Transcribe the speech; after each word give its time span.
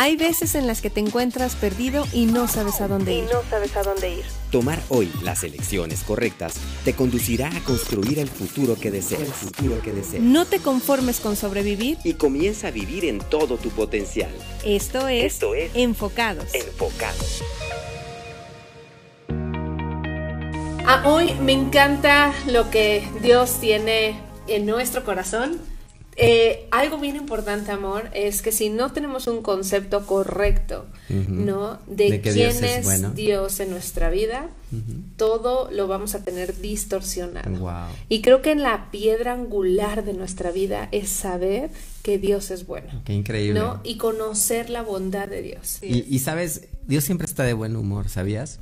Hay 0.00 0.14
veces 0.14 0.54
en 0.54 0.68
las 0.68 0.80
que 0.80 0.90
te 0.90 1.00
encuentras 1.00 1.56
perdido 1.56 2.06
y 2.12 2.26
no 2.26 2.46
sabes 2.46 2.80
a 2.80 2.86
dónde 2.86 3.14
ir. 3.14 3.24
no 3.24 3.42
sabes 3.50 3.76
a 3.76 3.82
dónde 3.82 4.14
ir. 4.14 4.24
Tomar 4.52 4.80
hoy 4.90 5.10
las 5.24 5.42
elecciones 5.42 6.04
correctas 6.04 6.54
te 6.84 6.94
conducirá 6.94 7.48
a 7.48 7.58
construir 7.64 8.20
el 8.20 8.28
futuro 8.28 8.76
que 8.76 8.92
deseas. 8.92 9.22
El 9.22 9.32
futuro 9.32 9.82
que 9.82 9.92
deseas. 9.92 10.22
No 10.22 10.44
te 10.46 10.60
conformes 10.60 11.18
con 11.18 11.34
sobrevivir. 11.34 11.98
Y 12.04 12.14
comienza 12.14 12.68
a 12.68 12.70
vivir 12.70 13.06
en 13.06 13.18
todo 13.18 13.56
tu 13.56 13.70
potencial. 13.70 14.30
Esto 14.64 15.08
es, 15.08 15.32
Esto 15.32 15.56
es 15.56 15.72
Enfocados. 15.74 16.54
Enfocados. 16.54 17.42
Ah, 20.86 21.02
hoy 21.06 21.34
me 21.42 21.54
encanta 21.54 22.32
lo 22.46 22.70
que 22.70 23.02
Dios 23.20 23.58
tiene 23.60 24.20
en 24.46 24.64
nuestro 24.64 25.04
corazón. 25.04 25.60
Eh, 26.20 26.66
algo 26.72 26.98
bien 26.98 27.14
importante, 27.14 27.70
amor, 27.70 28.10
es 28.12 28.42
que 28.42 28.50
si 28.50 28.70
no 28.70 28.92
tenemos 28.92 29.28
un 29.28 29.40
concepto 29.40 30.04
correcto, 30.04 30.86
¿no? 31.08 31.78
De, 31.86 32.20
quién 32.20 32.34
Dios 32.34 32.62
es 32.62 32.84
bueno. 32.84 33.10
Dios 33.10 33.60
en 33.60 33.70
nuestra 33.70 34.10
vida, 34.10 34.48
todo 35.16 35.70
lo 35.70 35.86
vamos 35.86 36.16
a 36.16 36.24
tener 36.24 36.58
distorsionado. 36.60 37.50
Wow. 37.58 37.86
Y 38.08 38.20
creo 38.20 38.42
que 38.42 38.50
en 38.50 38.62
la 38.62 38.90
piedra 38.90 39.32
angular 39.32 40.04
de 40.04 40.12
nuestra 40.12 40.50
vida 40.50 40.88
es 40.90 41.08
saber 41.08 41.70
que 42.02 42.18
Dios 42.18 42.50
es 42.50 42.66
bueno. 42.66 43.02
Qué 43.04 43.14
increíble. 43.14 43.60
¿no? 43.60 43.80
Y 43.84 43.96
conocer 43.96 44.70
la 44.70 44.82
bondad 44.82 45.28
de 45.28 45.42
Dios. 45.42 45.78
Y, 45.82 46.04
y 46.12 46.18
sabes, 46.18 46.62
Dios 46.86 47.04
siempre 47.04 47.26
está 47.26 47.44
de 47.44 47.52
buen 47.52 47.76
humor, 47.76 48.08
¿sabías? 48.08 48.58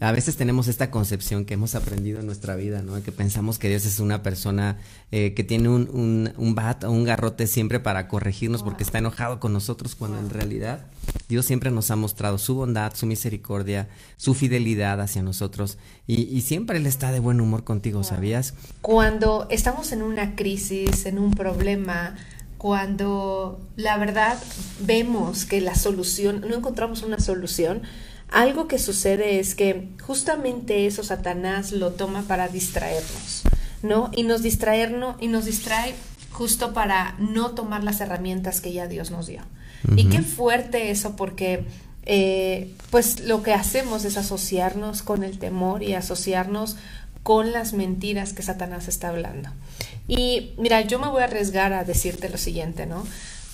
A 0.00 0.12
veces 0.12 0.36
tenemos 0.36 0.68
esta 0.68 0.90
concepción 0.92 1.44
que 1.44 1.54
hemos 1.54 1.74
aprendido 1.74 2.20
en 2.20 2.26
nuestra 2.26 2.54
vida, 2.54 2.82
¿no? 2.82 3.02
Que 3.02 3.10
pensamos 3.10 3.58
que 3.58 3.68
Dios 3.68 3.84
es 3.84 3.98
una 3.98 4.22
persona 4.22 4.78
eh, 5.10 5.34
que 5.34 5.42
tiene 5.42 5.68
un, 5.68 6.32
un, 6.36 6.54
bat 6.54 6.84
o 6.84 6.90
un 6.92 7.02
garrote 7.02 7.48
siempre 7.48 7.80
para 7.80 8.06
corregirnos 8.06 8.62
porque 8.62 8.84
está 8.84 8.98
enojado 8.98 9.40
con 9.40 9.52
nosotros, 9.52 9.96
cuando 9.96 10.18
en 10.20 10.30
realidad 10.30 10.86
Dios 11.28 11.46
siempre 11.46 11.72
nos 11.72 11.90
ha 11.90 11.96
mostrado 11.96 12.38
su 12.38 12.54
bondad, 12.54 12.94
su 12.94 13.06
misericordia, 13.06 13.88
su 14.16 14.34
fidelidad 14.34 15.00
hacia 15.00 15.22
nosotros. 15.22 15.78
Y 16.06 16.40
siempre 16.42 16.78
Él 16.78 16.86
está 16.86 17.10
de 17.10 17.18
buen 17.18 17.40
humor 17.40 17.64
contigo, 17.64 18.04
¿sabías? 18.04 18.54
Cuando 18.80 19.48
estamos 19.50 19.90
en 19.92 20.02
una 20.02 20.36
crisis, 20.36 21.06
en 21.06 21.18
un 21.18 21.32
problema, 21.32 22.14
cuando 22.58 23.60
la 23.76 23.96
verdad 23.96 24.36
vemos 24.80 25.44
que 25.44 25.60
la 25.60 25.76
solución, 25.76 26.44
no 26.48 26.56
encontramos 26.56 27.02
una 27.02 27.20
solución, 27.20 27.82
algo 28.30 28.68
que 28.68 28.78
sucede 28.78 29.38
es 29.40 29.54
que 29.54 29.88
justamente 30.02 30.86
eso 30.86 31.02
Satanás 31.02 31.72
lo 31.72 31.92
toma 31.92 32.22
para 32.22 32.48
distraernos, 32.48 33.42
¿no? 33.82 34.10
Y 34.14 34.22
nos 34.24 34.42
distraernos 34.42 35.16
y 35.20 35.28
nos 35.28 35.44
distrae 35.44 35.94
justo 36.30 36.72
para 36.72 37.14
no 37.18 37.50
tomar 37.50 37.84
las 37.84 38.00
herramientas 38.00 38.60
que 38.60 38.72
ya 38.72 38.86
Dios 38.86 39.10
nos 39.10 39.26
dio. 39.26 39.42
Y 39.96 40.06
qué 40.06 40.22
fuerte 40.22 40.90
eso 40.90 41.14
porque 41.14 41.64
eh, 42.04 42.74
pues 42.90 43.20
lo 43.20 43.42
que 43.42 43.54
hacemos 43.54 44.04
es 44.04 44.16
asociarnos 44.16 45.02
con 45.02 45.22
el 45.22 45.38
temor 45.38 45.82
y 45.82 45.94
asociarnos 45.94 46.76
con 47.22 47.52
las 47.52 47.74
mentiras 47.74 48.32
que 48.32 48.42
Satanás 48.42 48.88
está 48.88 49.10
hablando. 49.10 49.50
Y 50.08 50.54
mira, 50.58 50.80
yo 50.80 50.98
me 50.98 51.08
voy 51.08 51.20
a 51.22 51.24
arriesgar 51.24 51.72
a 51.72 51.84
decirte 51.84 52.28
lo 52.28 52.38
siguiente, 52.38 52.86
¿no? 52.86 53.04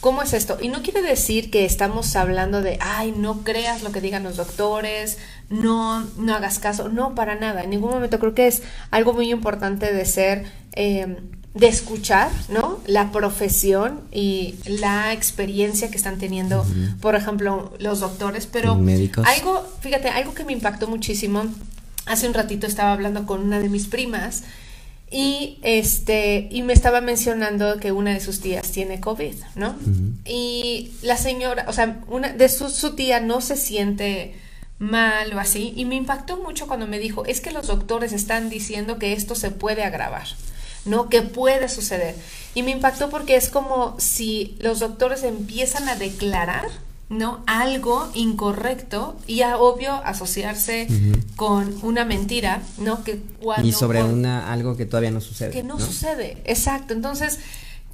¿Cómo 0.04 0.20
es 0.20 0.34
esto? 0.34 0.58
Y 0.60 0.68
no 0.68 0.82
quiere 0.82 1.00
decir 1.00 1.50
que 1.50 1.64
estamos 1.64 2.14
hablando 2.14 2.60
de, 2.60 2.76
ay, 2.82 3.14
no 3.16 3.42
creas 3.42 3.82
lo 3.82 3.90
que 3.90 4.02
digan 4.02 4.22
los 4.22 4.36
doctores, 4.36 5.16
no, 5.48 6.06
no 6.18 6.34
hagas 6.34 6.58
caso, 6.58 6.90
no, 6.90 7.14
para 7.14 7.36
nada, 7.36 7.62
en 7.62 7.70
ningún 7.70 7.88
momento 7.88 8.18
creo 8.18 8.34
que 8.34 8.46
es 8.46 8.62
algo 8.90 9.14
muy 9.14 9.30
importante 9.30 9.94
de 9.94 10.04
ser, 10.04 10.44
eh, 10.72 11.16
de 11.54 11.68
escuchar, 11.68 12.30
¿no? 12.50 12.80
La 12.86 13.12
profesión 13.12 14.02
y 14.12 14.56
la 14.66 15.14
experiencia 15.14 15.90
que 15.90 15.96
están 15.96 16.18
teniendo, 16.18 16.66
por 17.00 17.14
ejemplo, 17.14 17.72
los 17.78 18.00
doctores, 18.00 18.46
pero 18.46 18.74
Médicos. 18.74 19.26
algo, 19.26 19.66
fíjate, 19.80 20.10
algo 20.10 20.34
que 20.34 20.44
me 20.44 20.52
impactó 20.52 20.86
muchísimo, 20.86 21.44
hace 22.04 22.28
un 22.28 22.34
ratito 22.34 22.66
estaba 22.66 22.92
hablando 22.92 23.24
con 23.24 23.40
una 23.40 23.58
de 23.58 23.70
mis 23.70 23.86
primas, 23.86 24.44
y 25.10 25.58
este, 25.62 26.48
y 26.50 26.62
me 26.62 26.72
estaba 26.72 27.00
mencionando 27.00 27.78
que 27.78 27.92
una 27.92 28.12
de 28.12 28.20
sus 28.20 28.40
tías 28.40 28.70
tiene 28.72 29.00
COVID, 29.00 29.34
¿no? 29.54 29.76
Y 30.24 30.92
la 31.02 31.16
señora, 31.16 31.66
o 31.68 31.72
sea, 31.72 32.00
una 32.08 32.32
de 32.32 32.48
su, 32.48 32.68
su 32.68 32.94
tía 32.94 33.20
no 33.20 33.40
se 33.40 33.56
siente 33.56 34.34
mal 34.78 35.32
o 35.32 35.40
así, 35.40 35.72
y 35.76 35.84
me 35.84 35.94
impactó 35.94 36.36
mucho 36.38 36.66
cuando 36.66 36.86
me 36.86 36.98
dijo, 36.98 37.24
es 37.26 37.40
que 37.40 37.52
los 37.52 37.66
doctores 37.66 38.12
están 38.12 38.50
diciendo 38.50 38.98
que 38.98 39.12
esto 39.12 39.34
se 39.34 39.50
puede 39.50 39.84
agravar, 39.84 40.26
¿no? 40.84 41.08
Que 41.08 41.22
puede 41.22 41.68
suceder. 41.68 42.14
Y 42.54 42.62
me 42.62 42.72
impactó 42.72 43.08
porque 43.08 43.36
es 43.36 43.48
como 43.48 43.94
si 43.98 44.56
los 44.60 44.80
doctores 44.80 45.22
empiezan 45.22 45.88
a 45.88 45.96
declarar, 45.96 46.66
¿no? 47.08 47.42
Algo 47.46 48.10
incorrecto 48.14 49.16
y 49.26 49.42
a 49.42 49.58
obvio 49.58 49.92
asociarse 49.92 50.88
con 51.36 51.74
una 51.82 52.04
mentira, 52.04 52.62
¿no? 52.78 53.04
Que 53.04 53.20
cuando 53.40 53.66
Y 53.66 53.72
sobre 53.72 54.02
una 54.02 54.52
algo 54.52 54.76
que 54.76 54.86
todavía 54.86 55.10
no 55.10 55.20
sucede. 55.20 55.50
que 55.50 55.62
no, 55.62 55.78
sucede, 55.78 56.38
exacto. 56.44 56.94
Entonces, 56.94 57.38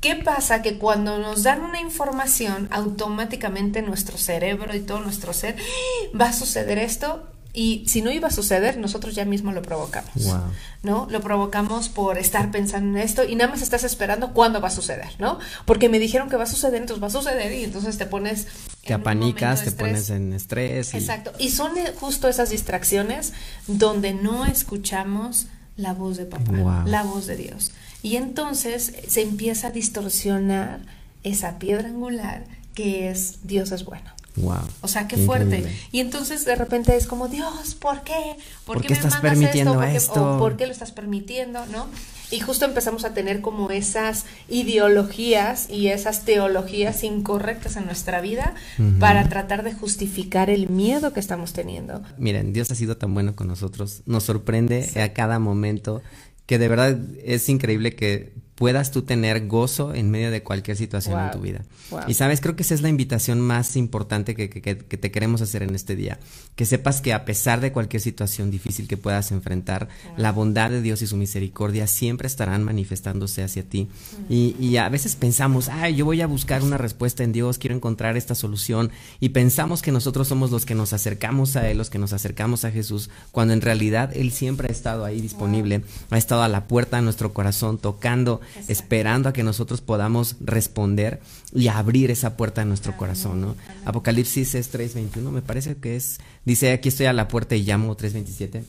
¿qué 0.01 0.17
pasa? 0.17 0.63
Que 0.63 0.79
cuando 0.79 1.19
nos 1.19 1.43
dan 1.43 1.63
una 1.63 1.81
información, 1.81 2.69
automáticamente 2.71 3.83
nuestro 3.83 4.17
cerebro 4.17 4.75
y 4.75 4.81
todo 4.81 5.01
nuestro 5.01 5.33
ser, 5.33 5.57
¡Ah! 5.59 6.19
va 6.19 6.29
a 6.29 6.33
suceder 6.33 6.79
esto. 6.79 7.27
Y 7.53 7.85
si 7.89 8.01
no 8.01 8.11
iba 8.13 8.29
a 8.29 8.31
suceder, 8.31 8.77
nosotros 8.79 9.15
ya 9.15 9.25
mismo 9.25 9.51
lo 9.53 9.61
provocamos. 9.63 10.13
Wow. 10.15 10.41
¿No? 10.85 11.09
Lo 11.11 11.21
provocamos 11.21 11.89
por 11.89 12.17
estar 12.17 12.51
pensando 12.53 12.97
en 12.99 13.05
esto 13.05 13.25
y 13.25 13.35
nada 13.35 13.51
más 13.51 13.61
estás 13.63 13.83
esperando 13.85 14.33
cuándo 14.33 14.61
va 14.61 14.69
a 14.69 14.71
suceder, 14.71 15.09
¿no? 15.19 15.39
Porque 15.65 15.89
me 15.89 15.99
dijeron 15.99 16.29
que 16.31 16.37
va 16.37 16.45
a 16.45 16.47
suceder, 16.47 16.81
entonces 16.81 17.03
va 17.03 17.09
a 17.09 17.11
suceder 17.11 17.53
y 17.53 17.65
entonces 17.65 17.99
te 17.99 18.07
pones. 18.07 18.47
Te 18.85 18.95
apanicas, 18.95 19.65
te 19.65 19.73
pones 19.73 20.11
en 20.11 20.33
estrés. 20.33 20.95
y- 20.95 20.99
Exacto. 20.99 21.33
Y 21.39 21.51
son 21.51 21.77
eh, 21.77 21.93
justo 21.99 22.29
esas 22.29 22.51
distracciones 22.51 23.33
donde 23.67 24.15
no 24.15 24.47
escuchamos 24.47 25.47
la 25.77 25.93
voz 25.93 26.17
de 26.19 26.27
papá, 26.27 26.53
Wow. 26.53 26.87
la 26.87 27.03
voz 27.03 27.27
de 27.27 27.37
Dios. 27.37 27.73
Y 28.03 28.17
entonces 28.17 28.93
se 29.09 29.23
empieza 29.23 29.69
a 29.69 29.71
distorsionar 29.71 30.81
esa 31.25 31.59
piedra 31.59 31.89
angular 31.89 32.45
que 32.75 33.11
es 33.11 33.41
Dios 33.43 33.73
es 33.73 33.85
bueno. 33.85 34.11
Wow. 34.37 34.59
O 34.83 34.89
sea, 34.89 35.09
qué, 35.09 35.17
Qué 35.17 35.27
fuerte. 35.27 35.59
increíble. 35.59 35.73
Y 35.93 36.01
entonces 36.01 36.45
de 36.45 36.55
repente 36.55 36.97
es 36.97 37.07
como, 37.07 37.29
Dios, 37.29 37.75
¿por 37.75 38.03
qué? 38.03 38.37
¿Por 38.65 38.81
qué 38.81 38.89
me 38.91 38.95
estás 38.95 39.13
mandas 39.15 39.31
permitiendo 39.33 39.75
¿Por 39.75 39.85
qué- 39.87 39.97
esto? 39.97 40.37
o 40.37 40.39
¿Por 40.39 40.57
qué 40.57 40.67
lo 40.67 40.73
estás 40.73 40.93
permitiendo? 40.93 41.67
¿No? 41.67 41.87
Y 42.31 42.39
justo 42.39 42.65
empezamos 42.65 43.05
a 43.05 43.13
tener 43.13 43.41
como 43.41 43.71
esas 43.73 44.25
ideologías 44.49 45.69
y 45.69 45.89
esas 45.89 46.25
teologías 46.25 47.03
incorrectas 47.05 47.77
en 47.77 47.87
nuestra 47.87 48.21
vida 48.21 48.55
para 48.99 49.29
tratar 49.29 49.63
de 49.65 49.73
justificar 49.75 50.49
el 50.49 50.69
miedo 50.69 51.13
que 51.13 51.21
estamos 51.21 51.53
teniendo. 51.53 52.03
Miren, 52.19 52.53
Dios 52.53 52.71
ha 52.71 52.75
sido 52.77 52.97
tan 52.97 53.13
bueno 53.15 53.35
con 53.35 53.49
nosotros, 53.49 54.03
nos 54.07 54.23
sorprende 54.25 54.89
a 55.03 55.13
cada 55.13 55.39
momento, 55.41 56.03
que 56.47 56.59
de 56.59 56.69
verdad 56.69 56.99
es 57.25 57.49
increíble 57.49 57.95
que 57.97 58.33
puedas 58.61 58.91
tú 58.91 59.01
tener 59.03 59.47
gozo 59.47 59.95
en 59.95 60.11
medio 60.11 60.31
de 60.31 60.43
cualquier 60.43 60.77
situación 60.77 61.15
en 61.19 61.31
tu 61.33 61.41
vida. 61.41 61.63
wow. 61.91 62.01
Y 62.07 62.13
sabes, 62.13 62.43
creo 62.43 62.57
que 62.57 62.63
esa 62.63 62.75
es 62.75 62.83
la 62.83 62.91
invitación 62.91 63.41
más 63.41 63.75
importante 63.75 64.35
que, 64.35 64.51
que- 64.51 64.61
que- 64.61 64.77
que 64.77 64.97
te 64.99 65.11
queremos 65.11 65.41
hacer 65.41 65.63
en 65.63 65.75
este 65.75 65.97
día. 65.97 66.19
Que 66.57 66.67
sepas 66.67 67.01
que 67.01 67.15
a 67.15 67.25
pesar 67.25 67.61
de 67.63 67.73
cualquier 67.73 68.03
situación 68.03 68.51
difícil 68.51 68.87
que 68.87 68.99
puedas 68.99 69.33
enfrentar, 69.33 69.89
la 70.19 70.31
bondad 70.31 70.69
de 70.71 70.83
Dios 70.83 71.01
y 71.01 71.07
su 71.07 71.17
misericordia 71.17 71.87
siempre 71.87 72.27
estarán 72.27 72.63
manifestándose 72.63 73.43
hacia 73.43 73.63
ti. 73.63 73.89
Y, 74.29 74.55
y 74.61 74.77
a 74.77 74.91
veces 74.91 75.17
pensamos, 75.17 75.71
ay, 75.71 75.95
yo 75.95 76.05
voy 76.05 76.21
a 76.21 76.27
buscar 76.27 76.63
una 76.63 76.77
respuesta 76.77 77.25
en 77.25 77.33
Dios, 77.33 77.57
quiero 77.57 77.75
encontrar 77.75 78.19
esta 78.19 78.35
solución. 78.35 78.91
Y 79.21 79.31
pensamos 79.31 79.81
que 79.81 79.91
nosotros 79.91 80.29
somos 80.29 80.51
los 80.51 80.67
que 80.67 80.75
nos 80.75 80.93
acercamos 80.93 81.57
a 81.57 81.67
Él, 81.71 81.79
los 81.79 81.89
que 81.89 81.99
nos 81.99 82.13
acercamos 82.13 82.67
a 82.67 82.71
Jesús, 82.71 83.09
cuando 83.33 83.55
en 83.55 83.63
realidad 83.63 84.11
Él 84.15 84.31
siempre 84.33 84.69
ha 84.69 84.73
estado 84.73 85.07
ahí 85.07 85.23
disponible, 85.23 85.83
ha 86.11 86.19
estado 86.19 86.43
a 86.43 86.49
la 86.49 86.67
puerta 86.69 86.99
de 86.99 87.03
nuestro 87.05 87.33
corazón, 87.33 87.79
tocando, 87.79 88.43
esperando 88.69 89.29
a 89.29 89.33
que 89.33 89.43
nosotros 89.43 89.81
podamos 89.81 90.37
responder 90.41 91.21
y 91.55 91.69
abrir 91.69 92.11
esa 92.11 92.37
puerta 92.37 92.61
de 92.61 92.67
nuestro 92.67 92.97
corazón, 92.97 93.41
¿no? 93.41 93.57
Apocalipsis 93.85 94.55
es 94.55 94.73
3.21, 94.73 95.31
me 95.31 95.43
parece 95.43 95.77
que 95.77 95.97
es, 95.97 96.21
dice, 96.45 96.73
aquí 96.73 96.89
estoy 96.89 97.07
a 97.07 97.13
la 97.13 97.29
puerta 97.29 97.57
y 97.57 97.63
llamo 97.63 97.97
3.27. 97.97 98.63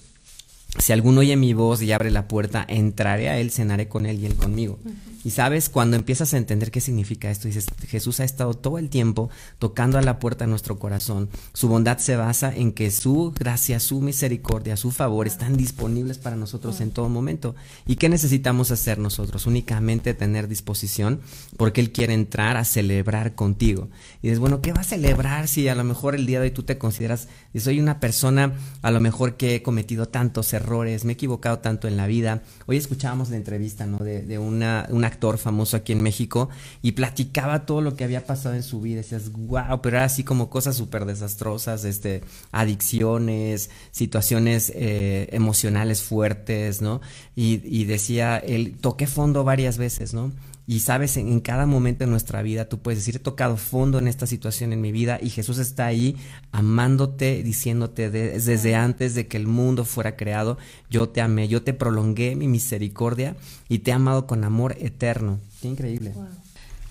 Si 0.77 0.93
alguno 0.93 1.19
oye 1.19 1.35
mi 1.35 1.53
voz 1.53 1.81
y 1.81 1.91
abre 1.91 2.11
la 2.11 2.27
puerta, 2.27 2.65
entraré 2.67 3.29
a 3.29 3.39
él, 3.39 3.51
cenaré 3.51 3.87
con 3.87 4.05
él 4.05 4.19
y 4.19 4.25
él 4.25 4.35
conmigo. 4.35 4.79
Y 5.23 5.31
sabes, 5.31 5.69
cuando 5.69 5.95
empiezas 5.95 6.33
a 6.33 6.37
entender 6.37 6.71
qué 6.71 6.81
significa 6.81 7.29
esto, 7.29 7.47
dices, 7.47 7.67
Jesús 7.87 8.19
ha 8.19 8.23
estado 8.23 8.53
todo 8.53 8.77
el 8.77 8.89
tiempo 8.89 9.29
tocando 9.59 9.97
a 9.97 10.01
la 10.01 10.19
puerta 10.19 10.45
de 10.45 10.49
nuestro 10.49 10.79
corazón. 10.79 11.29
Su 11.53 11.67
bondad 11.67 11.97
se 11.99 12.15
basa 12.15 12.53
en 12.55 12.71
que 12.71 12.91
su 12.91 13.33
gracia, 13.37 13.79
su 13.79 14.01
misericordia, 14.01 14.77
su 14.77 14.91
favor 14.91 15.27
están 15.27 15.57
disponibles 15.57 16.17
para 16.17 16.35
nosotros 16.35 16.81
en 16.81 16.91
todo 16.91 17.09
momento. 17.09 17.55
¿Y 17.85 17.95
qué 17.95 18.09
necesitamos 18.09 18.71
hacer 18.71 18.97
nosotros? 18.97 19.45
Únicamente 19.45 20.13
tener 20.13 20.47
disposición, 20.47 21.21
porque 21.57 21.81
Él 21.81 21.91
quiere 21.91 22.13
entrar 22.13 22.57
a 22.57 22.65
celebrar 22.65 23.35
contigo. 23.35 23.89
Y 24.21 24.27
dices, 24.27 24.39
bueno, 24.39 24.61
¿qué 24.61 24.73
va 24.73 24.81
a 24.81 24.85
celebrar 24.85 25.47
si 25.47 25.67
a 25.67 25.75
lo 25.75 25.83
mejor 25.83 26.15
el 26.15 26.25
día 26.25 26.39
de 26.39 26.45
hoy 26.45 26.51
tú 26.51 26.63
te 26.63 26.77
consideras, 26.77 27.27
soy 27.55 27.79
una 27.79 27.99
persona 27.99 28.53
a 28.81 28.91
lo 28.91 28.99
mejor 28.99 29.37
que 29.37 29.55
he 29.55 29.61
cometido 29.61 30.07
tantos 30.07 30.53
errores? 30.53 31.05
me 31.05 31.11
he 31.11 31.13
equivocado 31.13 31.59
tanto 31.59 31.87
en 31.87 31.97
la 31.97 32.07
vida. 32.07 32.41
Hoy 32.65 32.77
escuchábamos 32.77 33.29
la 33.29 33.37
entrevista, 33.37 33.85
¿no? 33.85 33.97
De, 33.99 34.37
una, 34.37 34.87
un 34.89 35.05
actor 35.11 35.37
famoso 35.37 35.77
aquí 35.77 35.91
en 35.91 36.01
México 36.01 36.49
y 36.81 36.93
platicaba 36.93 37.65
todo 37.65 37.81
lo 37.81 37.95
que 37.95 38.03
había 38.03 38.25
pasado 38.25 38.55
en 38.55 38.63
su 38.63 38.81
vida. 38.81 38.97
Decías, 38.97 39.31
wow, 39.31 39.81
pero 39.81 39.97
era 39.97 40.05
así 40.05 40.23
como 40.23 40.49
cosas 40.49 40.75
súper 40.75 41.05
desastrosas, 41.05 41.83
este, 41.85 42.21
adicciones, 42.51 43.69
situaciones 43.91 44.71
eh, 44.75 45.29
emocionales 45.31 46.01
fuertes, 46.01 46.81
¿no? 46.81 47.01
Y, 47.35 47.61
y 47.63 47.85
decía, 47.85 48.37
él, 48.37 48.77
toqué 48.79 49.07
fondo 49.07 49.43
varias 49.43 49.77
veces, 49.77 50.13
¿no? 50.13 50.31
Y 50.67 50.79
sabes, 50.79 51.17
en, 51.17 51.39
cada 51.39 51.65
momento 51.65 52.05
de 52.05 52.09
nuestra 52.11 52.41
vida 52.41 52.69
tú 52.69 52.79
puedes 52.79 52.99
decir, 52.99 53.15
he 53.15 53.19
tocado 53.19 53.57
fondo 53.57 53.99
en 53.99 54.07
esta 54.07 54.27
situación 54.27 54.73
en 54.73 54.81
mi 54.81 54.91
vida 54.91 55.19
y 55.21 55.29
Jesús 55.29 55.57
está 55.57 55.85
ahí 55.85 56.15
amándote, 56.51 57.43
diciéndote 57.43 58.09
desde 58.09 58.75
antes 58.75 59.15
de 59.15 59.27
que 59.27 59.37
el 59.37 59.47
mundo 59.47 59.85
fuera 59.85 60.15
creado, 60.15 60.57
yo 60.89 61.09
te 61.09 61.21
amé, 61.21 61.47
yo 61.47 61.63
te 61.63 61.73
prolongué 61.73 62.35
mi 62.35 62.47
misericordia 62.47 63.35
y 63.69 63.79
te 63.79 63.91
he 63.91 63.93
amado 63.93 64.27
con 64.27 64.43
amor 64.43 64.77
eterno. 64.79 65.39
Qué 65.61 65.67
increíble. 65.67 66.13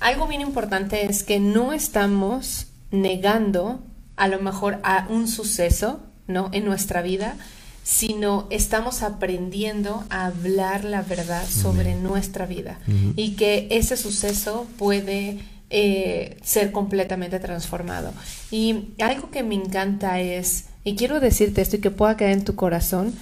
Algo 0.01 0.27
bien 0.27 0.41
importante 0.41 1.07
es 1.07 1.23
que 1.23 1.39
no 1.39 1.73
estamos 1.73 2.67
negando 2.91 3.83
a 4.17 4.29
lo 4.29 4.41
mejor 4.41 4.81
a 4.83 5.07
un 5.09 5.29
suceso, 5.29 6.01
¿no? 6.27 6.51
En 6.53 6.65
nuestra 6.65 7.03
vida, 7.03 7.37
sino 7.83 8.47
estamos 8.51 9.03
aprendiendo 9.03 10.05
a 10.11 10.27
hablar 10.27 10.85
la 10.85 11.03
verdad 11.03 11.47
sobre 11.49 11.95
nuestra 11.95 12.47
vida 12.47 12.79
y 13.17 13.33
que 13.33 13.69
ese 13.71 13.97
suceso 13.97 14.67
puede 14.79 15.39
eh, 15.71 16.37
ser 16.43 16.73
completamente 16.73 17.39
transformado. 17.41 18.13
Y 18.51 18.91
algo 19.01 19.31
que 19.31 19.43
me 19.43 19.55
encanta 19.55 20.21
es, 20.21 20.67
y 20.85 20.97
quiero 20.97 21.21
decirte 21.21 21.63
esto 21.63 21.77
y 21.77 21.81
que 21.81 21.91
pueda 21.91 22.17
quedar 22.17 22.33
en 22.33 22.45
tu 22.45 22.55
corazón, 22.55 23.15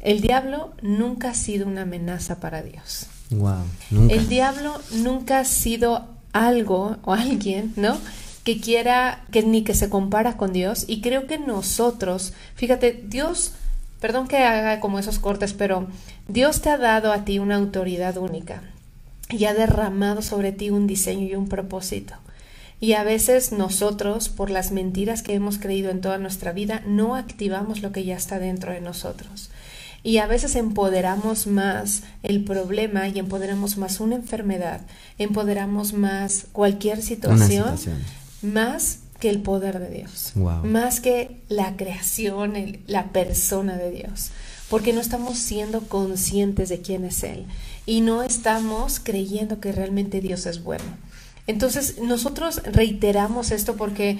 el 0.00 0.20
diablo 0.20 0.72
nunca 0.82 1.30
ha 1.30 1.34
sido 1.34 1.66
una 1.66 1.82
amenaza 1.82 2.40
para 2.40 2.62
Dios. 2.62 3.06
Wow, 3.30 3.64
El 4.08 4.28
diablo 4.28 4.80
nunca 4.92 5.40
ha 5.40 5.44
sido 5.44 6.08
algo 6.32 6.96
o 7.02 7.12
alguien, 7.12 7.72
¿no? 7.76 7.98
Que 8.44 8.60
quiera, 8.60 9.24
que 9.30 9.42
ni 9.42 9.62
que 9.62 9.74
se 9.74 9.88
compara 9.88 10.36
con 10.36 10.52
Dios. 10.52 10.84
Y 10.88 11.00
creo 11.00 11.26
que 11.26 11.38
nosotros, 11.38 12.32
fíjate, 12.54 13.04
Dios 13.06 13.52
Perdón 14.00 14.28
que 14.28 14.38
haga 14.38 14.80
como 14.80 14.98
esos 14.98 15.18
cortes, 15.18 15.52
pero 15.52 15.86
Dios 16.26 16.62
te 16.62 16.70
ha 16.70 16.78
dado 16.78 17.12
a 17.12 17.24
ti 17.24 17.38
una 17.38 17.56
autoridad 17.56 18.16
única 18.16 18.62
y 19.28 19.44
ha 19.44 19.54
derramado 19.54 20.22
sobre 20.22 20.52
ti 20.52 20.70
un 20.70 20.86
diseño 20.86 21.26
y 21.26 21.34
un 21.34 21.48
propósito. 21.48 22.14
Y 22.80 22.94
a 22.94 23.04
veces 23.04 23.52
nosotros, 23.52 24.30
por 24.30 24.48
las 24.48 24.72
mentiras 24.72 25.22
que 25.22 25.34
hemos 25.34 25.58
creído 25.58 25.90
en 25.90 26.00
toda 26.00 26.16
nuestra 26.16 26.52
vida, 26.52 26.82
no 26.86 27.14
activamos 27.14 27.82
lo 27.82 27.92
que 27.92 28.04
ya 28.04 28.16
está 28.16 28.38
dentro 28.38 28.72
de 28.72 28.80
nosotros. 28.80 29.50
Y 30.02 30.16
a 30.16 30.26
veces 30.26 30.56
empoderamos 30.56 31.46
más 31.46 32.04
el 32.22 32.42
problema 32.42 33.06
y 33.08 33.18
empoderamos 33.18 33.76
más 33.76 34.00
una 34.00 34.16
enfermedad, 34.16 34.80
empoderamos 35.18 35.92
más 35.92 36.46
cualquier 36.52 37.02
situación, 37.02 37.78
situación. 37.78 37.98
más 38.40 39.00
que 39.20 39.30
el 39.30 39.40
poder 39.40 39.78
de 39.78 39.90
Dios, 39.90 40.32
más 40.64 41.00
que 41.00 41.42
la 41.48 41.76
creación, 41.76 42.54
la 42.86 43.12
persona 43.12 43.76
de 43.76 43.90
Dios, 43.90 44.30
porque 44.68 44.92
no 44.92 45.00
estamos 45.00 45.38
siendo 45.38 45.82
conscientes 45.82 46.68
de 46.68 46.80
quién 46.80 47.04
es 47.04 47.22
Él 47.22 47.44
y 47.86 48.00
no 48.00 48.22
estamos 48.22 49.00
creyendo 49.00 49.60
que 49.60 49.72
realmente 49.72 50.20
Dios 50.20 50.46
es 50.46 50.62
bueno. 50.62 50.84
Entonces 51.46 51.98
nosotros 52.00 52.62
reiteramos 52.64 53.50
esto 53.50 53.76
porque 53.76 54.18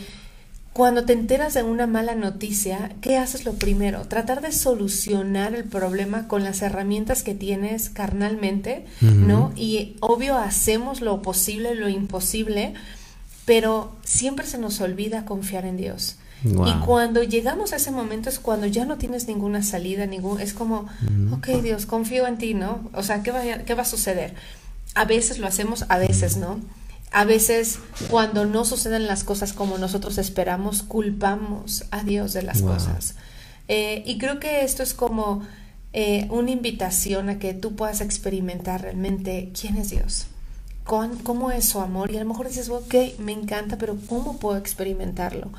cuando 0.73 1.05
te 1.05 1.13
enteras 1.13 1.55
de 1.55 1.65
una 1.65 1.87
mala 1.87 2.15
noticia, 2.15 2.93
¿qué 3.01 3.17
haces 3.17 3.45
lo 3.45 3.55
primero? 3.55 4.03
Tratar 4.07 4.41
de 4.41 4.53
solucionar 4.53 5.55
el 5.55 5.65
problema 5.65 6.29
con 6.29 6.45
las 6.45 6.63
herramientas 6.63 7.25
que 7.25 7.35
tienes 7.35 7.91
carnalmente, 7.91 8.87
¿no? 9.01 9.53
Y 9.57 9.97
obvio 10.01 10.37
hacemos 10.37 11.01
lo 11.01 11.23
posible, 11.23 11.75
lo 11.75 11.89
imposible, 11.89 12.75
pero 13.51 13.91
siempre 14.05 14.47
se 14.47 14.59
nos 14.59 14.81
olvida 14.81 15.25
confiar 15.25 15.65
en 15.65 15.77
Dios. 15.77 16.15
Y 16.45 16.73
cuando 16.87 17.25
llegamos 17.25 17.73
a 17.73 17.77
ese 17.77 17.91
momento 17.91 18.29
es 18.29 18.39
cuando 18.39 18.69
ya 18.69 18.85
no 18.85 18.97
tienes 18.97 19.27
ninguna 19.27 19.65
salida, 19.65 20.07
ningún, 20.07 20.41
es 20.41 20.55
como, 20.55 20.87
ok 21.33 21.49
Dios, 21.61 21.85
confío 21.85 22.29
en 22.29 22.39
ti, 22.39 22.55
¿no? 22.55 22.89
O 22.95 23.03
sea, 23.03 23.25
¿qué 23.25 23.33
va, 23.33 23.43
¿qué 23.67 23.75
va 23.75 23.83
a 23.83 23.87
suceder? 23.87 24.37
A 24.95 25.05
veces 25.05 25.41
lo 25.41 25.49
hacemos, 25.49 25.85
a 25.89 25.99
veces 25.99 26.37
no. 26.37 26.61
A 27.11 27.25
veces 27.25 27.81
cuando 28.09 28.45
no 28.45 28.65
suceden 28.65 29.09
las 29.09 29.25
cosas 29.25 29.53
como 29.53 29.79
nosotros 29.79 30.19
esperamos, 30.19 30.85
culpamos 30.85 31.87
a 31.91 32.05
Dios 32.05 32.33
de 32.33 32.43
las 32.43 32.63
cosas. 32.63 33.17
Eh, 33.67 34.05
y 34.07 34.19
creo 34.19 34.39
que 34.39 34.63
esto 34.63 34.85
es 34.85 34.95
como 34.95 35.43
eh, 35.93 36.29
una 36.31 36.53
invitación 36.53 37.29
a 37.29 37.41
que 37.41 37.53
tú 37.55 37.75
puedas 37.75 38.01
experimentar 38.01 38.83
realmente 38.83 39.51
quién 39.61 39.77
es 39.77 39.91
Dios 39.91 40.29
cómo 41.23 41.51
es 41.53 41.67
su 41.67 41.81
amor 41.81 42.11
y 42.11 42.17
a 42.17 42.21
lo 42.21 42.27
mejor 42.27 42.49
dices, 42.49 42.69
ok, 42.69 42.95
me 43.19 43.33
encanta, 43.33 43.79
pero 43.79 43.97
¿cómo 44.09 44.39
puedo 44.39 44.57
experimentarlo? 44.57 45.51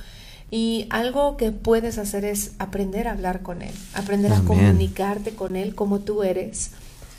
Y 0.50 0.88
algo 0.90 1.38
que 1.38 1.52
puedes 1.52 1.98
hacer 1.98 2.26
es 2.26 2.52
aprender 2.60 3.08
a 3.08 3.12
hablar 3.12 3.42
con 3.42 3.62
Él, 3.62 3.74
aprender 3.94 4.34
a 4.34 4.42
comunicarte 4.42 5.32
con 5.32 5.56
Él 5.56 5.76
como 5.76 6.00
tú 6.00 6.24
eres, 6.24 6.72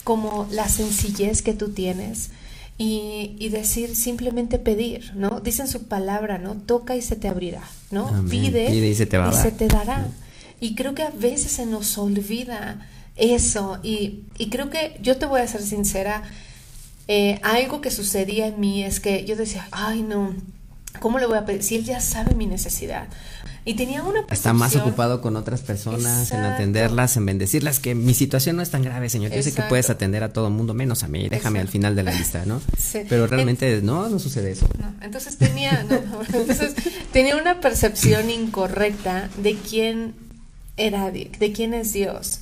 como 0.04 0.46
la 0.50 0.68
sencillez 0.68 1.40
que 1.40 1.54
tú 1.54 1.70
tienes 1.70 2.30
y, 2.76 3.48
decir, 3.50 3.94
simplemente 3.94 4.58
pedir, 4.58 5.12
¿no? 5.14 5.40
Dicen 5.40 5.68
su 5.68 5.84
palabra, 5.84 6.38
¿no? 6.38 6.54
Toca 6.54 6.96
y 6.96 7.02
se 7.02 7.16
te 7.16 7.28
abrirá, 7.28 7.62
¿no? 7.90 8.24
Pide, 8.28 8.74
y 8.74 8.94
se 8.94 9.06
te, 9.06 9.18
va 9.18 9.32
se 9.32 9.52
te 9.52 9.68
dará. 9.68 10.08
Y 10.60 10.74
creo 10.74 10.94
que 10.94 11.02
a 11.02 11.10
veces 11.10 11.52
se 11.52 11.64
nos 11.64 11.96
olvida 11.96 12.86
eso 13.16 13.78
y, 13.82 14.24
y 14.36 14.48
creo 14.48 14.68
que 14.68 14.98
yo 15.00 15.16
te 15.16 15.26
voy 15.26 15.40
a 15.40 15.46
ser 15.46 15.62
sincera, 15.62 16.22
eh, 17.08 17.40
algo 17.42 17.80
que 17.80 17.90
sucedía 17.90 18.46
en 18.46 18.60
mí 18.60 18.84
es 18.84 19.00
que 19.00 19.24
yo 19.24 19.36
decía, 19.36 19.68
ay 19.72 20.02
no, 20.02 20.34
¿cómo 21.00 21.18
le 21.18 21.26
voy 21.26 21.38
a 21.38 21.44
pedir? 21.44 21.62
Si 21.62 21.76
él 21.76 21.84
ya 21.84 22.00
sabe 22.00 22.34
mi 22.34 22.46
necesidad. 22.46 23.08
Y 23.64 23.74
tenía 23.74 24.02
una 24.02 24.24
Está 24.28 24.52
más 24.52 24.74
ocupado 24.74 25.20
con 25.20 25.36
otras 25.36 25.60
personas, 25.60 26.32
en 26.32 26.40
atenderlas, 26.40 27.16
en 27.16 27.26
bendecirlas, 27.26 27.78
que 27.78 27.94
mi 27.94 28.12
situación 28.12 28.56
no 28.56 28.62
es 28.62 28.70
tan 28.70 28.82
grave, 28.82 29.08
Señor. 29.08 29.30
Yo 29.30 29.40
sé 29.40 29.54
que 29.54 29.62
puedes 29.62 29.88
atender 29.88 30.24
a 30.24 30.32
todo 30.32 30.48
el 30.48 30.52
mundo, 30.52 30.74
menos 30.74 31.04
a 31.04 31.08
mí. 31.08 31.28
Déjame 31.28 31.60
al 31.60 31.68
final 31.68 31.94
de 31.94 32.02
la 32.02 32.12
lista, 32.12 32.44
¿no? 32.44 32.60
Pero 33.08 33.28
realmente 33.28 33.80
no, 33.80 34.08
no 34.08 34.18
sucede 34.18 34.50
eso. 34.50 34.66
Entonces 35.00 35.36
tenía, 35.36 35.86
entonces 36.32 36.74
tenía 37.12 37.36
una 37.36 37.60
percepción 37.60 38.30
incorrecta 38.30 39.30
de 39.36 39.54
quién 39.54 40.14
era, 40.76 41.12
de 41.12 41.52
quién 41.54 41.72
es 41.72 41.92
Dios. 41.92 42.40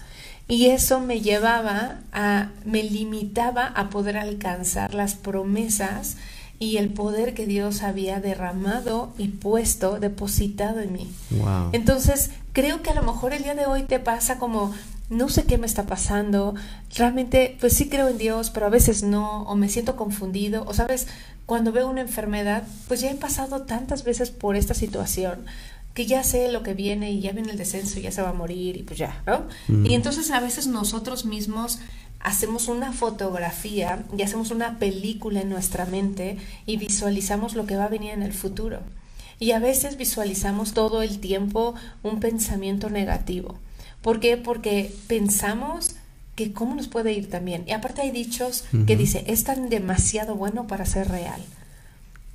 Y 0.50 0.66
eso 0.66 0.98
me 1.00 1.20
llevaba 1.20 2.00
a, 2.12 2.48
me 2.64 2.82
limitaba 2.82 3.66
a 3.66 3.88
poder 3.88 4.18
alcanzar 4.18 4.94
las 4.94 5.14
promesas 5.14 6.16
y 6.58 6.76
el 6.76 6.90
poder 6.90 7.34
que 7.34 7.46
Dios 7.46 7.82
había 7.82 8.20
derramado 8.20 9.14
y 9.16 9.28
puesto, 9.28 9.98
depositado 9.98 10.80
en 10.80 10.92
mí. 10.92 11.10
Entonces, 11.72 12.32
creo 12.52 12.82
que 12.82 12.90
a 12.90 12.94
lo 12.94 13.02
mejor 13.02 13.32
el 13.32 13.44
día 13.44 13.54
de 13.54 13.66
hoy 13.66 13.84
te 13.84 14.00
pasa 14.00 14.38
como, 14.38 14.74
no 15.08 15.28
sé 15.28 15.44
qué 15.44 15.56
me 15.56 15.66
está 15.66 15.86
pasando, 15.86 16.54
realmente, 16.94 17.56
pues 17.60 17.72
sí 17.74 17.88
creo 17.88 18.08
en 18.08 18.18
Dios, 18.18 18.50
pero 18.50 18.66
a 18.66 18.70
veces 18.70 19.02
no, 19.02 19.44
o 19.44 19.56
me 19.56 19.68
siento 19.68 19.96
confundido, 19.96 20.64
o 20.66 20.74
sabes, 20.74 21.06
cuando 21.46 21.72
veo 21.72 21.88
una 21.88 22.02
enfermedad, 22.02 22.64
pues 22.88 23.00
ya 23.00 23.10
he 23.10 23.14
pasado 23.14 23.62
tantas 23.62 24.04
veces 24.04 24.30
por 24.30 24.54
esta 24.54 24.74
situación 24.74 25.46
que 25.94 26.06
ya 26.06 26.22
sé 26.22 26.50
lo 26.52 26.62
que 26.62 26.74
viene 26.74 27.10
y 27.10 27.20
ya 27.20 27.32
viene 27.32 27.50
el 27.50 27.58
descenso 27.58 27.98
y 27.98 28.02
ya 28.02 28.12
se 28.12 28.22
va 28.22 28.30
a 28.30 28.34
morir 28.34 28.76
y 28.76 28.82
pues 28.82 28.98
ya, 28.98 29.22
¿no? 29.26 29.44
Y 29.84 29.94
entonces 29.94 30.30
a 30.30 30.40
veces 30.40 30.66
nosotros 30.66 31.24
mismos 31.24 31.80
hacemos 32.20 32.68
una 32.68 32.92
fotografía 32.92 34.04
y 34.16 34.22
hacemos 34.22 34.50
una 34.50 34.78
película 34.78 35.40
en 35.40 35.48
nuestra 35.48 35.86
mente 35.86 36.36
y 36.66 36.76
visualizamos 36.76 37.54
lo 37.54 37.66
que 37.66 37.76
va 37.76 37.84
a 37.84 37.88
venir 37.88 38.12
en 38.12 38.22
el 38.22 38.32
futuro. 38.32 38.80
Y 39.38 39.52
a 39.52 39.58
veces 39.58 39.96
visualizamos 39.96 40.74
todo 40.74 41.02
el 41.02 41.18
tiempo 41.18 41.74
un 42.02 42.20
pensamiento 42.20 42.90
negativo. 42.90 43.58
¿Por 44.02 44.20
qué? 44.20 44.36
Porque 44.36 44.94
pensamos 45.06 45.96
que 46.36 46.52
cómo 46.52 46.74
nos 46.74 46.88
puede 46.88 47.12
ir 47.12 47.28
también. 47.30 47.64
Y 47.66 47.72
aparte 47.72 48.02
hay 48.02 48.10
dichos 48.10 48.64
que 48.86 48.96
dice, 48.96 49.24
es 49.26 49.44
tan 49.44 49.68
demasiado 49.70 50.34
bueno 50.34 50.66
para 50.66 50.86
ser 50.86 51.08
real. 51.08 51.40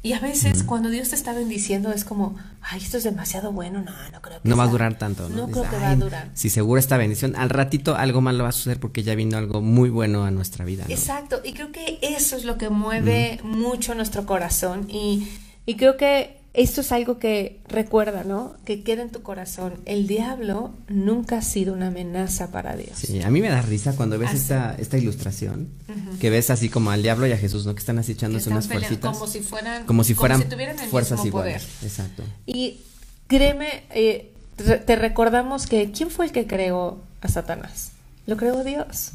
Y 0.06 0.14
a 0.14 0.20
veces 0.20 0.62
cuando 0.62 0.90
Dios 0.90 1.10
te 1.10 1.16
está 1.16 1.34
bendiciendo 1.34 1.92
es 1.92 2.06
como, 2.06 2.36
ay, 2.62 2.80
esto 2.80 2.98
es 2.98 3.04
demasiado 3.04 3.52
bueno, 3.52 3.82
no, 3.82 3.92
no 4.12 4.22
creo 4.22 4.40
que 4.40 4.48
No 4.48 4.56
va 4.56 4.66
a 4.66 4.68
durar 4.68 5.00
tanto, 5.00 5.28
¿no? 5.30 5.48
No 5.48 5.48
creo 5.48 5.68
que 5.68 5.78
va 5.78 5.90
a 5.90 5.96
durar. 5.96 6.30
Si 6.36 6.52
seguro 6.52 6.78
esta 6.78 6.96
bendición, 6.98 7.36
al 7.36 7.50
ratito 7.50 7.96
algo 7.96 8.22
malo 8.22 8.44
va 8.44 8.50
a 8.50 8.52
suceder 8.52 8.80
porque 8.80 9.02
ya 9.02 9.16
vino 9.16 9.36
algo 9.36 9.62
muy 9.62 9.90
bueno 9.90 10.24
a 10.24 10.30
nuestra 10.30 10.64
vida. 10.64 10.84
¿no? 10.88 10.94
Exacto, 10.94 11.42
y 11.44 11.54
creo 11.54 11.72
que 11.72 11.98
eso 12.04 12.38
es 12.38 12.46
lo 12.46 12.60
que 12.60 12.70
mueve 12.70 13.40
mucho 13.42 13.96
nuestro 13.96 14.28
corazón 14.28 14.86
y, 14.92 15.28
y 15.66 15.76
creo 15.76 15.98
que 15.98 16.38
esto 16.56 16.82
es 16.82 16.92
algo 16.92 17.20
que 17.20 17.60
recuerda, 17.68 18.24
¿no? 18.24 18.56
Que 18.66 18.82
queda 18.82 19.02
en 19.02 19.10
tu 19.10 19.22
corazón. 19.22 19.74
El 19.86 20.08
diablo 20.08 20.72
nunca 20.88 21.40
ha 21.40 21.42
sido 21.42 21.74
una 21.74 21.88
amenaza 21.88 22.52
para 22.52 22.76
Dios. 22.76 22.98
Sí, 22.98 23.22
a 23.22 23.30
mí 23.30 23.42
me 23.42 23.50
da 23.50 23.62
risa 23.62 23.96
cuando 23.96 24.18
ves 24.18 24.34
esta, 24.34 24.76
esta 24.76 24.98
ilustración, 24.98 25.70
que 26.20 26.30
ves 26.30 26.50
así 26.50 26.70
como 26.70 26.92
al 26.92 27.02
diablo 27.04 27.28
y 27.28 27.32
a 27.32 27.38
Jesús, 27.38 27.66
¿no? 27.66 27.74
Que 27.76 27.80
están 27.80 28.00
así 28.00 28.14
echándose 28.14 28.50
unas 28.50 28.68
fuercitas. 28.68 29.18
Como 29.18 29.28
si 29.28 29.42
fueran, 29.42 29.86
como 29.86 30.04
si 30.04 30.14
fueran 30.14 30.48
tuvieran 30.50 30.80
el 30.80 30.90
fuerzas 30.90 31.24
mismo 31.24 31.40
iguales. 31.40 31.68
Exacto. 31.84 32.24
Y 32.46 32.82
créeme, 33.28 33.84
eh, 33.90 34.32
te 34.86 34.96
recordamos 34.96 35.68
que 35.68 35.92
¿quién 35.92 36.10
fue 36.10 36.26
el 36.26 36.32
que 36.32 36.48
creó 36.48 37.00
a 37.22 37.28
Satanás? 37.28 37.92
Lo 38.26 38.38
creó 38.38 38.64
Dios. 38.64 39.12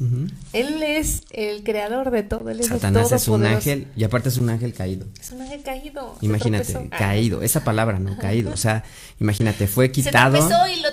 Él 0.53 0.83
es 0.83 1.23
el 1.31 1.63
creador 1.63 2.11
de 2.11 2.23
todo. 2.23 2.49
Él 2.49 2.61
es 2.61 2.67
Satanás 2.67 3.11
es 3.11 3.27
un 3.27 3.45
ángel 3.45 3.87
y 3.95 4.03
aparte 4.05 4.29
es 4.29 4.37
un 4.37 4.49
ángel 4.49 4.73
caído. 4.73 5.05
Es 5.19 5.31
un 5.31 5.41
ángel 5.41 5.61
caído. 5.63 6.15
Imagínate, 6.21 6.89
caído. 6.89 7.41
Esa 7.41 7.63
palabra, 7.63 7.99
¿no? 7.99 8.17
Caído. 8.17 8.51
O 8.53 8.57
sea, 8.57 8.83
imagínate, 9.19 9.67
fue 9.67 9.91
quitado. 9.91 10.37
Se 10.37 10.73
y 10.73 10.81
lo 10.81 10.89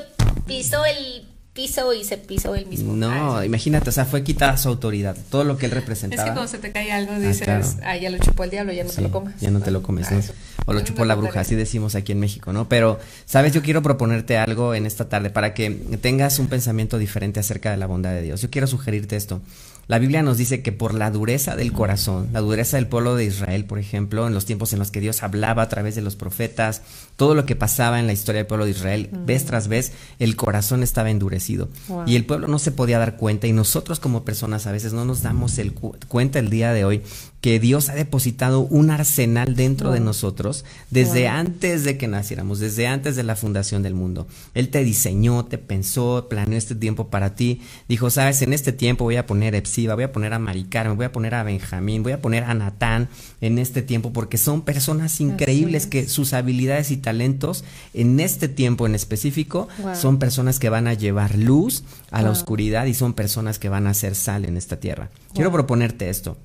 pisó 0.47 0.85
el 0.85 1.28
piso 1.59 1.93
y 1.93 2.05
se 2.05 2.19
pisó 2.19 2.55
el 2.55 2.67
mismo. 2.67 2.95
No, 2.95 3.43
imagínate, 3.43 3.91
o 3.91 3.93
sea, 3.93 4.05
fue 4.05 4.23
quitada 4.23 4.57
su 4.57 4.69
autoridad, 4.69 5.17
todo 5.29 5.43
lo 5.43 5.59
que 5.59 5.67
él 5.67 5.73
representaba. 5.73 6.23
Es 6.23 6.29
que 6.29 6.33
cuando 6.33 6.49
se 6.49 6.59
te 6.59 6.71
cae 6.71 6.93
algo 6.93 7.19
dices, 7.19 7.79
ah, 7.83 7.97
ya 7.97 8.11
lo 8.11 8.19
chupó 8.19 8.45
el 8.45 8.51
diablo, 8.51 8.73
ya 8.73 8.85
no 8.85 8.91
te 8.91 9.01
lo 9.01 9.11
comes. 9.11 9.41
Ya 9.41 9.51
no 9.51 9.59
te 9.59 9.73
lo 9.73 9.83
comes, 9.83 10.09
¿no? 10.13 10.21
O 10.67 10.73
lo 10.73 10.83
chupó 10.83 11.05
la 11.05 11.17
bruja, 11.17 11.41
así 11.41 11.57
decimos 11.57 11.97
aquí 11.97 12.13
en 12.13 12.21
México, 12.21 12.53
¿no? 12.53 12.69
Pero, 12.69 13.01
sabes, 13.25 13.53
yo 13.53 13.63
quiero 13.63 13.83
proponerte 13.83 14.39
algo 14.39 14.73
en 14.73 14.87
esta 14.87 15.09
tarde 15.09 15.31
para 15.31 15.53
que 15.53 15.71
tengas 16.01 16.39
un 16.39 16.47
pensamiento 16.47 16.97
diferente 16.97 17.41
acerca 17.41 17.73
de 17.73 17.77
la 17.77 17.87
bondad 17.87 18.13
de 18.13 18.23
Dios. 18.23 18.41
Yo 18.41 18.51
quiero 18.51 18.69
sugerirte 18.69 19.17
esto. 19.17 19.41
La 19.89 19.99
Biblia 19.99 20.23
nos 20.23 20.37
dice 20.37 20.61
que 20.61 20.71
por 20.71 20.93
la 20.93 21.11
dureza 21.11 21.57
del 21.57 21.73
corazón, 21.73 22.29
la 22.35 22.41
dureza 22.41 22.77
del 22.77 22.87
pueblo 22.87 23.17
de 23.17 23.25
Israel, 23.25 23.65
por 23.65 23.79
ejemplo, 23.79 24.27
en 24.27 24.35
los 24.35 24.45
tiempos 24.45 24.75
en 24.75 24.79
los 24.79 24.91
que 24.91 25.01
Dios 25.01 25.23
hablaba 25.23 25.63
a 25.63 25.69
través 25.71 25.95
de 25.95 26.03
los 26.03 26.15
profetas, 26.15 26.83
todo 27.19 27.35
lo 27.35 27.45
que 27.47 27.57
pasaba 27.57 27.99
en 27.99 28.07
la 28.07 28.13
historia 28.13 28.39
del 28.39 28.47
pueblo 28.47 28.65
de 28.65 28.71
Israel, 28.71 29.11
vez 29.27 29.45
tras 29.45 29.67
vez, 29.67 29.91
el 30.21 30.37
corazón 30.37 30.85
estaba 30.85 31.11
endurecido. 31.11 31.69
Y 32.07 32.15
el 32.15 32.25
pueblo 32.25 32.47
no 32.47 32.61
se 32.61 32.71
podía 32.71 33.01
dar 33.01 33.17
cuenta 33.17 33.49
y 33.49 33.53
nosotros 33.53 33.99
como 33.99 34.25
personas 34.25 34.69
a 34.69 34.73
veces 34.73 34.93
no 34.93 35.05
nos 35.05 35.21
damos 35.21 35.59
el 35.59 35.73
cuenta 35.73 36.39
el 36.39 36.49
día 36.49 36.73
de 36.73 36.85
hoy 36.85 37.03
que 37.41 37.61
Dios 37.61 37.89
ha 37.89 37.95
depositado 37.95 38.61
un 38.61 38.91
arsenal 38.91 39.55
dentro 39.55 39.93
de 39.93 40.01
nosotros 40.01 40.65
desde 40.91 41.29
antes 41.29 41.85
de 41.85 41.97
que 41.97 42.09
naciéramos, 42.09 42.59
desde 42.59 42.89
antes 42.89 43.15
de 43.15 43.23
la 43.23 43.37
fundación 43.37 43.83
del 43.83 43.95
mundo. 43.95 44.27
Él 44.55 44.71
te 44.71 44.83
diseñó, 44.83 45.45
te 45.45 45.57
pensó, 45.59 46.27
planeó 46.29 46.59
este 46.59 46.75
tiempo 46.75 47.09
para 47.09 47.35
ti. 47.37 47.61
Dijo, 47.89 48.11
sabes, 48.11 48.43
en 48.43 48.53
este 48.53 48.73
tiempo 48.73 49.05
voy 49.05 49.17
a 49.17 49.27
poner 49.27 49.55
a 49.55 49.59
Epsiba, 49.59 49.95
voy 49.95 50.05
a 50.05 50.13
poner 50.13 50.35
a 50.35 50.41
Maricar, 50.41 50.93
voy 50.95 51.07
a 51.07 51.13
poner 51.13 51.35
a 51.35 51.45
Benjamín, 51.45 52.03
voy 52.03 52.13
a 52.13 52.21
poner 52.21 52.43
a 52.45 52.55
Natán 52.55 53.09
en 53.41 53.59
este 53.59 53.83
tiempo 53.83 54.13
porque 54.13 54.37
son 54.37 54.63
personas 54.63 55.21
increíbles 55.21 55.87
que 55.87 56.09
sus 56.09 56.33
habilidades 56.33 56.91
y 56.91 56.97
talentos 57.09 57.65
en 57.95 58.21
este 58.21 58.49
tiempo 58.49 58.87
en 58.87 58.95
específico 58.95 59.67
son 59.95 60.19
personas 60.19 60.59
que 60.59 60.69
van 60.69 60.87
a 60.87 60.93
llevar 60.93 61.37
luz 61.37 61.83
a 62.11 62.21
la 62.21 62.31
oscuridad 62.31 62.85
y 62.85 62.93
son 62.93 63.15
personas 63.15 63.59
que 63.59 63.71
van 63.71 63.87
a 63.87 63.91
hacer 63.91 64.15
sal 64.15 64.45
en 64.45 64.59
esta 64.59 64.79
tierra. 64.79 65.09
Quiero 65.33 65.51
proponerte 65.51 66.11
esto. 66.11 66.37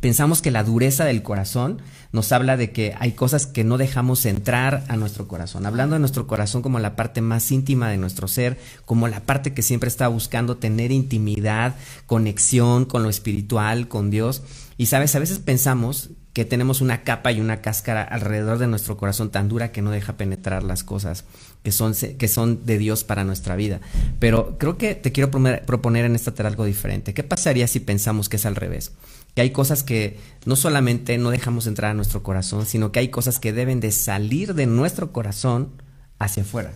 Pensamos 0.00 0.40
que 0.40 0.52
la 0.52 0.62
dureza 0.62 1.04
del 1.04 1.24
corazón 1.24 1.82
nos 2.12 2.30
habla 2.30 2.56
de 2.56 2.70
que 2.70 2.94
hay 3.00 3.12
cosas 3.12 3.48
que 3.48 3.64
no 3.64 3.76
dejamos 3.76 4.24
entrar 4.24 4.84
a 4.86 4.96
nuestro 4.96 5.26
corazón. 5.26 5.66
Hablando 5.66 5.94
de 5.94 6.00
nuestro 6.00 6.28
corazón 6.28 6.62
como 6.62 6.78
la 6.78 6.94
parte 6.94 7.20
más 7.20 7.50
íntima 7.50 7.88
de 7.88 7.96
nuestro 7.96 8.28
ser, 8.28 8.56
como 8.84 9.08
la 9.08 9.18
parte 9.18 9.52
que 9.52 9.62
siempre 9.62 9.88
está 9.88 10.06
buscando 10.06 10.58
tener 10.58 10.92
intimidad, 10.92 11.74
conexión 12.06 12.84
con 12.84 13.02
lo 13.02 13.10
espiritual, 13.10 13.88
con 13.88 14.10
Dios. 14.10 14.42
Y 14.76 14.86
sabes, 14.86 15.16
a 15.16 15.18
veces 15.18 15.40
pensamos 15.40 16.10
que 16.32 16.44
tenemos 16.44 16.80
una 16.80 17.02
capa 17.02 17.32
y 17.32 17.40
una 17.40 17.60
cáscara 17.60 18.02
alrededor 18.02 18.58
de 18.58 18.66
nuestro 18.66 18.96
corazón 18.96 19.30
tan 19.30 19.48
dura 19.48 19.72
que 19.72 19.82
no 19.82 19.90
deja 19.90 20.16
penetrar 20.16 20.62
las 20.62 20.84
cosas 20.84 21.24
que 21.62 21.72
son, 21.72 21.94
que 21.94 22.28
son 22.28 22.64
de 22.64 22.78
Dios 22.78 23.04
para 23.04 23.24
nuestra 23.24 23.56
vida. 23.56 23.80
Pero 24.18 24.56
creo 24.58 24.78
que 24.78 24.94
te 24.94 25.12
quiero 25.12 25.30
proponer 25.30 26.04
en 26.04 26.14
esta 26.14 26.34
tarea 26.34 26.50
algo 26.50 26.64
diferente. 26.64 27.14
¿Qué 27.14 27.24
pasaría 27.24 27.66
si 27.66 27.80
pensamos 27.80 28.28
que 28.28 28.36
es 28.36 28.46
al 28.46 28.56
revés? 28.56 28.92
que 29.34 29.42
hay 29.42 29.50
cosas 29.50 29.84
que 29.84 30.18
no 30.46 30.56
solamente 30.56 31.16
no 31.16 31.30
dejamos 31.30 31.68
entrar 31.68 31.92
a 31.92 31.94
nuestro 31.94 32.24
corazón, 32.24 32.66
sino 32.66 32.90
que 32.90 32.98
hay 32.98 33.08
cosas 33.08 33.38
que 33.38 33.52
deben 33.52 33.78
de 33.78 33.92
salir 33.92 34.54
de 34.54 34.66
nuestro 34.66 35.12
corazón 35.12 35.70
hacia 36.18 36.42
afuera 36.42 36.72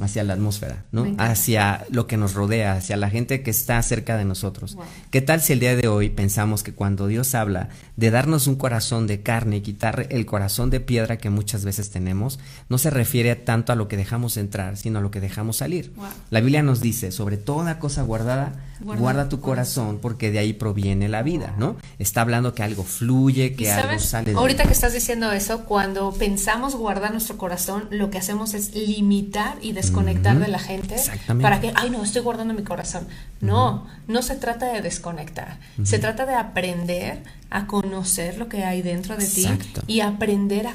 hacia 0.00 0.24
la 0.24 0.34
atmósfera, 0.34 0.84
¿no? 0.90 1.14
Hacia 1.18 1.84
lo 1.90 2.06
que 2.06 2.16
nos 2.16 2.34
rodea, 2.34 2.74
hacia 2.74 2.96
la 2.96 3.10
gente 3.10 3.42
que 3.42 3.50
está 3.50 3.80
cerca 3.82 4.16
de 4.16 4.24
nosotros. 4.24 4.76
¿Qué 5.10 5.20
tal 5.20 5.40
si 5.40 5.52
el 5.52 5.60
día 5.60 5.76
de 5.76 5.88
hoy 5.88 6.08
pensamos 6.08 6.62
que 6.62 6.72
cuando 6.72 7.06
Dios 7.06 7.34
habla 7.34 7.68
de 7.96 8.10
darnos 8.10 8.46
un 8.46 8.56
corazón 8.56 9.06
de 9.06 9.22
carne 9.22 9.56
y 9.56 9.60
quitar 9.60 10.06
el 10.10 10.26
corazón 10.26 10.70
de 10.70 10.80
piedra 10.80 11.18
que 11.18 11.30
muchas 11.30 11.64
veces 11.64 11.90
tenemos, 11.90 12.38
no 12.68 12.78
se 12.78 12.90
refiere 12.90 13.36
tanto 13.36 13.72
a 13.72 13.76
lo 13.76 13.88
que 13.88 13.96
dejamos 13.96 14.36
entrar, 14.36 14.76
sino 14.76 14.98
a 14.98 15.02
lo 15.02 15.10
que 15.10 15.20
dejamos 15.20 15.58
salir? 15.58 15.92
La 16.30 16.40
Biblia 16.40 16.62
nos 16.62 16.80
dice, 16.80 17.12
sobre 17.12 17.36
toda 17.36 17.78
cosa 17.78 18.02
guardada, 18.02 18.64
guarda, 18.80 19.28
tu 19.28 19.40
corazón. 19.40 19.98
porque 20.00 20.30
de 20.30 20.38
ahí 20.38 20.52
proviene 20.52 21.08
la 21.08 21.22
vida, 21.22 21.54
¿no? 21.58 21.76
Está 21.98 22.20
hablando 22.20 22.54
que 22.54 22.62
algo 22.62 22.84
fluye, 22.84 23.54
que 23.54 23.70
algo 23.70 23.98
sale 23.98 24.32
de 24.32 24.38
Ahorita 24.38 24.64
que 24.64 24.72
estás 24.72 24.92
diciendo 24.92 25.32
eso, 25.32 25.64
cuando 25.64 26.12
pensamos 26.12 26.74
guardar 26.74 27.12
nuestro 27.12 27.36
corazón, 27.36 27.88
lo 27.90 28.10
que 28.10 28.18
hacemos 28.18 28.54
es 28.54 28.74
limitar 28.74 29.56
y 29.60 29.72
desconectar 29.72 30.38
de 30.38 30.48
la 30.48 30.58
gente 30.58 30.96
para 31.40 31.60
que, 31.60 31.72
ay, 31.74 31.90
no, 31.90 32.02
estoy 32.02 32.22
guardando 32.22 32.54
mi 32.54 32.62
corazón. 32.62 33.06
No, 33.40 33.86
no 34.08 34.22
se 34.22 34.36
trata 34.36 34.72
de 34.72 34.80
desconectar, 34.80 35.58
se 35.82 35.98
trata 35.98 36.26
de 36.26 36.34
aprender 36.34 37.22
a 37.50 37.66
conocer 37.66 38.38
lo 38.38 38.48
que 38.48 38.64
hay 38.64 38.82
dentro 38.82 39.16
de 39.16 39.26
ti 39.26 39.46
y 39.86 40.00
aprender 40.00 40.66
a 40.66 40.74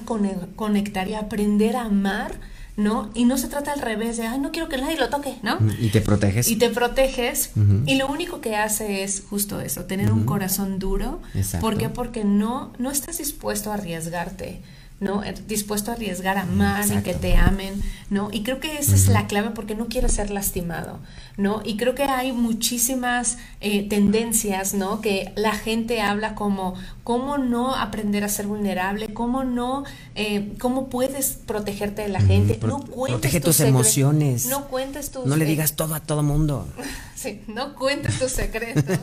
conectar 0.56 1.08
y 1.08 1.14
aprender 1.14 1.76
a 1.76 1.84
amar. 1.84 2.34
¿No? 2.80 3.10
Y 3.14 3.26
no 3.26 3.38
se 3.38 3.50
trata 3.50 3.74
al 3.74 3.82
revés 3.82 4.18
de, 4.18 4.26
ay, 4.26 4.40
no 4.40 4.52
quiero 4.52 4.70
que 4.70 4.78
nadie 4.78 4.98
lo 4.98 5.10
toque, 5.10 5.36
¿no? 5.44 5.58
Y 5.80 5.90
te 5.90 6.02
proteges. 6.02 6.50
Y 6.50 6.56
te 6.56 6.70
proteges. 6.70 7.52
Y 7.86 7.96
lo 7.96 8.08
único 8.08 8.40
que 8.42 8.56
hace 8.56 9.04
es 9.04 9.24
justo 9.30 9.60
eso, 9.60 9.84
tener 9.84 10.12
un 10.12 10.26
corazón 10.26 10.80
duro. 10.80 11.22
¿Por 11.60 11.78
qué? 11.78 11.90
Porque 11.90 12.24
no, 12.24 12.74
no 12.80 12.90
estás 12.90 13.18
dispuesto 13.18 13.72
a 13.72 13.76
arriesgarte. 13.76 14.62
¿no? 15.00 15.24
Eh, 15.24 15.34
dispuesto 15.48 15.92
a 15.92 15.94
arriesgar 15.94 16.38
a 16.38 16.42
amar 16.42 16.86
y 16.86 17.02
que 17.04 17.14
te 17.14 17.38
amen, 17.38 17.82
¿no? 18.10 18.28
Y 18.34 18.44
creo 18.44 18.60
que 18.60 18.78
esa 18.78 18.96
es 18.96 19.08
la 19.08 19.28
clave 19.28 19.52
porque 19.52 19.74
no 19.74 19.88
quieres 19.88 20.12
ser 20.12 20.30
lastimado, 20.30 21.00
¿no? 21.38 21.62
Y 21.64 21.78
creo 21.78 21.96
que 21.96 22.04
hay 22.04 22.34
muchísimas 22.34 23.38
eh, 23.62 23.88
tendencias, 23.88 24.74
¿no? 24.74 25.00
Que 25.00 25.32
la 25.38 25.54
gente 25.54 26.02
habla 26.02 26.36
como 26.36 26.76
cómo 27.10 27.40
no 27.40 27.74
aprender 27.74 28.24
a 28.24 28.30
ser 28.30 28.46
vulnerable, 28.46 29.12
cómo 29.16 29.44
no, 29.44 29.84
eh, 30.14 30.54
cómo 30.60 30.90
puedes 30.90 31.40
protegerte 31.44 32.04
de 32.04 32.10
la 32.10 32.22
gente, 32.22 32.60
no 32.62 32.82
cuentes 32.82 33.32
Protege 33.32 33.42
tus, 33.42 33.62
emociones. 33.62 34.46
No 34.46 34.68
cuentes 34.68 35.10
tus... 35.10 35.26
No 35.26 35.36
le 35.36 35.46
digas 35.46 35.76
todo 35.76 35.96
a 35.96 36.02
todo 36.02 36.22
mundo. 36.22 36.68
Sí, 37.16 37.42
no 37.48 37.76
cuentes 37.76 38.18
tus 38.18 38.32
secretos, 38.32 38.98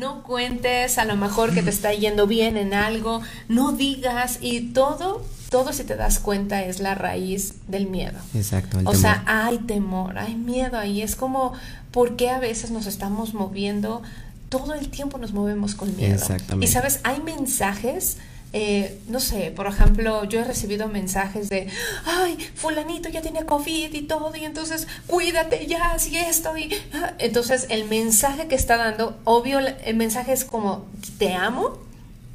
no 0.00 0.24
cuentes 0.24 0.98
a 0.98 1.04
lo 1.04 1.14
mejor 1.14 1.54
que 1.54 1.62
te 1.62 1.70
está 1.70 1.92
yendo 1.94 2.26
bien 2.26 2.56
en 2.56 2.74
algo, 2.74 3.20
no 3.46 3.70
digas 3.70 4.38
y 4.40 4.72
todo, 4.72 5.24
todo 5.48 5.72
si 5.72 5.84
te 5.84 5.94
das 5.94 6.18
cuenta 6.18 6.64
es 6.64 6.80
la 6.80 6.96
raíz 6.96 7.54
del 7.68 7.86
miedo. 7.86 8.18
Exacto. 8.34 8.78
o 8.84 8.94
sea, 8.94 9.22
hay 9.26 9.58
temor, 9.58 10.18
hay 10.18 10.34
miedo 10.34 10.76
ahí, 10.76 11.02
es 11.02 11.14
como, 11.14 11.52
¿por 11.92 12.16
qué 12.16 12.30
a 12.30 12.40
veces 12.40 12.72
nos 12.72 12.86
estamos 12.86 13.32
moviendo? 13.32 14.02
Todo 14.52 14.74
el 14.74 14.88
tiempo 14.90 15.18
nos 15.18 15.32
movemos 15.32 15.74
con 15.74 15.96
miedo. 15.96 16.14
Exactamente. 16.14 16.66
Y 16.66 16.68
sabes, 16.68 17.00
hay 17.02 17.20
mensajes 17.20 18.18
eh, 18.54 18.98
no 19.08 19.18
sé, 19.18 19.50
por 19.56 19.66
ejemplo, 19.66 20.24
yo 20.24 20.40
he 20.40 20.44
recibido 20.44 20.86
mensajes 20.86 21.48
de, 21.48 21.68
ay, 22.04 22.36
fulanito 22.54 23.08
ya 23.08 23.22
tiene 23.22 23.46
COVID 23.46 23.94
y 23.94 24.02
todo, 24.02 24.30
y 24.36 24.44
entonces 24.44 24.86
cuídate 25.06 25.66
ya, 25.66 25.98
si 25.98 26.18
esto, 26.18 26.54
y 26.58 26.70
ah". 26.92 27.14
entonces 27.18 27.66
el 27.70 27.86
mensaje 27.86 28.48
que 28.48 28.54
está 28.54 28.76
dando, 28.76 29.16
obvio, 29.24 29.58
el 29.58 29.96
mensaje 29.96 30.34
es 30.34 30.44
como, 30.44 30.84
te 31.16 31.32
amo, 31.32 31.78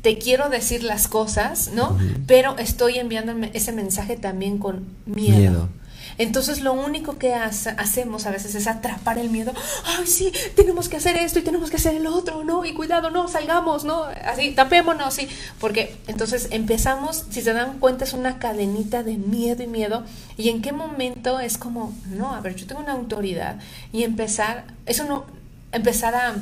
te 0.01 0.17
quiero 0.17 0.50
decir 0.50 0.83
las 0.83 1.07
cosas, 1.07 1.71
¿no? 1.75 1.97
Pero 2.25 2.57
estoy 2.57 2.97
enviando 2.97 3.33
ese 3.53 3.71
mensaje 3.71 4.15
también 4.15 4.57
con 4.57 4.88
miedo. 5.05 5.69
Entonces 6.17 6.62
lo 6.62 6.74
único 6.74 7.17
que 7.17 7.33
hacemos 7.33 8.25
a 8.25 8.31
veces 8.31 8.55
es 8.55 8.67
atrapar 8.67 9.19
el 9.19 9.29
miedo. 9.29 9.53
Ay, 9.86 10.07
sí, 10.07 10.31
tenemos 10.55 10.89
que 10.89 10.97
hacer 10.97 11.15
esto 11.17 11.39
y 11.39 11.43
tenemos 11.43 11.69
que 11.69 11.77
hacer 11.77 11.95
el 11.95 12.07
otro, 12.07 12.43
¿no? 12.43 12.65
Y 12.65 12.74
cuidado, 12.74 13.12
no, 13.12 13.27
salgamos, 13.27 13.83
¿no? 13.83 14.03
Así, 14.25 14.51
tapémonos, 14.51 15.13
sí. 15.13 15.27
Porque 15.59 15.95
entonces 16.07 16.47
empezamos, 16.51 17.25
si 17.29 17.41
se 17.41 17.53
dan 17.53 17.79
cuenta, 17.79 18.05
es 18.05 18.13
una 18.13 18.39
cadenita 18.39 19.03
de 19.03 19.17
miedo 19.17 19.62
y 19.62 19.67
miedo. 19.67 20.03
Y 20.38 20.50
en 20.50 20.62
qué 20.62 20.71
momento 20.71 21.39
es 21.39 21.57
como, 21.57 21.93
no, 22.07 22.33
a 22.33 22.41
ver, 22.41 22.55
yo 22.55 22.65
tengo 22.65 22.81
una 22.81 22.93
autoridad 22.93 23.59
y 23.93 24.03
empezar, 24.03 24.65
eso 24.88 25.03
no, 25.03 25.25
empezar 25.71 26.15
a, 26.15 26.36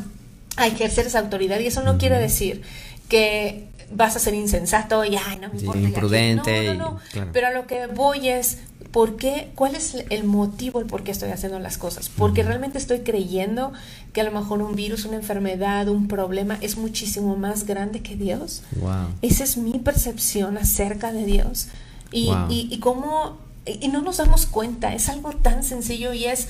ejercer 0.65 1.07
esa 1.07 1.19
autoridad 1.19 1.59
y 1.59 1.67
eso 1.67 1.83
no 1.83 1.97
quiere 1.97 2.17
decir 2.17 2.61
que 3.09 3.67
vas 3.91 4.15
a 4.15 4.19
ser 4.19 4.33
insensato 4.33 5.03
y 5.03 5.17
ay, 5.17 5.37
no 5.41 5.49
me 5.49 5.59
importa. 5.59 5.81
imprudente. 5.81 6.73
No, 6.73 6.73
no, 6.73 6.91
no. 6.91 7.31
Pero 7.33 7.47
a 7.47 7.51
lo 7.51 7.67
que 7.67 7.87
voy 7.87 8.29
es 8.29 8.59
¿Por 8.95 9.17
qué? 9.17 9.51
¿Cuál 9.55 9.75
es 9.75 9.93
el 10.09 10.23
motivo, 10.23 10.79
el 10.79 10.85
por 10.85 11.03
qué 11.03 11.11
estoy 11.11 11.29
haciendo 11.29 11.59
las 11.59 11.77
cosas? 11.77 12.07
Porque 12.07 12.43
realmente 12.43 12.77
estoy 12.77 12.99
creyendo 12.99 13.73
que 14.13 14.21
a 14.21 14.23
lo 14.23 14.31
mejor 14.31 14.61
un 14.61 14.73
virus, 14.73 15.03
una 15.03 15.17
enfermedad, 15.17 15.89
un 15.89 16.07
problema 16.07 16.57
es 16.61 16.77
muchísimo 16.77 17.35
más 17.35 17.65
grande 17.65 18.01
que 18.01 18.15
Dios. 18.15 18.61
Wow. 18.79 19.07
Esa 19.21 19.43
es 19.43 19.57
mi 19.57 19.79
percepción 19.79 20.57
acerca 20.57 21.11
de 21.11 21.25
Dios. 21.25 21.67
Y, 22.13 22.31
y, 22.49 22.79
cómo, 22.79 23.35
y 23.65 23.89
no 23.89 24.01
nos 24.01 24.15
damos 24.15 24.45
cuenta, 24.45 24.93
es 24.93 25.09
algo 25.09 25.33
tan 25.33 25.65
sencillo 25.65 26.13
y 26.13 26.23
es 26.23 26.47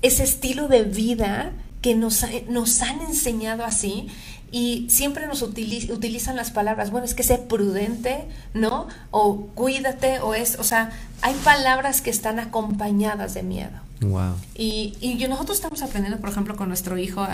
ese 0.00 0.22
estilo 0.22 0.68
de 0.68 0.84
vida 0.84 1.52
que 1.82 1.94
nos, 1.94 2.24
nos 2.48 2.80
han 2.80 3.02
enseñado 3.02 3.66
así 3.66 4.08
y 4.52 4.86
siempre 4.90 5.26
nos 5.26 5.40
utilizan 5.40 6.36
las 6.36 6.50
palabras, 6.50 6.90
bueno, 6.90 7.06
es 7.06 7.14
que 7.14 7.22
sé 7.22 7.38
prudente, 7.38 8.26
¿no? 8.52 8.86
O 9.10 9.46
cuídate, 9.54 10.20
o 10.20 10.34
es, 10.34 10.58
o 10.58 10.64
sea, 10.64 10.90
hay 11.22 11.34
palabras 11.42 12.02
que 12.02 12.10
están 12.10 12.38
acompañadas 12.38 13.32
de 13.32 13.42
miedo. 13.42 13.72
Wow. 14.02 14.34
Y, 14.54 14.94
y 15.00 15.14
nosotros 15.26 15.56
estamos 15.56 15.80
aprendiendo, 15.80 16.20
por 16.20 16.28
ejemplo, 16.28 16.54
con 16.54 16.68
nuestro 16.68 16.98
hijo 16.98 17.26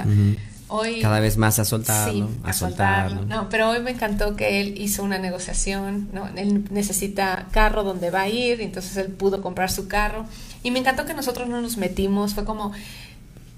hoy... 0.68 1.00
Cada 1.00 1.18
vez 1.18 1.36
más 1.36 1.58
a 1.58 1.64
soltarlo, 1.64 2.28
a, 2.44 2.52
soltarlo. 2.52 3.24
No, 3.24 3.48
pero 3.48 3.70
hoy 3.70 3.80
me 3.80 3.90
encantó 3.90 4.36
que 4.36 4.60
él 4.60 4.74
hizo 4.78 5.02
una 5.02 5.18
negociación, 5.18 6.08
¿no? 6.12 6.28
Él 6.36 6.66
necesita 6.70 7.48
carro 7.50 7.82
donde 7.82 8.10
va 8.10 8.22
a 8.22 8.28
ir, 8.28 8.60
entonces 8.60 8.96
él 8.96 9.08
pudo 9.08 9.42
comprar 9.42 9.70
su 9.72 9.88
carro. 9.88 10.24
Y 10.62 10.70
me 10.70 10.78
encantó 10.78 11.04
que 11.04 11.14
nosotros 11.14 11.48
no 11.48 11.60
nos 11.60 11.78
metimos, 11.78 12.34
fue 12.34 12.44
como 12.44 12.72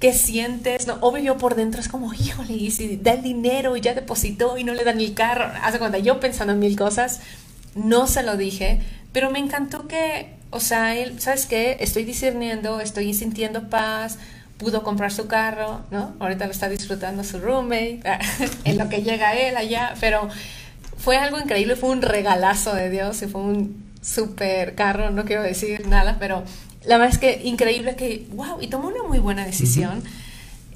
¿Qué 0.01 0.15
sientes? 0.15 0.87
No, 0.87 0.95
obvio 1.03 1.23
yo 1.23 1.37
por 1.37 1.57
dentro 1.57 1.79
es 1.79 1.89
como, 1.89 2.15
híjole, 2.15 2.55
y 2.55 2.71
si 2.71 2.97
da 2.97 3.13
el 3.13 3.23
dinero 3.23 3.77
y 3.77 3.83
ya 3.83 3.93
depositó 3.93 4.57
y 4.57 4.65
no 4.65 4.73
le 4.73 4.83
dan 4.83 4.99
el 4.99 5.13
carro. 5.13 5.53
Hace 5.63 5.79
cuenta, 5.79 5.99
yo 5.99 6.21
pensando 6.21 6.55
en 6.55 6.59
mil 6.59 6.75
cosas, 6.75 7.21
no 7.75 8.07
se 8.07 8.23
lo 8.23 8.39
dije, 8.39 8.81
pero 9.13 9.31
me 9.31 9.39
encantó 9.39 9.87
que, 9.87 10.37
o 10.49 10.59
sea, 10.59 10.97
él, 10.97 11.21
¿sabes 11.21 11.45
qué? 11.45 11.77
Estoy 11.81 12.05
discerniendo, 12.05 12.81
estoy 12.81 13.13
sintiendo 13.13 13.69
paz, 13.69 14.19
pudo 14.57 14.83
comprar 14.83 15.13
su 15.13 15.27
carro, 15.27 15.83
¿no? 15.91 16.15
Ahorita 16.19 16.47
lo 16.47 16.53
está 16.53 16.71
disfrutando 16.71 17.23
su 17.23 17.39
roommate, 17.39 18.01
en 18.65 18.79
lo 18.79 18.89
que 18.89 19.03
llega 19.03 19.35
él 19.35 19.55
allá, 19.55 19.93
pero 20.01 20.31
fue 20.97 21.19
algo 21.19 21.39
increíble, 21.39 21.77
fue 21.77 21.91
un 21.91 22.01
regalazo 22.01 22.75
de 22.75 22.89
Dios 22.89 23.21
y 23.21 23.27
fue 23.27 23.43
un 23.43 23.85
super 24.01 24.75
carro, 24.75 25.11
no 25.11 25.27
quiero 25.27 25.43
decir 25.43 25.87
nada, 25.87 26.17
pero 26.19 26.43
la 26.85 26.97
verdad 26.99 27.15
es 27.15 27.19
que 27.19 27.43
increíble 27.47 27.95
que, 27.97 28.27
wow, 28.33 28.59
y 28.61 28.69
tomó 28.69 28.89
una 28.89 29.03
muy 29.03 29.19
buena 29.19 29.45
decisión. 29.45 30.03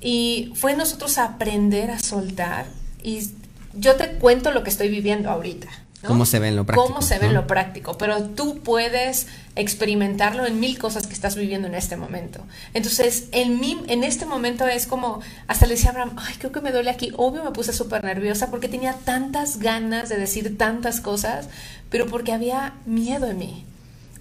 Y 0.00 0.52
fue 0.54 0.74
nosotros 0.74 1.16
aprender 1.18 1.90
a 1.90 1.98
soltar. 1.98 2.66
Y 3.02 3.30
yo 3.74 3.96
te 3.96 4.12
cuento 4.12 4.50
lo 4.50 4.62
que 4.62 4.70
estoy 4.70 4.88
viviendo 4.88 5.30
ahorita. 5.30 5.68
¿Cómo 6.06 6.26
se 6.26 6.38
ve 6.38 6.48
en 6.48 6.56
lo 6.56 6.66
práctico? 6.66 6.86
¿Cómo 6.86 7.00
se 7.00 7.18
ve 7.18 7.26
en 7.26 7.32
lo 7.32 7.46
práctico? 7.46 7.96
Pero 7.96 8.22
tú 8.24 8.58
puedes 8.58 9.26
experimentarlo 9.56 10.46
en 10.46 10.60
mil 10.60 10.78
cosas 10.78 11.06
que 11.06 11.14
estás 11.14 11.34
viviendo 11.34 11.66
en 11.66 11.74
este 11.74 11.96
momento. 11.96 12.40
Entonces, 12.74 13.28
en, 13.32 13.58
mí, 13.58 13.82
en 13.88 14.04
este 14.04 14.26
momento 14.26 14.68
es 14.68 14.86
como, 14.86 15.20
hasta 15.46 15.64
le 15.64 15.76
decía 15.76 15.88
a 15.88 15.92
Abraham, 15.92 16.16
ay, 16.18 16.34
creo 16.38 16.52
que 16.52 16.60
me 16.60 16.72
duele 16.72 16.90
aquí. 16.90 17.10
Obvio 17.16 17.42
me 17.42 17.52
puse 17.52 17.72
súper 17.72 18.04
nerviosa 18.04 18.50
porque 18.50 18.68
tenía 18.68 18.92
tantas 18.92 19.58
ganas 19.58 20.10
de 20.10 20.18
decir 20.18 20.58
tantas 20.58 21.00
cosas, 21.00 21.48
pero 21.88 22.06
porque 22.06 22.34
había 22.34 22.74
miedo 22.84 23.30
en 23.30 23.38
mí 23.38 23.64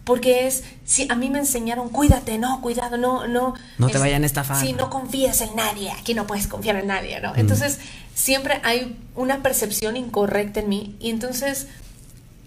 porque 0.04 0.48
es, 0.48 0.64
si 0.86 1.08
a 1.10 1.16
mí 1.16 1.30
me 1.30 1.40
enseñaron, 1.40 1.90
cuídate, 1.90 2.38
no, 2.38 2.62
cuidado, 2.62 2.98
no, 2.98 3.28
no. 3.28 3.54
No 3.78 3.90
te 3.90 3.98
vayan 3.98 4.24
a 4.24 4.26
estafar. 4.26 4.60
Si 4.60 4.74
no 4.74 4.90
confías 4.90 5.42
en 5.42 5.56
nadie, 5.56 5.92
aquí 5.92 6.14
no 6.14 6.28
puedes 6.28 6.48
confiar 6.48 6.76
en 6.76 6.88
nadie, 6.88 7.22
¿no? 7.22 7.34
Entonces, 7.36 7.80
siempre 8.14 8.60
hay 8.64 8.98
una 9.16 9.42
percepción 9.42 9.96
incorrecta 9.96 10.60
en 10.60 10.70
mí 10.70 10.96
y 11.00 11.10
entonces 11.10 11.68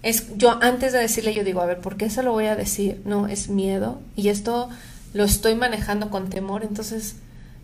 es 0.03 0.37
yo 0.37 0.59
antes 0.61 0.93
de 0.93 0.99
decirle 0.99 1.33
yo 1.33 1.43
digo, 1.43 1.61
a 1.61 1.65
ver, 1.65 1.79
¿por 1.79 1.97
qué 1.97 2.09
se 2.09 2.23
lo 2.23 2.31
voy 2.31 2.45
a 2.45 2.55
decir? 2.55 3.01
No, 3.05 3.27
es 3.27 3.49
miedo 3.49 3.99
y 4.15 4.29
esto 4.29 4.69
lo 5.13 5.23
estoy 5.23 5.55
manejando 5.55 6.09
con 6.09 6.29
temor, 6.29 6.63
entonces 6.63 7.15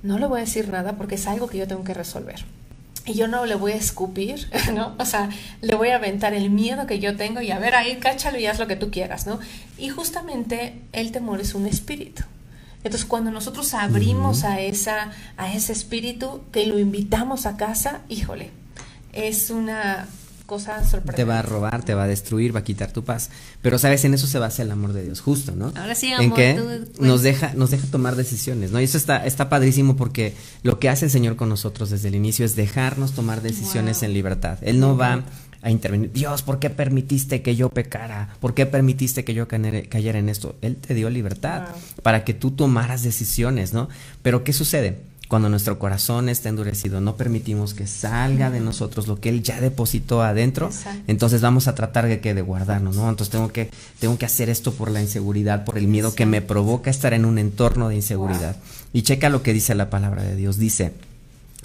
no 0.02 0.18
le 0.18 0.26
voy 0.26 0.40
a 0.40 0.42
decir 0.42 0.70
nada 0.70 0.94
porque 0.94 1.16
es 1.16 1.28
algo 1.28 1.48
que 1.48 1.60
yo 1.60 1.68
tengo 1.68 1.84
que 1.84 1.94
resolver 1.94 2.44
y 3.05 3.13
yo 3.13 3.27
no 3.27 3.45
le 3.45 3.55
voy 3.55 3.74
a 3.74 3.75
escupir, 3.75 4.50
¿no? 4.74 4.95
O 4.98 5.05
sea, 5.05 5.29
le 5.62 5.75
voy 5.75 5.89
a 5.89 5.98
aventar 5.98 6.33
el 6.33 6.50
miedo 6.50 6.88
que 6.88 7.00
yo 7.00 7.15
tengo 7.15 7.41
y 7.41 7.51
a 7.51 7.60
ver, 7.60 7.75
ahí 7.75 7.98
cáchalo 7.98 8.39
y 8.39 8.45
haz 8.45 8.60
lo 8.60 8.67
que 8.67 8.75
tú 8.75 8.91
quieras, 8.91 9.27
¿no? 9.27 9.39
Y 9.77 9.89
justamente 9.89 10.81
el 10.91 11.12
temor 11.12 11.41
es 11.41 11.53
un 11.53 11.65
espíritu. 11.65 12.24
Entonces, 12.83 13.05
cuando 13.05 13.31
nosotros 13.31 13.74
abrimos 13.74 14.43
a, 14.43 14.60
esa, 14.60 15.12
a 15.38 15.53
ese 15.53 15.72
espíritu, 15.72 16.41
que 16.51 16.65
lo 16.65 16.79
invitamos 16.79 17.45
a 17.45 17.55
casa, 17.55 18.01
híjole, 18.10 18.51
es 19.13 19.50
una 19.50 20.07
cosa 20.46 20.84
sorprendente. 20.84 21.16
Te 21.16 21.24
va 21.24 21.40
a 21.40 21.42
robar, 21.42 21.84
te 21.84 21.94
va 21.94 22.04
a 22.04 22.08
destruir, 22.08 22.56
va 22.56 22.60
a 22.60 22.64
quitar 22.64 22.92
tu 22.92 23.04
paz. 23.04 23.30
Pero 23.62 23.80
sabes, 23.80 24.04
en 24.06 24.14
eso 24.14 24.28
se 24.28 24.40
basa 24.40 24.62
el 24.62 24.72
amor 24.72 24.94
de 24.94 25.04
Dios, 25.04 25.22
justo, 25.22 25.56
¿no? 25.56 25.72
Ahora 25.76 25.96
sí, 25.96 26.12
amor, 26.12 26.24
en 26.24 26.32
que 26.34 26.82
nos 27.00 27.22
deja, 27.22 27.54
nos 27.56 27.72
deja 27.72 27.88
tomar 27.88 28.16
decisiones, 28.16 28.72
¿no? 28.72 28.80
Y 28.80 28.86
eso 28.86 28.98
está, 28.98 29.26
está 29.26 29.50
padrísimo 29.50 29.96
porque 29.96 30.34
lo 30.64 30.80
que 30.80 30.90
hace 30.90 31.06
el 31.06 31.12
Señor 31.12 31.36
con 31.36 31.50
nosotros 31.50 31.90
desde 31.90 32.10
el 32.10 32.16
inicio 32.16 32.46
es 32.46 32.56
dejarnos 32.56 33.14
tomar 33.14 33.42
decisiones 33.42 34.04
en 34.04 34.14
libertad. 34.14 34.58
Él 34.62 34.80
no 34.80 34.98
va 34.98 35.24
a 35.62 35.72
intervenir. 35.72 36.12
Dios, 36.12 36.42
¿por 36.42 36.60
qué 36.60 36.70
permitiste 36.70 37.42
que 37.42 37.56
yo 37.56 37.70
pecara? 37.70 38.36
¿Por 38.42 38.54
qué 38.54 38.66
permitiste 38.66 39.24
que 39.24 39.34
yo 39.34 39.48
cayera 39.48 40.20
en 40.20 40.30
esto? 40.30 40.58
Él 40.62 40.76
te 40.76 40.94
dio 40.94 41.10
libertad 41.10 41.70
para 42.04 42.26
que 42.26 42.34
tú 42.34 42.52
tomaras 42.52 43.02
decisiones, 43.02 43.74
¿no? 43.74 43.88
Pero 44.22 44.44
¿qué 44.44 44.51
sucede? 44.51 45.13
Cuando 45.33 45.50
nuestro 45.50 45.79
corazón 45.79 46.29
está 46.29 46.50
endurecido, 46.50 47.01
no 47.01 47.17
permitimos 47.17 47.74
que 47.74 47.87
salga 47.87 48.51
de 48.51 48.59
nosotros 48.59 49.07
lo 49.07 49.19
que 49.19 49.29
Él 49.29 49.41
ya 49.41 49.59
depositó 49.59 50.22
adentro, 50.22 50.69
entonces 51.07 51.41
vamos 51.41 51.67
a 51.67 51.74
tratar 51.74 52.05
de 52.05 52.19
que 52.19 52.35
de 52.35 52.43
guardarnos, 52.43 52.98
¿no? 52.98 53.09
Entonces 53.09 53.31
tengo 53.31 53.51
que, 53.51 53.72
tengo 53.98 54.15
que 54.19 54.27
hacer 54.27 54.51
esto 54.51 54.75
por 54.75 54.91
la 54.91 55.01
inseguridad, 55.01 55.65
por 55.65 55.79
el 55.79 55.87
miedo 55.87 56.13
que 56.13 56.27
me 56.27 56.43
provoca 56.43 56.91
estar 56.91 57.15
en 57.15 57.25
un 57.25 57.39
entorno 57.39 57.89
de 57.89 57.96
inseguridad. 57.96 58.57
Y 58.93 59.01
checa 59.01 59.29
lo 59.29 59.41
que 59.41 59.53
dice 59.53 59.74
la 59.74 59.89
palabra 59.89 60.22
de 60.22 60.35
Dios. 60.35 60.59
Dice, 60.59 60.93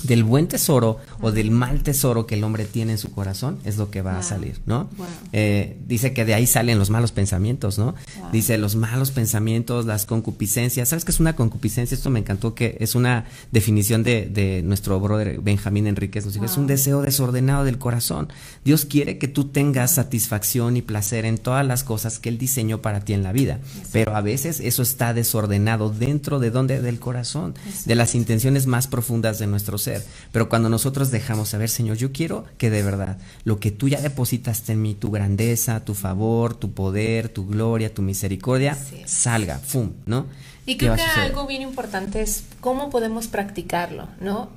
del 0.03 0.25
buen 0.25 0.49
tesoro 0.49 0.99
o 1.21 1.33
del 1.33 1.51
mal 1.51 1.83
tesoro 1.83 2.27
que 2.27 2.35
el 2.35 2.45
hombre 2.45 2.65
tiene 2.65 2.93
en 2.93 2.99
su 2.99 3.11
corazón 3.11 3.59
es 3.65 3.77
lo 3.77 3.91
que 3.91 4.03
va 4.03 4.19
a 4.19 4.23
salir, 4.23 4.61
¿no? 4.67 4.89
Eh, 5.33 5.79
dice 5.87 6.13
que 6.13 6.25
de 6.25 6.35
ahí 6.35 6.47
salen 6.47 6.79
los 6.79 6.91
malos 6.91 7.13
pensamientos, 7.13 7.79
¿no? 7.79 7.95
Dice 8.33 8.59
los 8.59 8.77
malos 8.77 9.11
pensamientos, 9.11 9.87
las 9.87 10.07
concupiscencias. 10.07 10.89
¿Sabes 10.89 11.05
qué 11.05 11.11
es 11.11 11.21
una 11.21 11.37
concupiscencia? 11.37 11.95
Esto 11.95 12.11
me 12.11 12.21
encantó 12.21 12.55
que 12.55 12.77
es 12.81 12.95
una 12.95 13.25
definición 13.53 14.03
de, 14.03 14.27
de 14.27 14.63
nuestro 14.63 15.01
brother 15.01 15.41
Benjamín 15.41 15.87
Enríquez. 15.87 16.25
Nos 16.25 16.37
es 16.37 16.57
un 16.57 16.67
deseo 16.67 17.03
desordenado 17.03 17.65
del 17.65 17.79
corazón. 17.79 18.29
Dios 18.65 18.85
quiere 18.85 19.19
que 19.19 19.29
tú 19.29 19.49
tengas 19.49 19.93
satisfacción 19.93 20.77
y 20.77 20.83
placer 20.83 21.25
en 21.25 21.39
todas 21.39 21.67
las 21.67 21.85
cosas 21.85 22.19
que 22.19 22.29
Él 22.29 22.39
diseñó 22.39 22.81
para 22.81 23.01
ti 23.01 23.13
en 23.13 23.23
la 23.23 23.33
vida. 23.33 23.59
Pero 23.93 24.15
a 24.15 24.21
veces 24.21 24.61
eso 24.61 24.83
está 24.83 25.15
desordenado 25.15 25.91
dentro 25.91 26.39
de 26.39 26.51
donde? 26.51 26.81
Del 26.81 27.01
corazón, 27.01 27.55
de 27.87 27.95
las 27.95 28.15
intenciones 28.15 28.67
más 28.67 28.87
profundas 28.87 29.39
de 29.39 29.47
nuestro 29.47 29.79
ser 29.79 29.88
pero 30.33 30.48
cuando 30.48 30.68
nosotros 30.68 31.11
dejamos 31.11 31.51
saber, 31.51 31.68
Señor, 31.68 31.96
yo 31.96 32.12
quiero 32.12 32.44
que 32.59 32.70
de 32.70 32.83
verdad 32.83 33.18
lo 33.44 33.61
que 33.61 33.70
tú 33.70 33.88
ya 33.88 34.01
depositaste 34.01 34.72
en 34.72 34.83
mí, 34.83 34.94
tu 34.94 35.11
grandeza, 35.11 35.85
tu 35.85 35.94
favor, 35.94 36.55
tu 36.55 36.72
poder, 36.72 37.29
tu 37.29 37.46
gloria, 37.46 37.92
tu 37.92 38.03
misericordia, 38.03 38.77
salga, 39.07 39.59
¡fum! 39.59 39.92
¿no? 40.07 40.27
Y 40.66 40.77
creo 40.77 40.96
que 40.96 41.03
algo 41.03 41.46
bien 41.46 41.62
importante 41.62 42.20
es 42.20 42.44
cómo 42.61 42.90
podemos 42.90 43.27
practicarlo, 43.29 44.09
¿no? 44.20 44.51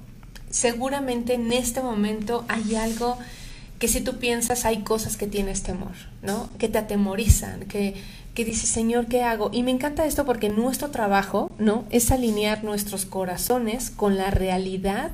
Seguramente 0.49 1.35
en 1.35 1.53
este 1.53 1.81
momento 1.81 2.43
hay 2.49 2.75
algo 2.75 3.17
que 3.79 3.87
si 3.87 4.01
tú 4.01 4.19
piensas 4.19 4.65
hay 4.65 4.83
cosas 4.83 5.17
que 5.17 5.25
tienes 5.25 5.63
temor, 5.63 5.93
¿no? 6.21 6.49
Que 6.59 6.67
te 6.67 6.77
atemorizan, 6.77 7.61
que, 7.61 7.95
que 8.33 8.45
dices, 8.45 8.69
Señor, 8.69 9.07
¿qué 9.07 9.23
hago? 9.23 9.49
Y 9.53 9.63
me 9.63 9.71
encanta 9.71 10.05
esto 10.05 10.25
porque 10.25 10.49
nuestro 10.49 10.89
trabajo, 10.89 11.51
¿no? 11.59 11.85
Es 11.89 12.11
alinear 12.11 12.63
nuestros 12.63 13.05
corazones 13.05 13.89
con 13.89 14.17
la 14.17 14.31
realidad 14.31 15.11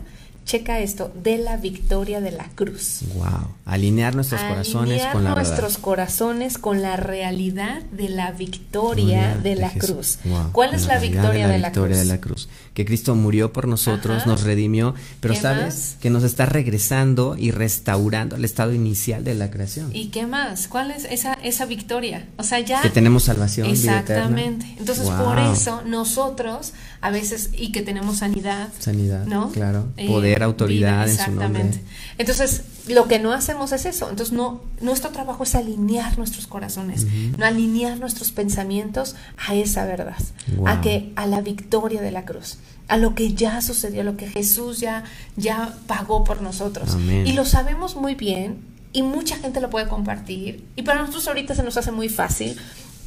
checa 0.48 0.80
esto, 0.80 1.12
de 1.14 1.38
la 1.38 1.58
victoria 1.58 2.22
de 2.22 2.32
la 2.32 2.46
cruz. 2.56 3.02
Wow, 3.16 3.50
alinear 3.66 4.16
nuestros 4.16 4.42
corazones 4.42 5.06
con 5.08 5.26
la 5.26 5.36
nuestros 5.36 5.78
corazones 5.78 6.58
con 6.58 6.82
la 6.82 6.96
realidad 6.96 7.82
de 7.92 8.08
la 8.08 8.32
victoria 8.32 9.36
de, 9.36 9.56
la 9.56 9.70
cruz. 9.72 10.20
¿Cuál 10.54 10.74
es 10.74 10.88
la, 10.88 11.00
victoria, 11.00 11.50
de 11.50 11.60
la, 11.60 11.68
victoria 11.68 11.98
de 11.98 12.06
la 12.06 12.22
cruz? 12.22 12.48
Que 12.78 12.86
Cristo 12.86 13.16
murió 13.16 13.52
por 13.52 13.68
nosotros, 13.68 14.28
nos 14.28 14.44
redimió, 14.44 14.94
pero 15.20 15.34
sabes 15.34 15.98
que 16.00 16.12
nos 16.12 16.22
está 16.22 16.46
regresando 16.46 17.36
y 17.36 17.50
restaurando 17.50 18.36
el 18.36 18.46
estado 18.46 18.72
inicial 18.72 19.24
de 19.24 19.34
la 19.34 19.50
creación. 19.50 19.90
¿Y 19.96 20.10
qué 20.10 20.28
más? 20.28 20.68
¿Cuál 20.68 20.92
es 20.92 21.06
esa 21.06 21.34
esa 21.42 21.66
victoria? 21.66 22.28
O 22.38 22.44
sea, 22.44 22.60
ya 22.60 22.84
que 22.84 22.92
tenemos 22.92 23.24
salvación, 23.24 23.68
Exactamente. 23.68 24.76
Entonces, 24.78 25.10
por 25.10 25.40
eso 25.40 25.82
nosotros 25.88 26.74
a 27.02 27.12
veces 27.12 27.52
y 27.54 27.72
que 27.72 27.82
tenemos 27.82 28.18
sanidad, 28.18 28.70
sanidad, 28.80 29.26
¿no? 29.26 29.52
Claro, 29.52 29.88
eh, 29.98 30.08
poder 30.08 30.44
autoridad 30.44 31.08
en 31.08 31.18
su 31.18 31.32
nombre. 31.32 31.70
Entonces, 32.18 32.64
lo 32.88 33.08
que 33.08 33.20
no 33.20 33.34
hacemos 33.34 33.72
es 33.72 33.86
eso. 33.86 34.10
Entonces, 34.10 34.34
no, 34.34 34.62
nuestro 34.82 35.12
trabajo 35.12 35.44
es 35.44 35.56
alinear 35.56 36.18
nuestros 36.18 36.48
corazones, 36.48 37.06
no 37.38 37.46
alinear 37.46 38.00
nuestros 38.00 38.32
pensamientos 38.32 39.16
a 39.48 39.56
esa 39.56 39.86
verdad, 39.86 40.18
a 40.66 40.82
que 40.82 41.12
a 41.16 41.28
la 41.28 41.42
victoria 41.42 42.02
de 42.02 42.12
la 42.12 42.26
cruz, 42.26 42.58
a 42.88 42.98
lo 42.98 43.16
que 43.16 43.34
ya 43.34 43.62
sucedió, 43.62 44.02
a 44.02 44.04
lo 44.04 44.18
que 44.18 44.28
Jesús 44.28 44.80
ya 44.80 45.04
ya 45.36 45.76
pagó 45.88 46.24
por 46.24 46.42
nosotros. 46.42 46.98
Y 47.26 47.34
lo 47.34 47.46
sabemos 47.46 47.96
muy 47.96 48.16
bien 48.16 48.78
y 48.94 49.04
mucha 49.04 49.36
gente 49.38 49.62
lo 49.62 49.70
puede 49.70 49.88
compartir 49.88 50.66
y 50.76 50.82
para 50.82 51.02
nosotros 51.02 51.28
ahorita 51.28 51.54
se 51.54 51.62
nos 51.62 51.78
hace 51.78 51.92
muy 51.92 52.10
fácil 52.10 52.58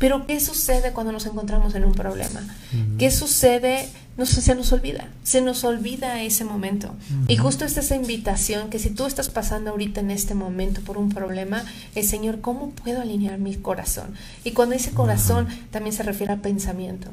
pero 0.00 0.26
¿qué 0.26 0.40
sucede 0.40 0.92
cuando 0.92 1.12
nos 1.12 1.26
encontramos 1.26 1.74
en 1.74 1.84
un 1.84 1.92
problema? 1.92 2.40
¿Qué 2.98 3.10
sucede? 3.10 3.86
No 4.16 4.24
se 4.24 4.54
nos 4.54 4.72
olvida, 4.72 5.08
se 5.22 5.42
nos 5.42 5.62
olvida 5.62 6.22
ese 6.22 6.42
momento. 6.42 6.94
Y 7.28 7.36
justo 7.36 7.66
es 7.66 7.76
esa 7.76 7.96
invitación 7.96 8.70
que 8.70 8.78
si 8.78 8.88
tú 8.88 9.04
estás 9.04 9.28
pasando 9.28 9.70
ahorita 9.70 10.00
en 10.00 10.10
este 10.10 10.34
momento 10.34 10.80
por 10.80 10.96
un 10.96 11.10
problema, 11.10 11.62
el 11.94 12.04
Señor, 12.04 12.40
¿cómo 12.40 12.70
puedo 12.70 13.02
alinear 13.02 13.38
mi 13.38 13.54
corazón? 13.56 14.14
Y 14.42 14.52
cuando 14.52 14.72
dice 14.72 14.92
corazón, 14.92 15.48
también 15.70 15.94
se 15.94 16.02
refiere 16.02 16.32
a 16.32 16.40
pensamiento. 16.40 17.10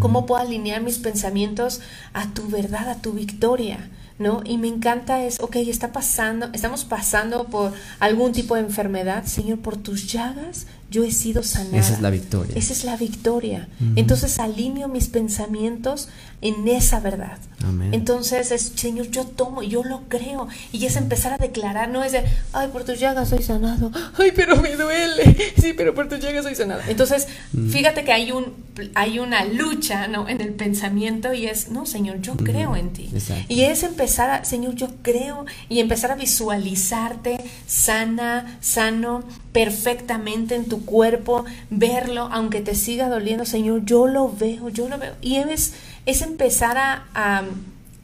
¿Cómo 0.00 0.26
puedo 0.26 0.42
alinear 0.42 0.82
mis 0.82 0.98
pensamientos 0.98 1.80
a 2.12 2.34
tu 2.34 2.48
verdad, 2.48 2.88
a 2.90 2.96
tu 2.96 3.12
victoria? 3.12 3.88
¿no? 4.18 4.42
Y 4.44 4.58
me 4.58 4.68
encanta 4.68 5.24
es, 5.24 5.40
ok, 5.40 5.56
está 5.56 5.92
pasando, 5.92 6.50
estamos 6.52 6.84
pasando 6.84 7.44
por 7.46 7.72
algún 8.00 8.32
tipo 8.32 8.54
de 8.54 8.60
enfermedad, 8.60 9.24
Señor, 9.24 9.60
por 9.60 9.78
tus 9.78 10.12
llagas 10.12 10.66
yo 10.90 11.04
he 11.04 11.12
sido 11.12 11.42
sanada. 11.42 11.78
Esa 11.78 11.94
es 11.94 12.00
la 12.00 12.10
victoria. 12.10 12.54
Esa 12.56 12.72
es 12.72 12.84
la 12.84 12.96
victoria. 12.96 13.68
Entonces 13.96 14.38
alineo 14.38 14.88
mis 14.88 15.08
pensamientos 15.08 16.08
en 16.42 16.66
esa 16.68 17.00
verdad. 17.00 17.38
Amén. 17.62 17.92
Entonces 17.92 18.50
es, 18.50 18.72
Señor, 18.74 19.10
yo 19.10 19.24
tomo, 19.24 19.62
yo 19.62 19.84
lo 19.84 20.02
creo. 20.08 20.48
Y 20.72 20.86
es 20.86 20.96
empezar 20.96 21.32
a 21.32 21.38
declarar, 21.38 21.90
no 21.90 22.02
es 22.02 22.12
de, 22.12 22.24
ay, 22.52 22.68
por 22.68 22.84
tus 22.84 22.98
llagas 22.98 23.28
soy 23.28 23.42
sanado. 23.42 23.92
Ay, 24.18 24.32
pero 24.34 24.56
me 24.56 24.74
duele. 24.76 25.36
Sí, 25.60 25.74
pero 25.76 25.94
por 25.94 26.08
tus 26.08 26.20
llagas 26.20 26.44
soy 26.44 26.54
sanado. 26.54 26.80
Entonces, 26.88 27.28
fíjate 27.70 28.02
que 28.04 28.12
hay, 28.12 28.32
un, 28.32 28.54
hay 28.94 29.18
una 29.18 29.44
lucha 29.44 30.08
¿no? 30.08 30.28
en 30.28 30.40
el 30.40 30.54
pensamiento 30.54 31.34
y 31.34 31.46
es, 31.46 31.70
no, 31.70 31.84
Señor, 31.84 32.20
yo 32.20 32.34
creo 32.36 32.76
en 32.76 32.90
ti. 32.90 33.10
Exacto. 33.12 33.44
Y 33.48 33.62
es 33.62 33.82
empezar 33.82 34.30
a, 34.30 34.44
Señor, 34.44 34.74
yo 34.74 34.88
creo, 35.02 35.44
y 35.68 35.80
empezar 35.80 36.10
a 36.12 36.14
visualizarte 36.14 37.38
sana, 37.66 38.58
sano, 38.60 39.24
perfectamente 39.52 40.54
en 40.54 40.66
tu 40.66 40.79
cuerpo, 40.84 41.44
verlo, 41.70 42.28
aunque 42.32 42.60
te 42.60 42.74
siga 42.74 43.08
doliendo, 43.08 43.44
Señor, 43.44 43.84
yo 43.84 44.06
lo 44.06 44.30
veo, 44.32 44.68
yo 44.68 44.88
lo 44.88 44.98
veo. 44.98 45.14
Y 45.20 45.36
es, 45.36 45.74
es 46.06 46.22
empezar 46.22 46.76
a, 46.78 47.04
a 47.14 47.42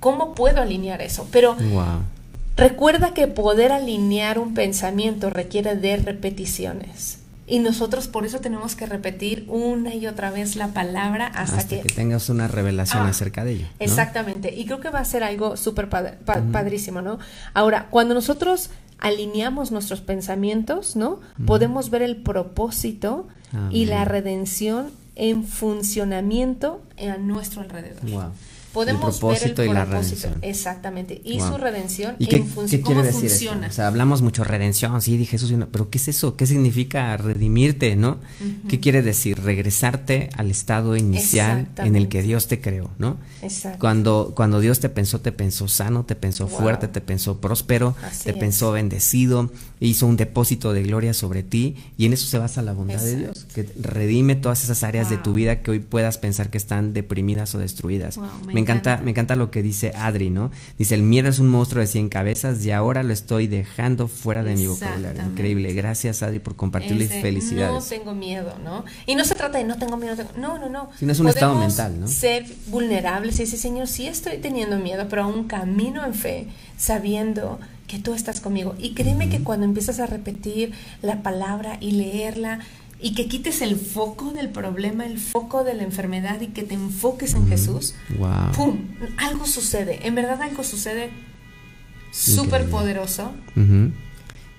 cómo 0.00 0.34
puedo 0.34 0.60
alinear 0.62 1.02
eso. 1.02 1.26
Pero 1.32 1.54
Wow. 1.54 2.02
recuerda 2.56 3.12
que 3.14 3.26
poder 3.26 3.72
alinear 3.72 4.38
un 4.38 4.54
pensamiento 4.54 5.30
requiere 5.30 5.76
de 5.76 5.96
repeticiones. 5.96 7.18
Y 7.48 7.60
nosotros 7.60 8.08
por 8.08 8.26
eso 8.26 8.40
tenemos 8.40 8.74
que 8.74 8.86
repetir 8.86 9.44
una 9.48 9.94
y 9.94 10.08
otra 10.08 10.32
vez 10.32 10.56
la 10.56 10.68
palabra 10.68 11.28
hasta, 11.28 11.58
Hasta, 11.58 11.80
que, 11.80 11.88
tengas 11.94 12.28
una 12.28 12.48
revelación 12.48 13.04
Ah, 13.06 13.10
acerca 13.10 13.44
de 13.44 13.52
ello. 13.52 13.66
¿no? 13.66 13.70
Exactamente. 13.78 14.52
Y 14.52 14.64
creo 14.66 14.80
que 14.80 14.90
va 14.90 14.98
a 14.98 15.04
ser 15.04 15.22
algo 15.22 15.56
súper 15.56 15.88
padr- 15.88 16.16
pa- 16.24 16.42
padrísimo, 16.50 17.02
¿no? 17.02 17.20
Ahora, 17.54 17.86
cuando 17.90 18.14
nosotros 18.14 18.70
alineamos 18.98 19.72
nuestros 19.72 20.00
pensamientos, 20.00 20.96
¿no? 20.96 21.20
Podemos 21.46 21.90
ver 21.90 22.02
el 22.02 22.16
propósito 22.16 23.28
y 23.70 23.86
la 23.86 24.04
redención 24.04 24.90
en 25.14 25.44
funcionamiento 25.44 26.82
a 26.98 27.16
nuestro 27.16 27.62
alrededor. 27.62 28.10
Wow. 28.10 28.32
Podemos 28.76 29.14
el 29.14 29.20
propósito 29.20 29.62
ver 29.62 29.66
el 29.68 29.70
y 29.70 29.74
la 29.74 29.84
redención. 29.86 30.34
exactamente, 30.42 31.20
y 31.24 31.38
Wow. 31.38 31.48
su 31.52 31.58
redención 31.58 32.14
¿Y 32.18 32.26
qué, 32.26 32.36
en 32.36 32.46
función 32.46 32.80
qué 32.82 32.84
quiere 32.86 33.00
cómo 33.00 33.12
decir 33.12 33.30
funciona. 33.30 33.66
O 33.68 33.72
sea, 33.72 33.86
hablamos 33.88 34.22
mucho 34.22 34.44
redención, 34.44 35.00
sí, 35.02 35.16
dije 35.16 35.32
Jesús, 35.38 35.52
pero 35.72 35.90
¿qué 35.90 35.98
es 35.98 36.08
eso? 36.08 36.36
¿Qué 36.36 36.46
significa 36.46 37.16
redimirte, 37.16 37.96
no? 37.96 38.18
¿Qué 38.68 38.80
quiere 38.80 39.02
decir? 39.02 39.40
Regresarte 39.42 40.30
al 40.36 40.50
estado 40.50 40.96
inicial 40.96 41.68
en 41.78 41.96
el 41.96 42.08
que 42.08 42.22
Dios 42.22 42.46
te 42.48 42.60
creó, 42.60 42.90
¿no? 42.98 43.16
Exacto. 43.42 43.78
Cuando, 43.80 44.32
cuando 44.34 44.60
Dios 44.60 44.80
te 44.80 44.88
pensó, 44.88 45.20
te 45.20 45.32
pensó 45.32 45.68
sano, 45.68 46.04
te 46.04 46.14
pensó 46.14 46.46
Wow. 46.48 46.58
fuerte, 46.58 46.88
te 46.88 47.00
pensó 47.00 47.40
próspero, 47.40 47.96
Así 48.02 48.24
te 48.24 48.30
es. 48.30 48.36
pensó 48.36 48.72
bendecido, 48.72 49.50
hizo 49.80 50.06
un 50.06 50.16
depósito 50.16 50.72
de 50.72 50.82
gloria 50.82 51.12
sobre 51.14 51.42
ti 51.42 51.76
y 51.98 52.06
en 52.06 52.12
eso 52.12 52.26
se 52.26 52.38
basa 52.38 52.62
la 52.62 52.72
bondad 52.72 53.00
de 53.02 53.16
Dios, 53.16 53.35
que 53.56 53.66
redime 53.80 54.34
todas 54.36 54.62
esas 54.62 54.82
áreas 54.82 55.08
de 55.08 55.16
tu 55.16 55.32
vida 55.32 55.62
que 55.62 55.70
hoy 55.70 55.78
puedas 55.78 56.18
pensar 56.18 56.50
que 56.50 56.58
están 56.58 56.92
deprimidas 56.92 57.54
o 57.54 57.58
destruidas. 57.58 58.16
Wow, 58.18 58.26
me 58.46 58.52
me 58.52 58.60
encanta, 58.60 58.90
encanta. 58.90 59.04
me 59.04 59.10
encanta 59.12 59.34
lo 59.36 59.50
que 59.50 59.62
dice 59.62 59.92
Adri, 59.96 60.28
¿no? 60.28 60.50
Dice, 60.78 60.94
el 60.94 61.02
miedo 61.02 61.30
es 61.30 61.38
un 61.38 61.48
monstruo 61.48 61.80
de 61.80 61.86
100 61.86 62.10
cabezas 62.10 62.62
y 62.66 62.70
ahora 62.70 63.02
lo 63.02 63.14
estoy 63.14 63.46
dejando 63.46 64.08
fuera 64.08 64.44
de 64.44 64.54
mi 64.56 64.66
vocabulario. 64.66 65.22
Increíble. 65.22 65.72
Gracias, 65.72 66.22
Adri, 66.22 66.38
por 66.38 66.54
compartirle 66.54 67.04
Es 67.04 67.10
de, 67.10 67.16
No 67.16 67.22
felicidades. 67.22 67.88
tengo 67.88 68.14
miedo, 68.14 68.52
¿no? 68.62 68.84
Y 69.06 69.14
no 69.14 69.24
se 69.24 69.34
trata 69.34 69.56
de 69.56 69.64
no 69.64 69.78
tengo 69.78 69.96
miedo, 69.96 70.14
no 70.16 70.24
tengo- 70.24 70.38
no, 70.38 70.58
no, 70.58 70.68
no. 70.68 70.90
Sí, 70.98 71.06
no 71.06 71.12
es 71.12 71.20
un 71.20 71.28
estado 71.28 71.54
mental, 71.54 71.98
¿no? 71.98 72.08
Ser 72.08 72.44
vulnerables 72.66 73.36
y 73.36 73.44
decir, 73.44 73.58
Señor, 73.58 73.86
sí 73.88 74.06
estoy 74.06 74.36
teniendo 74.36 74.76
miedo, 74.78 75.06
pero 75.08 75.22
aún 75.22 75.44
camino 75.44 76.04
en 76.04 76.12
fe, 76.12 76.48
sabiendo 76.76 77.58
que 77.86 77.98
tú 77.98 78.14
estás 78.14 78.40
conmigo. 78.40 78.74
Y 78.78 78.94
créeme 78.94 79.28
que 79.28 79.40
cuando 79.44 79.64
empiezas 79.64 80.00
a 80.00 80.06
repetir 80.06 80.72
la 81.02 81.22
palabra 81.22 81.78
y 81.80 81.92
leerla 81.92 82.58
y 83.06 83.14
que 83.14 83.26
quites 83.28 83.60
el 83.62 83.76
foco 83.76 84.32
del 84.32 84.48
problema, 84.48 85.06
el 85.06 85.18
foco 85.18 85.62
de 85.62 85.74
la 85.74 85.84
enfermedad 85.84 86.40
y 86.40 86.48
que 86.48 86.64
te 86.64 86.74
enfoques 86.74 87.34
en 87.34 87.46
Jesús, 87.48 87.94
Wow. 88.18 88.50
¡pum! 88.56 88.78
Algo 89.18 89.46
sucede. 89.46 90.00
En 90.08 90.16
verdad 90.16 90.42
algo 90.42 90.64
sucede 90.64 91.10
súper 92.10 92.64
poderoso. 92.68 93.32
Ujú. 93.54 93.92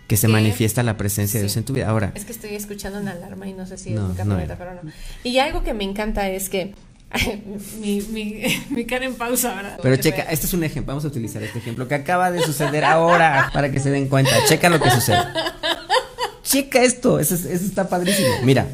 Que 0.08 0.16
se 0.16 0.28
Que- 0.28 0.34
manifiesta 0.34 0.82
la 0.84 0.96
presencia 0.96 1.42
de 1.42 1.50
Sí. 1.50 1.54
Dios 1.54 1.58
en 1.58 1.66
tu 1.66 1.74
vida. 1.74 1.90
Ahora, 1.90 2.14
Es 2.16 2.24
que 2.24 2.32
estoy 2.32 2.52
escuchando 2.56 3.02
una 3.02 3.12
alarma 3.12 3.48
y 3.50 3.54
no 3.54 3.66
sé 3.66 3.78
si 3.78 3.90
No, 3.90 3.96
es 3.98 4.02
un 4.04 4.08
no 4.12 4.16
camioneta, 4.16 4.54
era. 4.54 4.58
pero 4.58 4.82
no. 4.84 4.92
Y 5.26 5.40
algo 5.40 5.64
que 5.64 5.74
me 5.74 5.84
encanta 5.84 6.30
es 6.30 6.48
que 6.48 6.74
mi, 7.82 8.00
mi, 8.14 8.44
mi 8.70 8.86
cara 8.86 9.06
en 9.06 9.16
pausa 9.16 9.58
ahora. 9.58 9.78
pero 9.84 9.98
checa, 9.98 10.22
este 10.24 10.46
es 10.46 10.54
un 10.54 10.64
ejemplo, 10.64 10.92
vamos 10.92 11.04
a 11.04 11.10
utilizar 11.10 11.44
este 11.44 11.60
ejemplo 11.60 11.86
que 11.90 11.96
acaba 11.96 12.32
de 12.32 12.42
suceder 12.44 12.86
ahora 12.86 13.50
para 13.54 13.70
que 13.72 13.82
se 13.82 13.90
den 13.92 14.08
cuenta. 14.08 14.32
Checa 14.48 14.70
lo 14.70 14.80
que 14.80 14.90
sucede. 14.90 15.20
Checa 16.48 16.82
esto, 16.82 17.20
eso, 17.20 17.36
es- 17.36 17.44
eso 17.46 17.66
está 17.66 17.90
padrísimo. 17.90 18.30
Mira, 18.44 18.68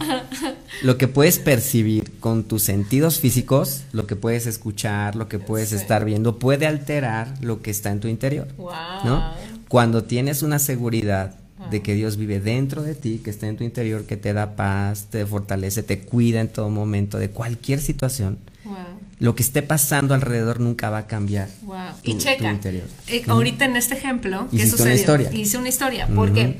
lo 0.83 0.97
que 0.99 1.07
puedes 1.07 1.39
percibir 1.39 2.11
con 2.19 2.43
tus 2.43 2.61
sentidos 2.61 3.19
físicos, 3.19 3.81
lo 3.93 4.05
que 4.05 4.15
puedes 4.15 4.45
escuchar, 4.45 5.15
lo 5.15 5.27
que 5.27 5.39
puedes 5.39 5.69
Sí. 5.69 5.75
estar 5.75 6.05
viendo, 6.05 6.37
puede 6.37 6.67
alterar 6.67 7.33
lo 7.41 7.61
que 7.63 7.71
está 7.71 7.89
en 7.91 7.99
tu 7.99 8.07
interior. 8.07 8.47
Wow. 8.57 8.71
¿no? 9.05 9.33
Cuando 9.69 10.03
tienes 10.03 10.43
una 10.43 10.59
seguridad 10.59 11.35
de 11.71 11.81
que 11.81 11.95
Dios 11.95 12.17
vive 12.17 12.39
dentro 12.39 12.83
de 12.83 12.93
ti, 12.93 13.21
que 13.23 13.29
está 13.31 13.47
en 13.47 13.57
tu 13.57 13.63
interior, 13.63 14.05
que 14.05 14.17
te 14.17 14.33
da 14.33 14.55
paz, 14.55 15.07
te 15.09 15.25
fortalece, 15.25 15.81
te 15.81 15.99
cuida 16.01 16.41
en 16.41 16.49
todo 16.49 16.69
momento 16.69 17.17
de 17.17 17.29
cualquier 17.31 17.79
situación, 17.79 18.37
Wow. 18.65 18.75
lo 19.19 19.33
que 19.33 19.41
esté 19.43 19.61
pasando 19.63 20.13
alrededor 20.13 20.59
nunca 20.59 20.89
va 20.91 20.99
a 20.99 21.07
cambiar. 21.07 21.47
Wow. 21.63 21.75
tu- 22.03 22.11
Y 22.11 22.13
tu 22.15 22.19
checa, 22.19 22.51
interior. 22.51 22.83
eh, 23.07 23.23
ahorita 23.27 23.65
en 23.65 23.77
este 23.77 23.95
ejemplo, 23.95 24.47
¿qué 24.51 24.57
Hiciste 24.57 24.83
una 24.83 24.93
historia. 24.93 25.33
Hice 25.33 25.57
una 25.57 25.69
historia, 25.69 26.07
porque 26.13 26.57